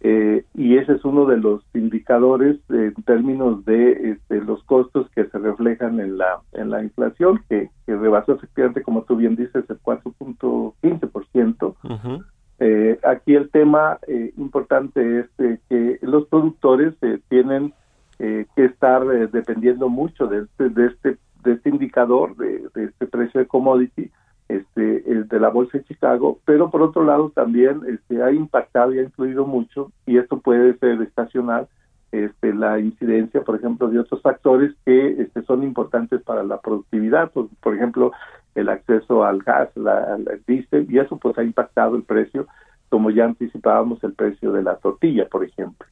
eh, 0.00 0.44
y 0.52 0.76
ese 0.76 0.92
es 0.92 1.02
uno 1.06 1.24
de 1.24 1.38
los 1.38 1.64
indicadores 1.72 2.58
en 2.68 2.92
términos 3.06 3.64
de 3.64 4.10
este, 4.10 4.42
los 4.42 4.62
costos 4.64 5.08
que 5.14 5.24
se 5.24 5.38
reflejan 5.38 6.00
en 6.00 6.18
la 6.18 6.40
en 6.52 6.68
la 6.68 6.82
inflación 6.82 7.40
que, 7.48 7.70
que 7.86 7.96
rebasó 7.96 8.34
efectivamente 8.34 8.82
como 8.82 9.04
tú 9.04 9.16
bien 9.16 9.36
dices 9.36 9.64
el 9.70 9.80
4.15%. 9.80 12.24
eh, 12.58 12.98
aquí 13.04 13.36
el 13.36 13.48
tema 13.48 13.98
eh, 14.06 14.34
importante 14.36 15.20
es 15.20 15.30
que 15.38 15.98
los 16.02 16.26
productores 16.26 16.92
tienen 17.28 17.72
eh, 18.18 18.46
que 18.54 18.66
estar 18.66 19.02
eh, 19.12 19.28
dependiendo 19.32 19.88
mucho 19.88 20.26
de 20.26 20.42
este, 20.42 20.68
de 20.68 20.86
este, 20.86 21.16
de 21.42 21.52
este 21.52 21.68
indicador, 21.68 22.36
de, 22.36 22.68
este 22.74 23.06
precio 23.06 23.40
de 23.40 23.46
commodity, 23.46 24.10
este, 24.48 24.80
de 24.80 25.40
la 25.40 25.48
bolsa 25.48 25.78
de 25.78 25.84
Chicago, 25.84 26.38
pero 26.44 26.70
por 26.70 26.82
otro 26.82 27.04
lado 27.04 27.30
también 27.30 27.80
este, 27.88 28.22
ha 28.22 28.30
impactado 28.32 28.94
y 28.94 28.98
ha 28.98 29.02
influido 29.02 29.46
mucho, 29.46 29.90
y 30.06 30.18
esto 30.18 30.38
puede 30.38 30.76
ser 30.78 31.00
estacional, 31.02 31.68
este, 32.12 32.54
la 32.54 32.78
incidencia, 32.78 33.42
por 33.42 33.56
ejemplo, 33.56 33.88
de 33.88 33.98
otros 33.98 34.22
factores 34.22 34.72
que 34.84 35.22
este, 35.22 35.42
son 35.42 35.64
importantes 35.64 36.22
para 36.22 36.44
la 36.44 36.60
productividad, 36.60 37.32
por, 37.32 37.48
por 37.60 37.74
ejemplo, 37.74 38.12
el 38.54 38.68
acceso 38.68 39.24
al 39.24 39.38
gas, 39.38 39.70
la, 39.74 40.14
al 40.14 40.40
diésel, 40.46 40.86
y 40.88 40.98
eso 40.98 41.16
pues 41.16 41.36
ha 41.38 41.42
impactado 41.42 41.96
el 41.96 42.04
precio, 42.04 42.46
como 42.88 43.10
ya 43.10 43.24
anticipábamos 43.24 44.04
el 44.04 44.12
precio 44.12 44.52
de 44.52 44.62
la 44.62 44.76
tortilla, 44.76 45.26
por 45.28 45.44
ejemplo. 45.44 45.86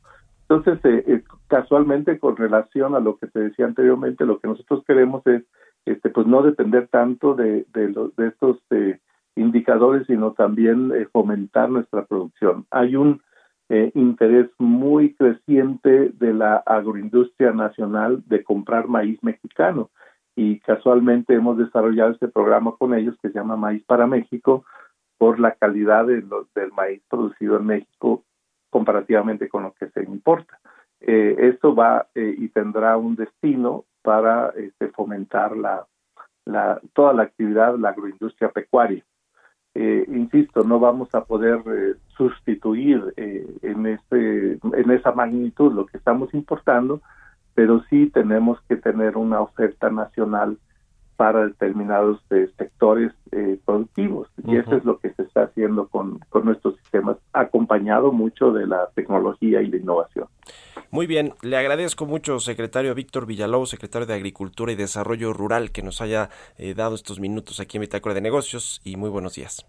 Entonces, 0.49 0.79
eh, 0.85 1.23
casualmente, 1.53 2.19
con 2.19 2.35
relación 2.35 2.95
a 2.95 3.01
lo 3.01 3.19
que 3.19 3.27
te 3.27 3.41
decía 3.41 3.67
anteriormente, 3.67 4.25
lo 4.25 4.39
que 4.41 4.49
nosotros 4.49 4.83
queremos 4.87 5.27
es, 5.27 5.45
este, 5.85 6.09
pues, 6.09 6.27
no 6.27 6.43
depender 6.43 6.89
tanto 6.89 7.35
de, 7.35 7.67
estos 8.17 8.57
eh, 8.71 8.99
indicadores, 9.37 10.07
sino 10.07 10.33
también 10.33 10.91
fomentar 11.13 11.69
nuestra 11.69 12.07
producción. 12.07 12.65
Hay 12.71 12.97
un 12.97 13.21
interés 13.95 14.51
muy 14.59 15.15
creciente 15.15 16.11
de 16.11 16.35
la 16.35 16.57
agroindustria 16.57 17.53
nacional 17.53 18.23
de 18.27 18.45
comprar 18.45 18.87
maíz 18.87 19.19
mexicano 19.23 19.91
y 20.35 20.61
casualmente 20.61 21.35
hemos 21.35 21.59
desarrollado 21.59 22.13
este 22.13 22.29
programa 22.29 22.75
con 22.79 22.95
ellos 22.95 23.17
que 23.21 23.29
se 23.29 23.35
llama 23.35 23.57
Maíz 23.57 23.85
para 23.85 24.07
México, 24.07 24.65
por 25.19 25.39
la 25.39 25.53
calidad 25.55 26.07
de 26.07 26.25
del 26.55 26.73
maíz 26.73 27.03
producido 27.09 27.57
en 27.57 27.67
México 27.67 28.25
comparativamente 28.71 29.49
con 29.49 29.65
lo 29.65 29.73
que 29.75 29.89
se 29.91 30.03
importa. 30.03 30.59
Eh, 31.05 31.37
esto 31.51 31.75
va 31.75 32.07
eh, 32.15 32.35
y 32.39 32.49
tendrá 32.49 32.97
un 32.97 33.17
destino 33.17 33.85
para 34.03 34.51
este, 34.51 34.89
fomentar 34.89 35.57
la, 35.57 35.87
la, 36.45 36.81
toda 36.93 37.13
la 37.13 37.25
actividad, 37.25 37.77
la 37.79 37.91
agroindustria 37.91 38.51
pecuaria. 38.51 39.05
Eh, 39.75 40.05
insisto, 40.09 40.65
no 40.65 40.79
vamos 40.79 41.15
a 41.15 41.25
poder 41.25 41.63
eh, 41.67 41.95
sustituir 42.17 43.15
eh, 43.17 43.47
en, 43.63 43.87
ese, 43.87 44.59
en 44.63 44.91
esa 44.91 45.13
magnitud 45.13 45.73
lo 45.73 45.87
que 45.87 45.97
estamos 45.97 46.35
importando, 46.35 47.01
pero 47.55 47.83
sí 47.89 48.11
tenemos 48.11 48.61
que 48.69 48.77
tener 48.77 49.17
una 49.17 49.41
oferta 49.41 49.91
nacional 49.91 50.59
para 51.17 51.47
determinados 51.47 52.21
sectores 52.57 53.13
productivos. 53.65 54.29
Y 54.45 54.57
eso 54.57 54.75
es 54.75 54.85
lo 54.85 54.99
que 54.99 55.11
se 55.11 55.23
está 55.23 55.45
haciendo 55.45 55.87
con, 55.87 56.19
con 56.31 56.47
nuestros 56.47 56.77
sistemas, 56.79 57.17
acompañado 57.33 58.11
mucho 58.11 58.53
de 58.53 58.67
la 58.67 58.89
tecnología 58.95 59.63
y 59.63 59.71
la 59.71 59.77
innovación. 59.77 60.27
Muy 60.95 61.07
bien, 61.07 61.33
le 61.41 61.57
agradezco 61.57 62.05
mucho, 62.05 62.39
secretario 62.39 62.95
Víctor 62.95 63.25
Villalobos, 63.25 63.71
secretario 63.71 64.05
de 64.05 64.13
Agricultura 64.13 64.73
y 64.73 64.75
Desarrollo 64.75 65.33
Rural, 65.33 65.71
que 65.73 65.81
nos 65.81 66.03
haya 66.03 66.29
eh, 66.59 66.75
dado 66.75 66.95
estos 66.97 67.19
minutos 67.19 67.61
aquí 67.61 67.79
en 67.79 67.81
Bitácora 67.81 68.15
de 68.15 68.21
Negocios 68.21 68.83
y 68.85 68.97
muy 68.97 69.09
buenos 69.09 69.35
días. 69.35 69.65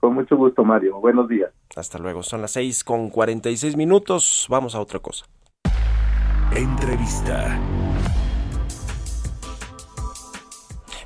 Con 0.00 0.14
mucho 0.14 0.36
gusto, 0.36 0.64
Mario. 0.64 0.98
Buenos 0.98 1.28
días. 1.28 1.52
Hasta 1.76 1.98
luego. 1.98 2.24
Son 2.24 2.40
las 2.40 2.50
seis 2.50 2.82
con 2.82 3.10
cuarenta 3.10 3.48
y 3.48 3.56
seis 3.56 3.76
minutos. 3.76 4.46
Vamos 4.50 4.74
a 4.74 4.80
otra 4.80 4.98
cosa. 4.98 5.24
Entrevista. 6.52 7.56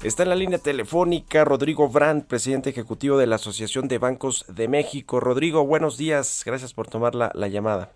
Está 0.02 0.22
en 0.22 0.30
la 0.30 0.36
línea 0.36 0.58
telefónica 0.58 1.44
Rodrigo 1.44 1.90
Brandt, 1.90 2.28
presidente 2.28 2.70
ejecutivo 2.70 3.18
de 3.18 3.26
la 3.26 3.34
Asociación 3.34 3.88
de 3.88 3.98
Bancos 3.98 4.46
de 4.48 4.68
México. 4.68 5.20
Rodrigo, 5.20 5.66
buenos 5.66 5.98
días. 5.98 6.44
Gracias 6.46 6.72
por 6.72 6.86
tomar 6.86 7.14
la, 7.14 7.30
la 7.34 7.48
llamada. 7.48 7.92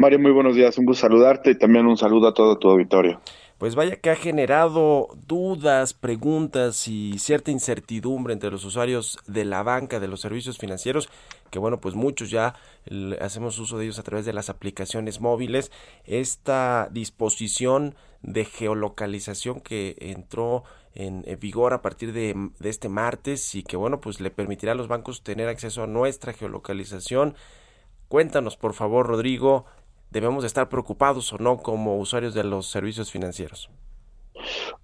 Mario, 0.00 0.18
muy 0.18 0.30
buenos 0.32 0.54
días. 0.54 0.78
Un 0.78 0.86
gusto 0.86 1.02
saludarte 1.02 1.50
y 1.50 1.58
también 1.58 1.84
un 1.86 1.98
saludo 1.98 2.28
a 2.28 2.32
todo 2.32 2.56
tu 2.56 2.70
auditorio. 2.70 3.20
Pues 3.58 3.74
vaya 3.74 3.96
que 3.96 4.08
ha 4.08 4.16
generado 4.16 5.08
dudas, 5.26 5.92
preguntas 5.92 6.88
y 6.88 7.18
cierta 7.18 7.50
incertidumbre 7.50 8.32
entre 8.32 8.50
los 8.50 8.64
usuarios 8.64 9.18
de 9.26 9.44
la 9.44 9.62
banca, 9.62 10.00
de 10.00 10.08
los 10.08 10.22
servicios 10.22 10.56
financieros, 10.56 11.10
que 11.50 11.58
bueno, 11.58 11.82
pues 11.82 11.96
muchos 11.96 12.30
ya 12.30 12.54
hacemos 13.20 13.58
uso 13.58 13.76
de 13.76 13.84
ellos 13.84 13.98
a 13.98 14.02
través 14.02 14.24
de 14.24 14.32
las 14.32 14.48
aplicaciones 14.48 15.20
móviles. 15.20 15.70
Esta 16.06 16.88
disposición 16.90 17.94
de 18.22 18.46
geolocalización 18.46 19.60
que 19.60 19.96
entró 20.00 20.64
en, 20.94 21.26
vigor 21.38 21.74
a 21.74 21.82
partir 21.82 22.14
de, 22.14 22.34
este 22.64 22.88
martes 22.88 23.54
y 23.54 23.64
que 23.64 23.76
bueno, 23.76 24.00
pues 24.00 24.18
le 24.22 24.30
permitirá 24.30 24.72
a 24.72 24.76
los 24.76 24.88
bancos 24.88 25.22
tener 25.22 25.48
acceso 25.48 25.82
a 25.82 25.86
nuestra 25.86 26.32
geolocalización. 26.32 27.34
Cuéntanos, 28.08 28.56
por 28.56 28.72
favor, 28.72 29.06
Rodrigo, 29.06 29.66
debemos 30.10 30.44
estar 30.44 30.68
preocupados 30.68 31.32
o 31.32 31.38
no 31.38 31.58
como 31.58 31.98
usuarios 31.98 32.34
de 32.34 32.44
los 32.44 32.70
servicios 32.70 33.10
financieros? 33.10 33.70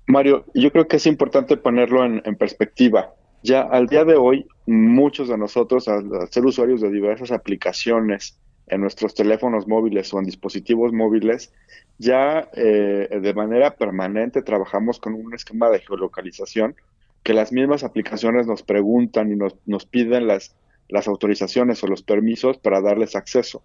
Mario, 0.07 0.45
yo 0.55 0.71
creo 0.71 0.87
que 0.87 0.97
es 0.97 1.07
importante 1.07 1.57
ponerlo 1.57 2.05
en, 2.05 2.37
perspectiva. 2.37 3.15
Ya 3.43 3.63
al 3.63 3.87
día 3.87 4.05
de 4.05 4.17
hoy, 4.17 4.47
muchos 4.67 5.29
de 5.29 5.39
nosotros, 5.39 5.89
al, 5.89 6.11
ser 6.31 6.45
usuarios 6.45 6.81
de 6.81 6.91
diversas 6.91 7.33
aplicaciones 7.33 8.39
en 8.69 8.81
nuestros 8.81 9.15
teléfonos 9.15 9.67
móviles 9.67 10.13
o 10.13 10.19
en 10.19 10.25
dispositivos 10.25 10.93
móviles, 10.93 11.53
ya 11.99 12.49
eh, 12.55 13.21
de 13.21 13.35
manera 13.35 13.77
permanente 13.77 14.43
trabajamos 14.43 14.99
con 14.99 15.15
un 15.15 15.35
esquema 15.35 15.71
de 15.71 15.81
geolocalización 15.81 16.75
que 17.23 17.33
las 17.33 17.53
mismas 17.53 17.85
aplicaciones 17.85 18.47
nos 18.47 18.63
preguntan 18.63 19.33
y 19.33 19.37
nos, 19.37 19.57
nos 19.67 19.87
piden 19.87 20.27
las, 20.27 20.57
las 20.89 21.09
autorizaciones 21.09 21.83
o 21.83 21.87
los 21.87 22.03
permisos 22.03 22.59
para 22.59 22.81
darles 22.81 23.17
acceso. 23.17 23.63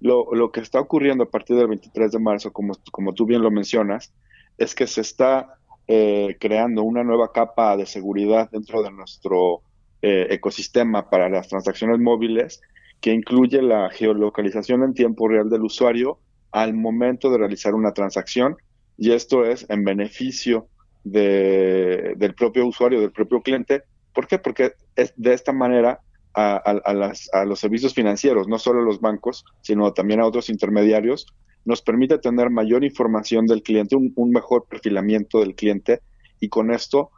Lo, 0.00 0.34
lo, 0.34 0.50
que 0.50 0.60
está 0.60 0.80
ocurriendo 0.80 1.24
a 1.24 1.30
partir 1.30 1.56
del 1.56 1.68
23 1.68 2.12
de 2.12 2.18
marzo, 2.18 2.52
como, 2.52 2.74
como 2.90 3.12
tú 3.14 3.26
bien 3.26 3.42
lo 3.42 3.50
mencionas, 3.50 4.12
es 4.58 4.74
que 4.74 4.86
se 4.86 5.00
está 5.00 5.58
eh, 5.86 6.36
creando 6.40 6.82
una 6.82 7.04
nueva 7.04 7.32
capa 7.32 7.76
de 7.76 7.86
seguridad 7.86 8.50
dentro 8.50 8.82
de 8.82 8.90
nuestro 8.90 9.62
eh, 10.00 10.28
ecosistema 10.30 11.10
para 11.10 11.28
las 11.28 11.48
transacciones 11.48 11.98
móviles 11.98 12.62
que 13.00 13.12
incluye 13.12 13.60
la 13.60 13.90
geolocalización 13.90 14.82
en 14.82 14.94
tiempo 14.94 15.28
real 15.28 15.50
del 15.50 15.62
usuario 15.62 16.18
al 16.52 16.72
momento 16.72 17.30
de 17.30 17.38
realizar 17.38 17.74
una 17.74 17.92
transacción 17.92 18.56
y 18.96 19.12
esto 19.12 19.44
es 19.44 19.66
en 19.68 19.84
beneficio 19.84 20.68
de, 21.02 22.14
del 22.16 22.34
propio 22.34 22.66
usuario, 22.66 23.00
del 23.00 23.12
propio 23.12 23.42
cliente. 23.42 23.82
¿Por 24.14 24.26
qué? 24.26 24.38
Porque 24.38 24.72
es, 24.96 25.12
de 25.16 25.34
esta 25.34 25.52
manera 25.52 26.00
a, 26.34 27.44
los 27.46 27.60
servicios 27.60 27.94
financieros, 27.94 28.48
no 28.48 28.58
solo 28.58 28.80
a 28.80 28.84
los 28.84 29.00
bancos, 29.00 29.44
sino 29.62 29.92
también 29.92 30.20
a 30.20 30.26
otros 30.26 30.50
intermediarios, 30.50 31.26
nos 31.64 31.80
permite 31.80 32.18
tener 32.18 32.50
mayor 32.50 32.84
información 32.84 33.46
del 33.46 33.62
cliente, 33.62 33.96
un, 33.96 34.30
mejor 34.30 34.66
perfilamiento 34.68 35.40
del 35.40 35.54
cliente 35.54 36.00
y 36.40 36.48
con 36.48 36.72
esto 36.72 37.10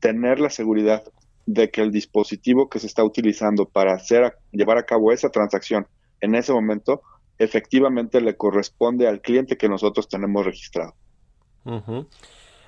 tener 0.00 0.40
la 0.40 0.50
seguridad 0.50 1.04
de 1.46 1.70
que 1.70 1.82
el 1.82 1.90
dispositivo 1.90 2.68
que 2.68 2.78
se 2.78 2.86
está 2.86 3.04
utilizando 3.04 3.66
para 3.66 3.94
hacer 3.94 4.34
llevar 4.50 4.78
a 4.78 4.84
cabo 4.84 5.12
esa 5.12 5.30
transacción 5.30 5.86
en 6.20 6.34
ese 6.34 6.52
momento 6.52 7.02
efectivamente 7.38 8.20
le 8.20 8.36
corresponde 8.36 9.08
al 9.08 9.20
cliente 9.20 9.56
que 9.56 9.68
nosotros 9.68 10.08
tenemos 10.08 10.44
registrado. 10.44 10.94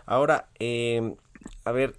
Ahora, 0.06 0.48
eh, 0.58 1.14
a 1.64 1.72
ver, 1.72 1.94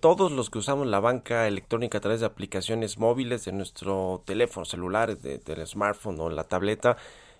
todos 0.00 0.32
los 0.32 0.50
que 0.50 0.58
usamos 0.58 0.86
la 0.86 1.00
banca 1.00 1.46
electrónica 1.46 1.98
a 1.98 2.00
través 2.00 2.20
de 2.20 2.26
aplicaciones 2.26 2.98
móviles 2.98 3.44
de 3.44 3.52
nuestro 3.52 4.22
teléfono 4.24 4.64
celular, 4.64 5.16
de, 5.18 5.38
del 5.38 5.66
smartphone 5.66 6.20
o 6.20 6.30
la 6.30 6.44
tableta, 6.44 6.96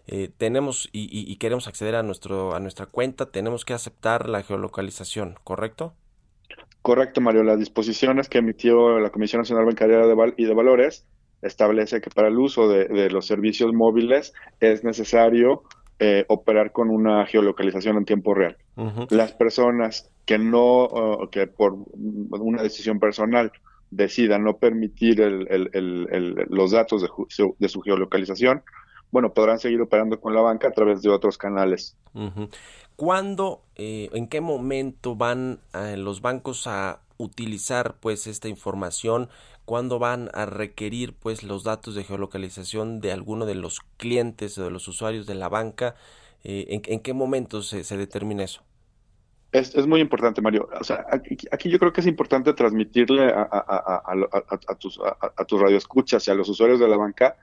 eh, 0.06 0.28
tenemos 0.36 0.88
y, 0.92 1.36
queremos 1.36 1.68
acceder 1.68 1.94
a 1.94 2.02
nuestro 2.02 2.54
a 2.54 2.60
nuestra 2.60 2.86
cuenta, 2.86 3.30
tenemos 3.30 3.64
que 3.64 3.74
aceptar 3.74 4.28
la 4.28 4.42
geolocalización, 4.42 5.36
¿correcto? 5.44 5.94
Correcto, 6.82 7.20
Mario. 7.20 7.42
Las 7.44 7.58
disposiciones 7.58 8.28
que 8.28 8.38
emitió 8.38 8.98
la 8.98 9.10
Comisión 9.10 9.40
Nacional 9.40 9.66
Bancaria 9.66 9.98
de 9.98 10.34
y 10.36 10.44
de 10.46 10.54
Valores 10.54 11.06
establece 11.42 12.00
que 12.00 12.10
para 12.10 12.28
el 12.28 12.38
uso 12.38 12.68
de, 12.68 13.10
los 13.10 13.26
servicios 13.26 13.72
móviles 13.72 14.32
es 14.60 14.84
necesario 14.84 15.62
eh, 16.02 16.24
operar 16.28 16.72
con 16.72 16.88
una 16.88 17.26
geolocalización 17.26 17.98
en 17.98 18.04
tiempo 18.06 18.34
real. 18.34 18.56
Las 19.10 19.32
personas 19.32 20.10
que 20.24 20.38
no, 20.38 20.88
que 21.30 21.46
por 21.46 21.76
una 21.94 22.62
decisión 22.62 22.98
personal 22.98 23.52
decida 23.90 24.38
no 24.38 24.56
permitir 24.56 25.20
los 25.20 26.70
datos 26.70 27.02
de, 27.02 27.68
su 27.68 27.80
geolocalización, 27.82 28.62
bueno, 29.10 29.34
podrán 29.34 29.58
seguir 29.58 29.80
operando 29.82 30.20
con 30.20 30.34
la 30.34 30.40
banca 30.40 30.68
a 30.68 30.72
través 30.72 31.02
de 31.02 31.10
otros 31.10 31.36
canales. 31.36 31.96
¿Cuándo, 32.96 33.62
eh, 33.76 34.08
en 34.12 34.28
qué 34.28 34.40
momento 34.40 35.16
van 35.16 35.60
eh, 35.74 35.96
los 35.96 36.20
bancos 36.20 36.66
a 36.66 37.00
utilizar 37.16 37.96
pues 38.00 38.26
esta 38.26 38.48
información? 38.48 39.28
¿Cuándo 39.64 39.98
van 39.98 40.30
a 40.34 40.46
requerir 40.46 41.12
pues 41.12 41.42
los 41.42 41.64
datos 41.64 41.94
de 41.94 42.04
geolocalización 42.04 43.00
de 43.00 43.12
alguno 43.12 43.46
de 43.46 43.54
los 43.54 43.80
clientes 43.96 44.58
o 44.58 44.64
de 44.64 44.70
los 44.70 44.88
usuarios 44.88 45.26
de 45.26 45.34
la 45.34 45.48
banca? 45.48 45.94
Eh, 46.42 46.80
¿en, 46.84 47.00
qué 47.00 47.12
momento 47.12 47.62
se, 47.62 47.84
se 47.84 47.96
determina 47.96 48.44
eso? 48.44 48.62
Es, 49.52 49.74
es, 49.74 49.86
muy 49.86 50.00
importante, 50.00 50.40
Mario. 50.40 50.68
O 50.80 50.84
sea, 50.84 51.04
aquí, 51.10 51.68
yo 51.68 51.78
creo 51.78 51.92
que 51.92 52.00
es 52.00 52.06
importante 52.06 52.52
transmitirle 52.52 53.24
a, 53.24 53.48
a, 53.50 54.02
a, 54.68 54.74
tus, 54.76 55.00
a, 55.00 55.44
tus 55.44 55.60
radioescuchas 55.60 56.26
y 56.26 56.30
a 56.30 56.34
los 56.34 56.48
usuarios 56.48 56.78
de 56.78 56.88
la 56.88 56.96
banca 56.96 57.36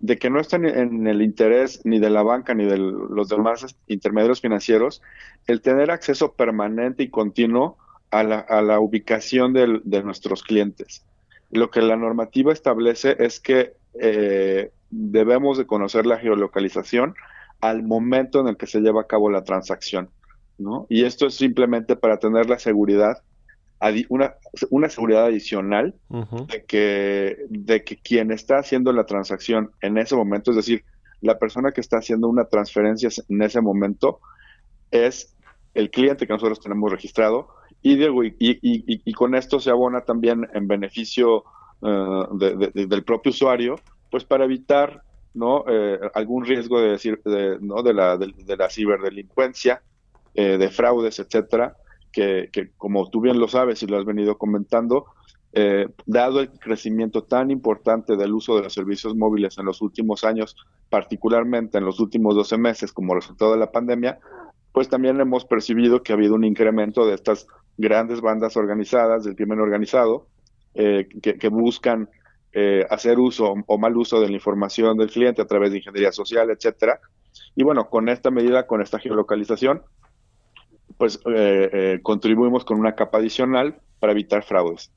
de 0.00 0.18
que 0.18 0.28
no 0.28 0.40
están 0.40 0.64
en 0.64 1.06
el 1.06 1.22
interés 1.22 1.80
ni 1.84 2.00
de 2.00 2.10
la 2.10 2.24
banca 2.24 2.54
ni 2.54 2.64
de 2.64 2.76
los 2.78 3.28
demás 3.28 3.76
intermediarios 3.86 4.40
financieros 4.40 5.00
el 5.46 5.60
tener 5.60 5.92
acceso 5.92 6.32
permanente 6.32 7.04
y 7.04 7.10
continuo 7.10 7.78
a 8.10 8.24
la, 8.24 8.40
a 8.40 8.60
la 8.62 8.80
ubicación 8.80 9.52
de 9.52 10.02
nuestros 10.02 10.42
clientes. 10.42 11.04
Lo 11.52 11.70
que 11.70 11.82
la 11.82 11.96
normativa 11.96 12.52
establece 12.52 13.16
es 13.18 13.38
que 13.38 13.74
eh, 14.00 14.72
debemos 14.90 15.58
de 15.58 15.66
conocer 15.66 16.06
la 16.06 16.18
geolocalización 16.18 17.14
al 17.60 17.82
momento 17.82 18.40
en 18.40 18.48
el 18.48 18.56
que 18.56 18.66
se 18.66 18.80
lleva 18.80 19.02
a 19.02 19.06
cabo 19.06 19.30
la 19.30 19.44
transacción. 19.44 20.10
Y 20.88 21.04
esto 21.04 21.26
es 21.26 21.34
simplemente 21.34 21.96
para 21.96 22.18
tener 22.18 22.48
la 22.48 22.58
seguridad, 22.58 23.22
una, 24.08 24.34
una 24.70 24.88
seguridad 24.88 25.26
adicional 25.26 25.94
de, 26.08 26.64
que, 26.64 27.36
de 27.48 27.84
que 27.84 27.96
quien 27.96 28.30
está 28.30 28.58
haciendo 28.58 28.92
la 28.92 29.04
transacción 29.04 29.72
en 29.80 29.98
ese 29.98 30.14
momento, 30.14 30.50
es 30.50 30.56
decir, 30.56 30.84
la 31.20 31.38
persona 31.38 31.72
que 31.72 31.80
está 31.80 31.98
haciendo 31.98 32.28
una 32.28 32.44
transferencia 32.44 33.08
en 33.28 33.42
ese 33.42 33.60
momento 33.60 34.20
es 34.90 35.36
el 35.74 35.90
cliente 35.90 36.26
que 36.26 36.32
nosotros 36.32 36.60
tenemos 36.60 36.90
registrado 36.90 37.48
y, 37.82 37.94
y, 37.98 39.02
y, 39.04 39.12
con 39.12 39.34
esto 39.34 39.58
se 39.58 39.70
abona 39.70 40.02
también 40.02 40.48
en 40.54 40.68
beneficio 40.68 41.44
uh, 41.80 42.36
del 42.36 43.04
propio 43.04 43.30
usuario, 43.30 43.76
pues 44.10 44.24
para 44.24 44.44
evitar 44.44 45.02
no 45.34 45.64
eh, 45.66 45.98
algún 46.14 46.44
riesgo 46.44 46.80
de 46.80 46.90
decir 46.90 47.20
de, 47.24 47.58
¿no? 47.60 47.82
de, 47.82 47.94
la, 47.94 48.16
de 48.16 48.56
la 48.56 48.68
ciberdelincuencia 48.68 49.82
eh, 50.34 50.58
de 50.58 50.68
fraudes, 50.70 51.18
etcétera, 51.18 51.76
que, 52.12 52.50
que, 52.52 52.70
como 52.76 53.08
tú 53.10 53.20
bien 53.20 53.38
lo 53.38 53.48
sabes 53.48 53.82
y 53.82 53.86
lo 53.86 53.98
has 53.98 54.04
venido 54.04 54.36
comentando, 54.36 55.06
eh, 55.54 55.88
dado 56.06 56.40
el 56.40 56.50
crecimiento 56.50 57.24
tan 57.24 57.50
importante 57.50 58.16
del 58.16 58.32
uso 58.32 58.56
de 58.56 58.62
los 58.62 58.72
servicios 58.72 59.14
móviles 59.14 59.58
en 59.58 59.66
los 59.66 59.82
últimos 59.82 60.24
años, 60.24 60.56
particularmente 60.88 61.76
en 61.78 61.84
los 61.84 62.00
últimos 62.00 62.34
12 62.34 62.56
meses 62.56 62.92
como 62.92 63.14
resultado 63.14 63.52
de 63.52 63.58
la 63.58 63.70
pandemia, 63.70 64.18
pues 64.72 64.88
también 64.88 65.20
hemos 65.20 65.44
percibido 65.44 66.02
que 66.02 66.12
ha 66.12 66.16
habido 66.16 66.34
un 66.34 66.44
incremento 66.44 67.06
de 67.06 67.14
estas 67.14 67.46
grandes 67.76 68.20
bandas 68.20 68.56
organizadas, 68.56 69.24
del 69.24 69.36
crimen 69.36 69.60
organizado, 69.60 70.26
eh, 70.74 71.06
que, 71.20 71.48
buscan 71.48 72.08
eh, 72.52 72.86
hacer 72.90 73.18
uso 73.18 73.54
o 73.66 73.78
mal 73.78 73.96
uso 73.96 74.20
de 74.20 74.28
la 74.28 74.34
información 74.34 74.96
del 74.96 75.10
cliente 75.10 75.42
a 75.42 75.46
través 75.46 75.70
de 75.70 75.78
ingeniería 75.78 76.12
social, 76.12 76.50
etcétera. 76.50 77.00
Y 77.54 77.64
bueno, 77.64 77.88
con 77.88 78.08
esta 78.08 78.30
medida, 78.30 78.66
con 78.66 78.80
esta 78.80 78.98
geolocalización, 78.98 79.82
pues 80.96 81.18
contribuimos 82.02 82.64
con 82.64 82.78
una 82.78 82.94
capa 82.94 83.18
adicional 83.18 83.80
para 83.98 84.12
evitar 84.12 84.44
fraudes 84.44 84.92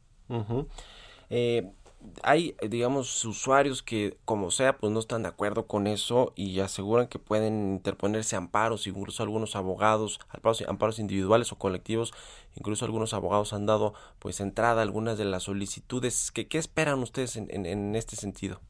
hay, 2.24 2.56
digamos, 2.68 3.24
usuarios 3.26 3.84
que, 3.84 4.18
como 4.26 4.52
sea, 4.52 4.78
pues 4.78 4.92
no 4.92 5.00
están 5.00 5.24
de 5.24 5.30
acuerdo 5.30 5.68
con 5.68 5.88
eso 5.88 6.34
y 6.36 6.60
aseguran 6.60 7.08
que 7.08 7.20
pueden 7.20 7.74
interponerse 7.74 8.36
amparos, 8.36 8.88
incluso 8.88 9.24
algunos 9.24 9.56
abogados, 9.56 10.20
amparos, 10.68 11.00
individuales 11.00 11.52
o 11.52 11.58
colectivos, 11.58 12.14
incluso 12.56 12.86
algunos 12.86 13.14
abogados 13.14 13.54
han 13.54 13.66
dado, 13.66 13.94
pues, 14.20 14.40
entrada 14.40 14.80
a 14.80 14.84
algunas 14.84 15.18
de 15.18 15.26
las 15.26 15.44
solicitudes. 15.44 16.32
¿Qué, 16.32 16.48
qué 16.48 16.58
esperan 16.58 17.00
ustedes 17.00 17.36
en, 17.38 17.48
en, 17.50 17.96
este 17.96 18.16
sentido? 18.16 18.62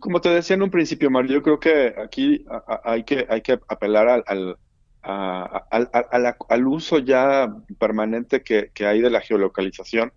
Como 0.00 0.20
te 0.20 0.28
decía 0.28 0.54
en 0.54 0.62
un 0.62 0.70
principio, 0.70 1.10
Mario, 1.10 1.32
yo 1.32 1.42
creo 1.42 1.60
que 1.60 1.94
aquí 2.02 2.44
hay 2.84 3.04
que, 3.04 3.26
hay 3.28 3.42
que 3.42 3.58
apelar 3.68 4.08
al, 4.08 4.24
al 4.26 4.58
al, 5.02 6.66
uso 6.66 6.98
ya 6.98 7.54
permanente 7.78 8.42
que, 8.42 8.70
que, 8.72 8.86
hay 8.86 9.02
de 9.02 9.10
la 9.10 9.20
geolocalización 9.20 10.12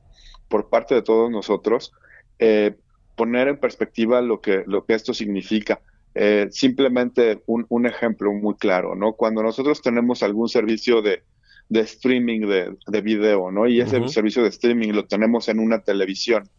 por 0.47 0.69
parte 0.69 0.95
de 0.95 1.01
todos 1.01 1.29
nosotros, 1.31 1.93
eh, 2.39 2.75
poner 3.15 3.47
en 3.47 3.57
perspectiva 3.57 4.21
lo 4.21 4.41
que, 4.41 4.63
lo 4.67 4.85
que 4.85 4.93
esto 4.93 5.13
significa. 5.13 5.81
Eh, 6.15 6.47
simplemente 6.51 7.43
un, 7.45 7.65
un, 7.69 7.85
ejemplo 7.85 8.33
muy 8.33 8.55
claro, 8.55 8.95
¿no? 8.95 9.13
Cuando 9.13 9.43
nosotros 9.43 9.81
tenemos 9.81 10.23
algún 10.23 10.49
servicio 10.49 11.01
de, 11.01 11.23
de 11.69 11.81
streaming 11.81 12.41
de, 12.47 12.75
de, 12.87 13.01
video, 13.01 13.51
¿no? 13.51 13.67
Y 13.67 13.81
ese 13.81 14.07
servicio 14.07 14.41
de 14.41 14.49
streaming 14.49 14.93
lo 14.93 15.05
tenemos 15.05 15.47
en 15.47 15.59
una 15.59 15.79
televisión. 15.79 16.49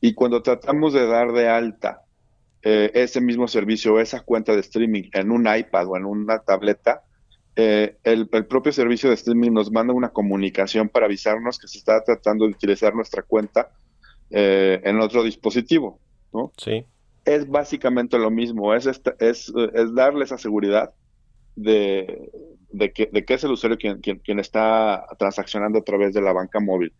Y 0.00 0.14
cuando 0.14 0.42
tratamos 0.42 0.92
de 0.92 1.06
dar 1.06 1.32
de 1.32 1.48
alta 1.48 2.02
eh, 2.62 2.90
ese 2.94 3.20
mismo 3.20 3.48
servicio, 3.48 3.98
esa 4.00 4.20
cuenta 4.20 4.52
de 4.52 4.60
streaming 4.60 5.10
en 5.12 5.30
un 5.30 5.46
iPad 5.48 5.86
o 5.88 5.96
en 5.96 6.04
una 6.04 6.40
tableta, 6.40 7.02
eh, 7.60 7.96
el, 8.04 8.28
propio 8.28 8.70
servicio 8.70 9.08
de 9.08 9.16
streaming 9.16 9.50
nos 9.50 9.72
manda 9.72 9.92
una 9.92 10.10
comunicación 10.10 10.88
para 10.88 11.06
avisarnos 11.06 11.58
que 11.58 11.66
se 11.66 11.78
está 11.78 12.04
tratando 12.04 12.44
de 12.44 12.52
utilizar 12.52 12.94
nuestra 12.94 13.22
cuenta 13.24 13.72
eh, 14.30 14.80
en 14.84 15.00
otro 15.00 15.24
dispositivo, 15.24 15.98
¿no? 16.32 16.52
Sí. 16.56 16.84
Es 17.24 17.50
básicamente 17.50 18.16
lo 18.16 18.30
mismo, 18.30 18.74
es, 18.74 18.86
es, 18.86 19.02
es 19.18 19.92
darle 19.92 20.22
esa 20.22 20.38
seguridad 20.38 20.94
de, 21.56 22.30
de, 22.70 22.92
que, 22.92 23.06
de 23.12 23.24
que 23.24 23.34
es 23.34 23.42
el 23.42 23.50
usuario 23.50 23.76
quien, 23.76 23.98
quien, 23.98 24.38
está 24.38 25.04
transaccionando 25.18 25.80
a 25.80 25.82
través 25.82 26.14
de 26.14 26.22
la 26.22 26.32
banca 26.32 26.60
móvil. 26.60 26.92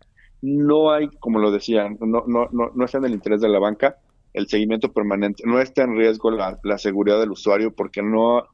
No 0.42 0.90
hay, 0.90 1.06
como 1.20 1.38
lo 1.38 1.52
decía, 1.52 1.88
no, 2.00 2.24
no, 2.26 2.48
no, 2.50 2.72
no 2.74 2.84
está 2.84 2.98
en 2.98 3.04
el 3.04 3.12
interés 3.12 3.40
de 3.40 3.48
la 3.48 3.60
banca 3.60 3.98
el 4.32 4.48
seguimiento 4.48 4.92
permanente, 4.92 5.44
no 5.46 5.60
está 5.60 5.84
en 5.84 5.96
riesgo 5.96 6.32
la, 6.32 6.58
la 6.64 6.78
seguridad 6.78 7.20
del 7.20 7.30
usuario 7.30 7.72
porque 7.72 8.02
no 8.02 8.48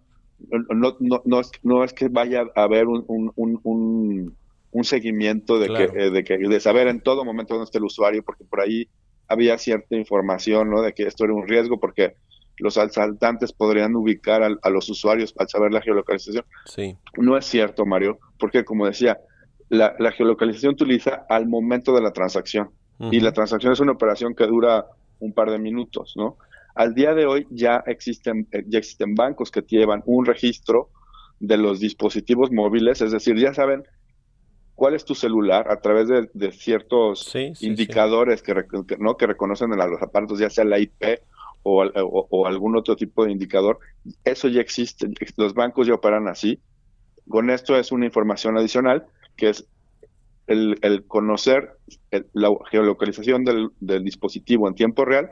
no, 0.49 0.97
no, 1.01 1.23
no, 1.25 1.41
es, 1.41 1.51
no 1.63 1.85
es 1.85 1.93
que 1.93 2.09
vaya 2.09 2.45
a 2.55 2.63
haber 2.63 2.87
un, 2.87 3.05
un, 3.07 3.61
un, 3.63 4.37
un 4.71 4.85
seguimiento 4.85 5.59
de, 5.59 5.69
que, 5.69 5.85
eh, 5.85 6.11
de, 6.11 6.25
que, 6.25 6.37
de 6.39 6.61
saber 6.61 6.89
en 6.89 7.01
todo 7.01 7.25
momento 7.25 7.55
dónde 7.55 7.65
está 7.65 7.79
el 7.79 7.85
usuario, 7.85 8.23
porque 8.23 8.45
por 8.45 8.61
ahí 8.61 8.89
había 9.29 9.57
cierta 9.59 9.97
información 9.97 10.71
¿no? 10.71 10.83
de 10.83 10.93
que 10.93 11.05
esto 11.05 11.25
era 11.25 11.33
un 11.33 11.47
riesgo, 11.47 11.79
porque 11.79 12.15
los 12.59 12.79
asaltantes 12.79 13.53
podrían 13.53 13.95
ubicar 13.97 14.43
a, 14.43 14.71
los 14.71 14.89
usuarios 14.89 15.35
al 15.39 15.49
saber 15.49 15.73
la 15.73 15.81
geolocalización. 15.81 16.45
Sí. 16.67 16.97
No 17.17 17.37
es 17.37 17.47
cierto, 17.47 17.85
Mario, 17.85 18.19
porque 18.39 18.65
como 18.65 18.87
decía, 18.87 19.19
la, 19.69 19.95
la 19.99 20.13
geolocalización 20.13 20.75
utiliza 20.75 21.25
al 21.29 21.49
momento 21.49 21.95
de 21.95 22.03
la 22.03 22.13
transacción. 22.13 22.71
Y 23.11 23.19
la 23.19 23.33
transacción 23.33 23.73
es 23.73 23.81
una 23.81 23.91
operación 23.93 24.37
que 24.37 24.47
dura 24.47 24.87
un 25.19 25.33
par 25.33 25.51
de 25.51 25.59
minutos, 25.59 26.15
¿no? 26.17 26.37
Al 26.75 26.95
día 26.95 27.15
de 27.15 27.27
hoy 27.27 27.47
ya 27.51 27.83
existen, 27.87 28.49
eh, 28.51 28.65
ya 28.67 28.79
existen 28.79 29.15
bancos 29.15 29.51
que 29.51 29.63
llevan 29.63 30.03
un 30.07 30.27
registro 30.27 30.91
de 31.41 31.57
los 31.57 31.81
dispositivos 31.81 32.51
móviles, 32.51 33.01
es 33.01 33.13
decir, 33.13 33.37
ya 33.37 33.55
saben 33.55 33.85
cuál 34.75 34.95
es 34.95 35.05
tu 35.05 35.15
celular 35.15 35.71
a 35.71 35.81
través 35.81 36.09
de, 36.09 36.53
ciertos 36.53 37.33
indicadores 37.61 38.43
Que, 38.43 38.55
¿no? 38.99 39.17
que 39.17 39.27
reconocen 39.27 39.73
en 39.73 39.79
los 39.79 40.03
aparatos, 40.03 40.39
ya 40.39 40.51
sea 40.51 40.65
la 40.65 40.79
IP 40.79 41.21
o, 41.63 42.47
algún 42.47 42.77
otro 42.77 42.97
tipo 42.97 43.25
de 43.25 43.33
indicador. 43.33 43.79
Eso 44.25 44.49
ya 44.49 44.61
existe, 44.61 45.09
los 45.37 45.55
bancos 45.55 45.87
ya 45.87 45.95
operan 45.95 46.29
así. 46.29 46.61
Con 47.29 47.51
esto 47.51 47.79
es 47.79 47.91
una 47.91 48.05
información 48.05 48.59
adicional 48.59 49.07
que 49.37 49.51
es 49.51 49.67
el, 50.47 51.05
conocer 51.07 51.77
la 52.33 52.51
geolocalización 52.71 53.45
del, 53.45 53.71
dispositivo 54.05 54.69
en 54.69 54.75
tiempo 54.75 55.05
real 55.05 55.31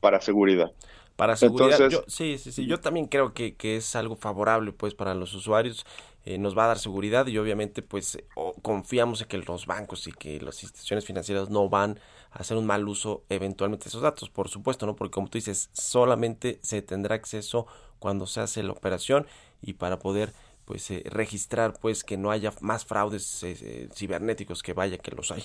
para 0.00 0.20
seguridad. 0.20 0.72
Para 1.16 1.36
seguridad, 1.36 1.88
yo, 1.90 2.02
sí, 2.08 2.38
sí, 2.38 2.50
sí, 2.50 2.66
yo 2.66 2.80
también 2.80 3.06
creo 3.06 3.34
que, 3.34 3.54
que 3.54 3.76
es 3.76 3.94
algo 3.94 4.16
favorable 4.16 4.72
pues 4.72 4.94
para 4.94 5.14
los 5.14 5.32
usuarios, 5.34 5.86
eh, 6.24 6.38
nos 6.38 6.58
va 6.58 6.64
a 6.64 6.68
dar 6.68 6.78
seguridad 6.78 7.26
y 7.26 7.36
obviamente 7.38 7.82
pues 7.82 8.18
confiamos 8.62 9.20
en 9.20 9.28
que 9.28 9.38
los 9.38 9.66
bancos 9.66 10.08
y 10.08 10.12
que 10.12 10.40
las 10.40 10.62
instituciones 10.62 11.04
financieras 11.04 11.50
no 11.50 11.68
van 11.68 12.00
a 12.32 12.38
hacer 12.38 12.56
un 12.56 12.66
mal 12.66 12.88
uso 12.88 13.22
eventualmente 13.28 13.84
de 13.84 13.88
esos 13.90 14.02
datos, 14.02 14.28
por 14.28 14.48
supuesto, 14.48 14.86
¿no? 14.86 14.96
Porque 14.96 15.12
como 15.12 15.28
tú 15.28 15.38
dices, 15.38 15.68
solamente 15.72 16.58
se 16.62 16.82
tendrá 16.82 17.14
acceso 17.14 17.66
cuando 17.98 18.26
se 18.26 18.40
hace 18.40 18.62
la 18.62 18.72
operación 18.72 19.26
y 19.62 19.74
para 19.74 19.98
poder 19.98 20.32
pues 20.64 20.90
eh, 20.90 21.02
registrar 21.06 21.74
pues 21.80 22.04
que 22.04 22.16
no 22.16 22.30
haya 22.30 22.52
más 22.60 22.84
fraudes 22.84 23.42
eh, 23.42 23.56
eh, 23.60 23.88
cibernéticos 23.94 24.62
que 24.62 24.72
vaya 24.72 24.98
que 24.98 25.10
los 25.10 25.30
hay. 25.30 25.44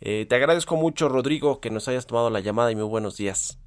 te 0.00 0.34
agradezco 0.34 0.76
mucho 0.76 1.08
Rodrigo 1.08 1.60
que 1.60 1.70
nos 1.70 1.88
hayas 1.88 2.06
tomado 2.06 2.30
la 2.30 2.40
llamada 2.40 2.70
y 2.72 2.76
muy 2.76 2.84
buenos 2.84 3.16
días. 3.16 3.58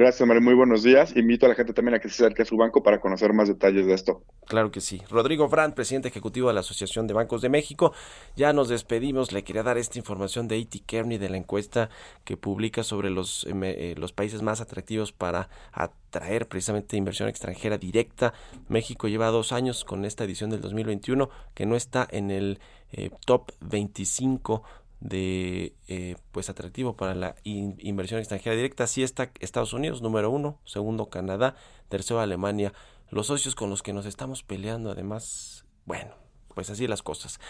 Gracias, 0.00 0.26
Mario. 0.26 0.40
Muy 0.40 0.54
buenos 0.54 0.82
días. 0.82 1.14
Invito 1.14 1.44
a 1.44 1.50
la 1.50 1.54
gente 1.54 1.74
también 1.74 1.94
a 1.94 1.98
que 1.98 2.08
se 2.08 2.24
acerque 2.24 2.40
a 2.40 2.46
su 2.46 2.56
banco 2.56 2.82
para 2.82 3.02
conocer 3.02 3.34
más 3.34 3.48
detalles 3.48 3.84
de 3.84 3.92
esto. 3.92 4.22
Claro 4.46 4.70
que 4.70 4.80
sí. 4.80 5.02
Rodrigo 5.10 5.46
Brandt, 5.46 5.74
presidente 5.74 6.08
ejecutivo 6.08 6.48
de 6.48 6.54
la 6.54 6.60
Asociación 6.60 7.06
de 7.06 7.12
Bancos 7.12 7.42
de 7.42 7.50
México. 7.50 7.92
Ya 8.34 8.54
nos 8.54 8.70
despedimos. 8.70 9.30
Le 9.30 9.44
quería 9.44 9.62
dar 9.62 9.76
esta 9.76 9.98
información 9.98 10.48
de 10.48 10.58
A.T. 10.58 10.84
Kearney 10.86 11.18
de 11.18 11.28
la 11.28 11.36
encuesta 11.36 11.90
que 12.24 12.38
publica 12.38 12.82
sobre 12.82 13.10
los, 13.10 13.44
em, 13.46 13.62
eh, 13.62 13.94
los 13.98 14.14
países 14.14 14.40
más 14.40 14.62
atractivos 14.62 15.12
para 15.12 15.50
atraer 15.70 16.48
precisamente 16.48 16.96
inversión 16.96 17.28
extranjera 17.28 17.76
directa. 17.76 18.32
México 18.68 19.06
lleva 19.06 19.26
dos 19.26 19.52
años 19.52 19.84
con 19.84 20.06
esta 20.06 20.24
edición 20.24 20.48
del 20.48 20.62
2021 20.62 21.28
que 21.52 21.66
no 21.66 21.76
está 21.76 22.08
en 22.10 22.30
el 22.30 22.58
eh, 22.92 23.10
top 23.26 23.52
25 23.60 24.62
de 25.00 25.74
eh, 25.88 26.16
pues 26.30 26.50
atractivo 26.50 26.94
para 26.94 27.14
la 27.14 27.34
inversión 27.44 28.20
extranjera 28.20 28.54
directa. 28.54 28.84
Así 28.84 29.02
está 29.02 29.30
Estados 29.40 29.72
Unidos, 29.72 30.02
número 30.02 30.30
uno, 30.30 30.58
segundo 30.64 31.08
Canadá, 31.10 31.56
tercero 31.88 32.20
Alemania. 32.20 32.72
Los 33.10 33.26
socios 33.26 33.54
con 33.54 33.70
los 33.70 33.82
que 33.82 33.92
nos 33.92 34.06
estamos 34.06 34.42
peleando, 34.42 34.90
además, 34.90 35.64
bueno, 35.84 36.14
pues 36.54 36.70
así 36.70 36.86
las 36.86 37.02
cosas. 37.02 37.40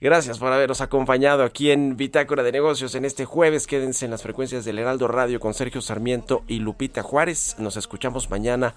Gracias 0.00 0.38
por 0.38 0.52
habernos 0.52 0.80
acompañado 0.80 1.44
aquí 1.44 1.70
en 1.70 1.96
Bitácora 1.96 2.42
de 2.42 2.52
Negocios 2.52 2.94
en 2.94 3.04
este 3.04 3.24
jueves. 3.24 3.66
Quédense 3.66 4.04
en 4.04 4.10
las 4.10 4.22
frecuencias 4.22 4.64
del 4.64 4.78
Heraldo 4.78 5.08
Radio 5.08 5.40
con 5.40 5.54
Sergio 5.54 5.80
Sarmiento 5.80 6.44
y 6.46 6.58
Lupita 6.58 7.02
Juárez. 7.02 7.56
Nos 7.58 7.76
escuchamos 7.76 8.28
mañana 8.28 8.74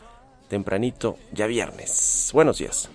tempranito, 0.47 1.17
ya 1.33 1.47
viernes. 1.47 2.29
Buenos 2.33 2.59
días. 2.59 2.89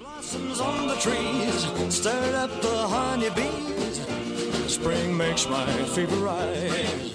Spring 4.73 5.15
makes 5.15 5.47
my 5.51 5.67
fever 5.95 6.17
rise. 6.17 7.13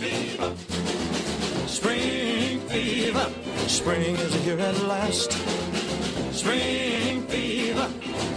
Spring 1.66 2.60
fever, 2.70 3.28
spring 3.68 4.16
is 4.16 4.34
here 4.46 4.60
at 4.60 4.80
last. 4.84 5.32
Spring 6.32 7.24
fever, 7.28 7.90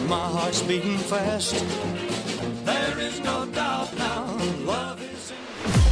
my 0.09 0.17
heart's 0.17 0.63
beating 0.63 0.97
fast. 0.97 1.53
There 2.65 2.99
is 2.99 3.21
no 3.21 3.45
doubt 3.53 3.93
now, 3.99 4.25
love 4.65 5.03
is. 5.03 5.33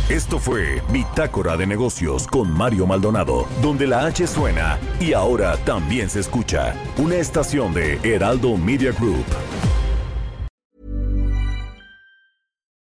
Esto 0.09 0.39
fue 0.39 0.81
Bitácora 0.91 1.59
de 1.59 1.67
Negocios 1.67 2.27
con 2.27 2.51
Mario 2.51 2.87
Maldonado, 2.87 3.47
donde 3.61 3.87
la 3.87 4.07
H 4.07 4.27
suena 4.27 4.79
y 5.01 5.13
ahora 5.13 5.59
también 5.67 6.09
se 6.09 6.21
escucha. 6.21 6.75
Una 6.97 7.17
estación 7.17 7.75
de 7.75 8.01
Heraldo 8.03 8.57
Media 8.57 8.93
Group. 8.93 9.27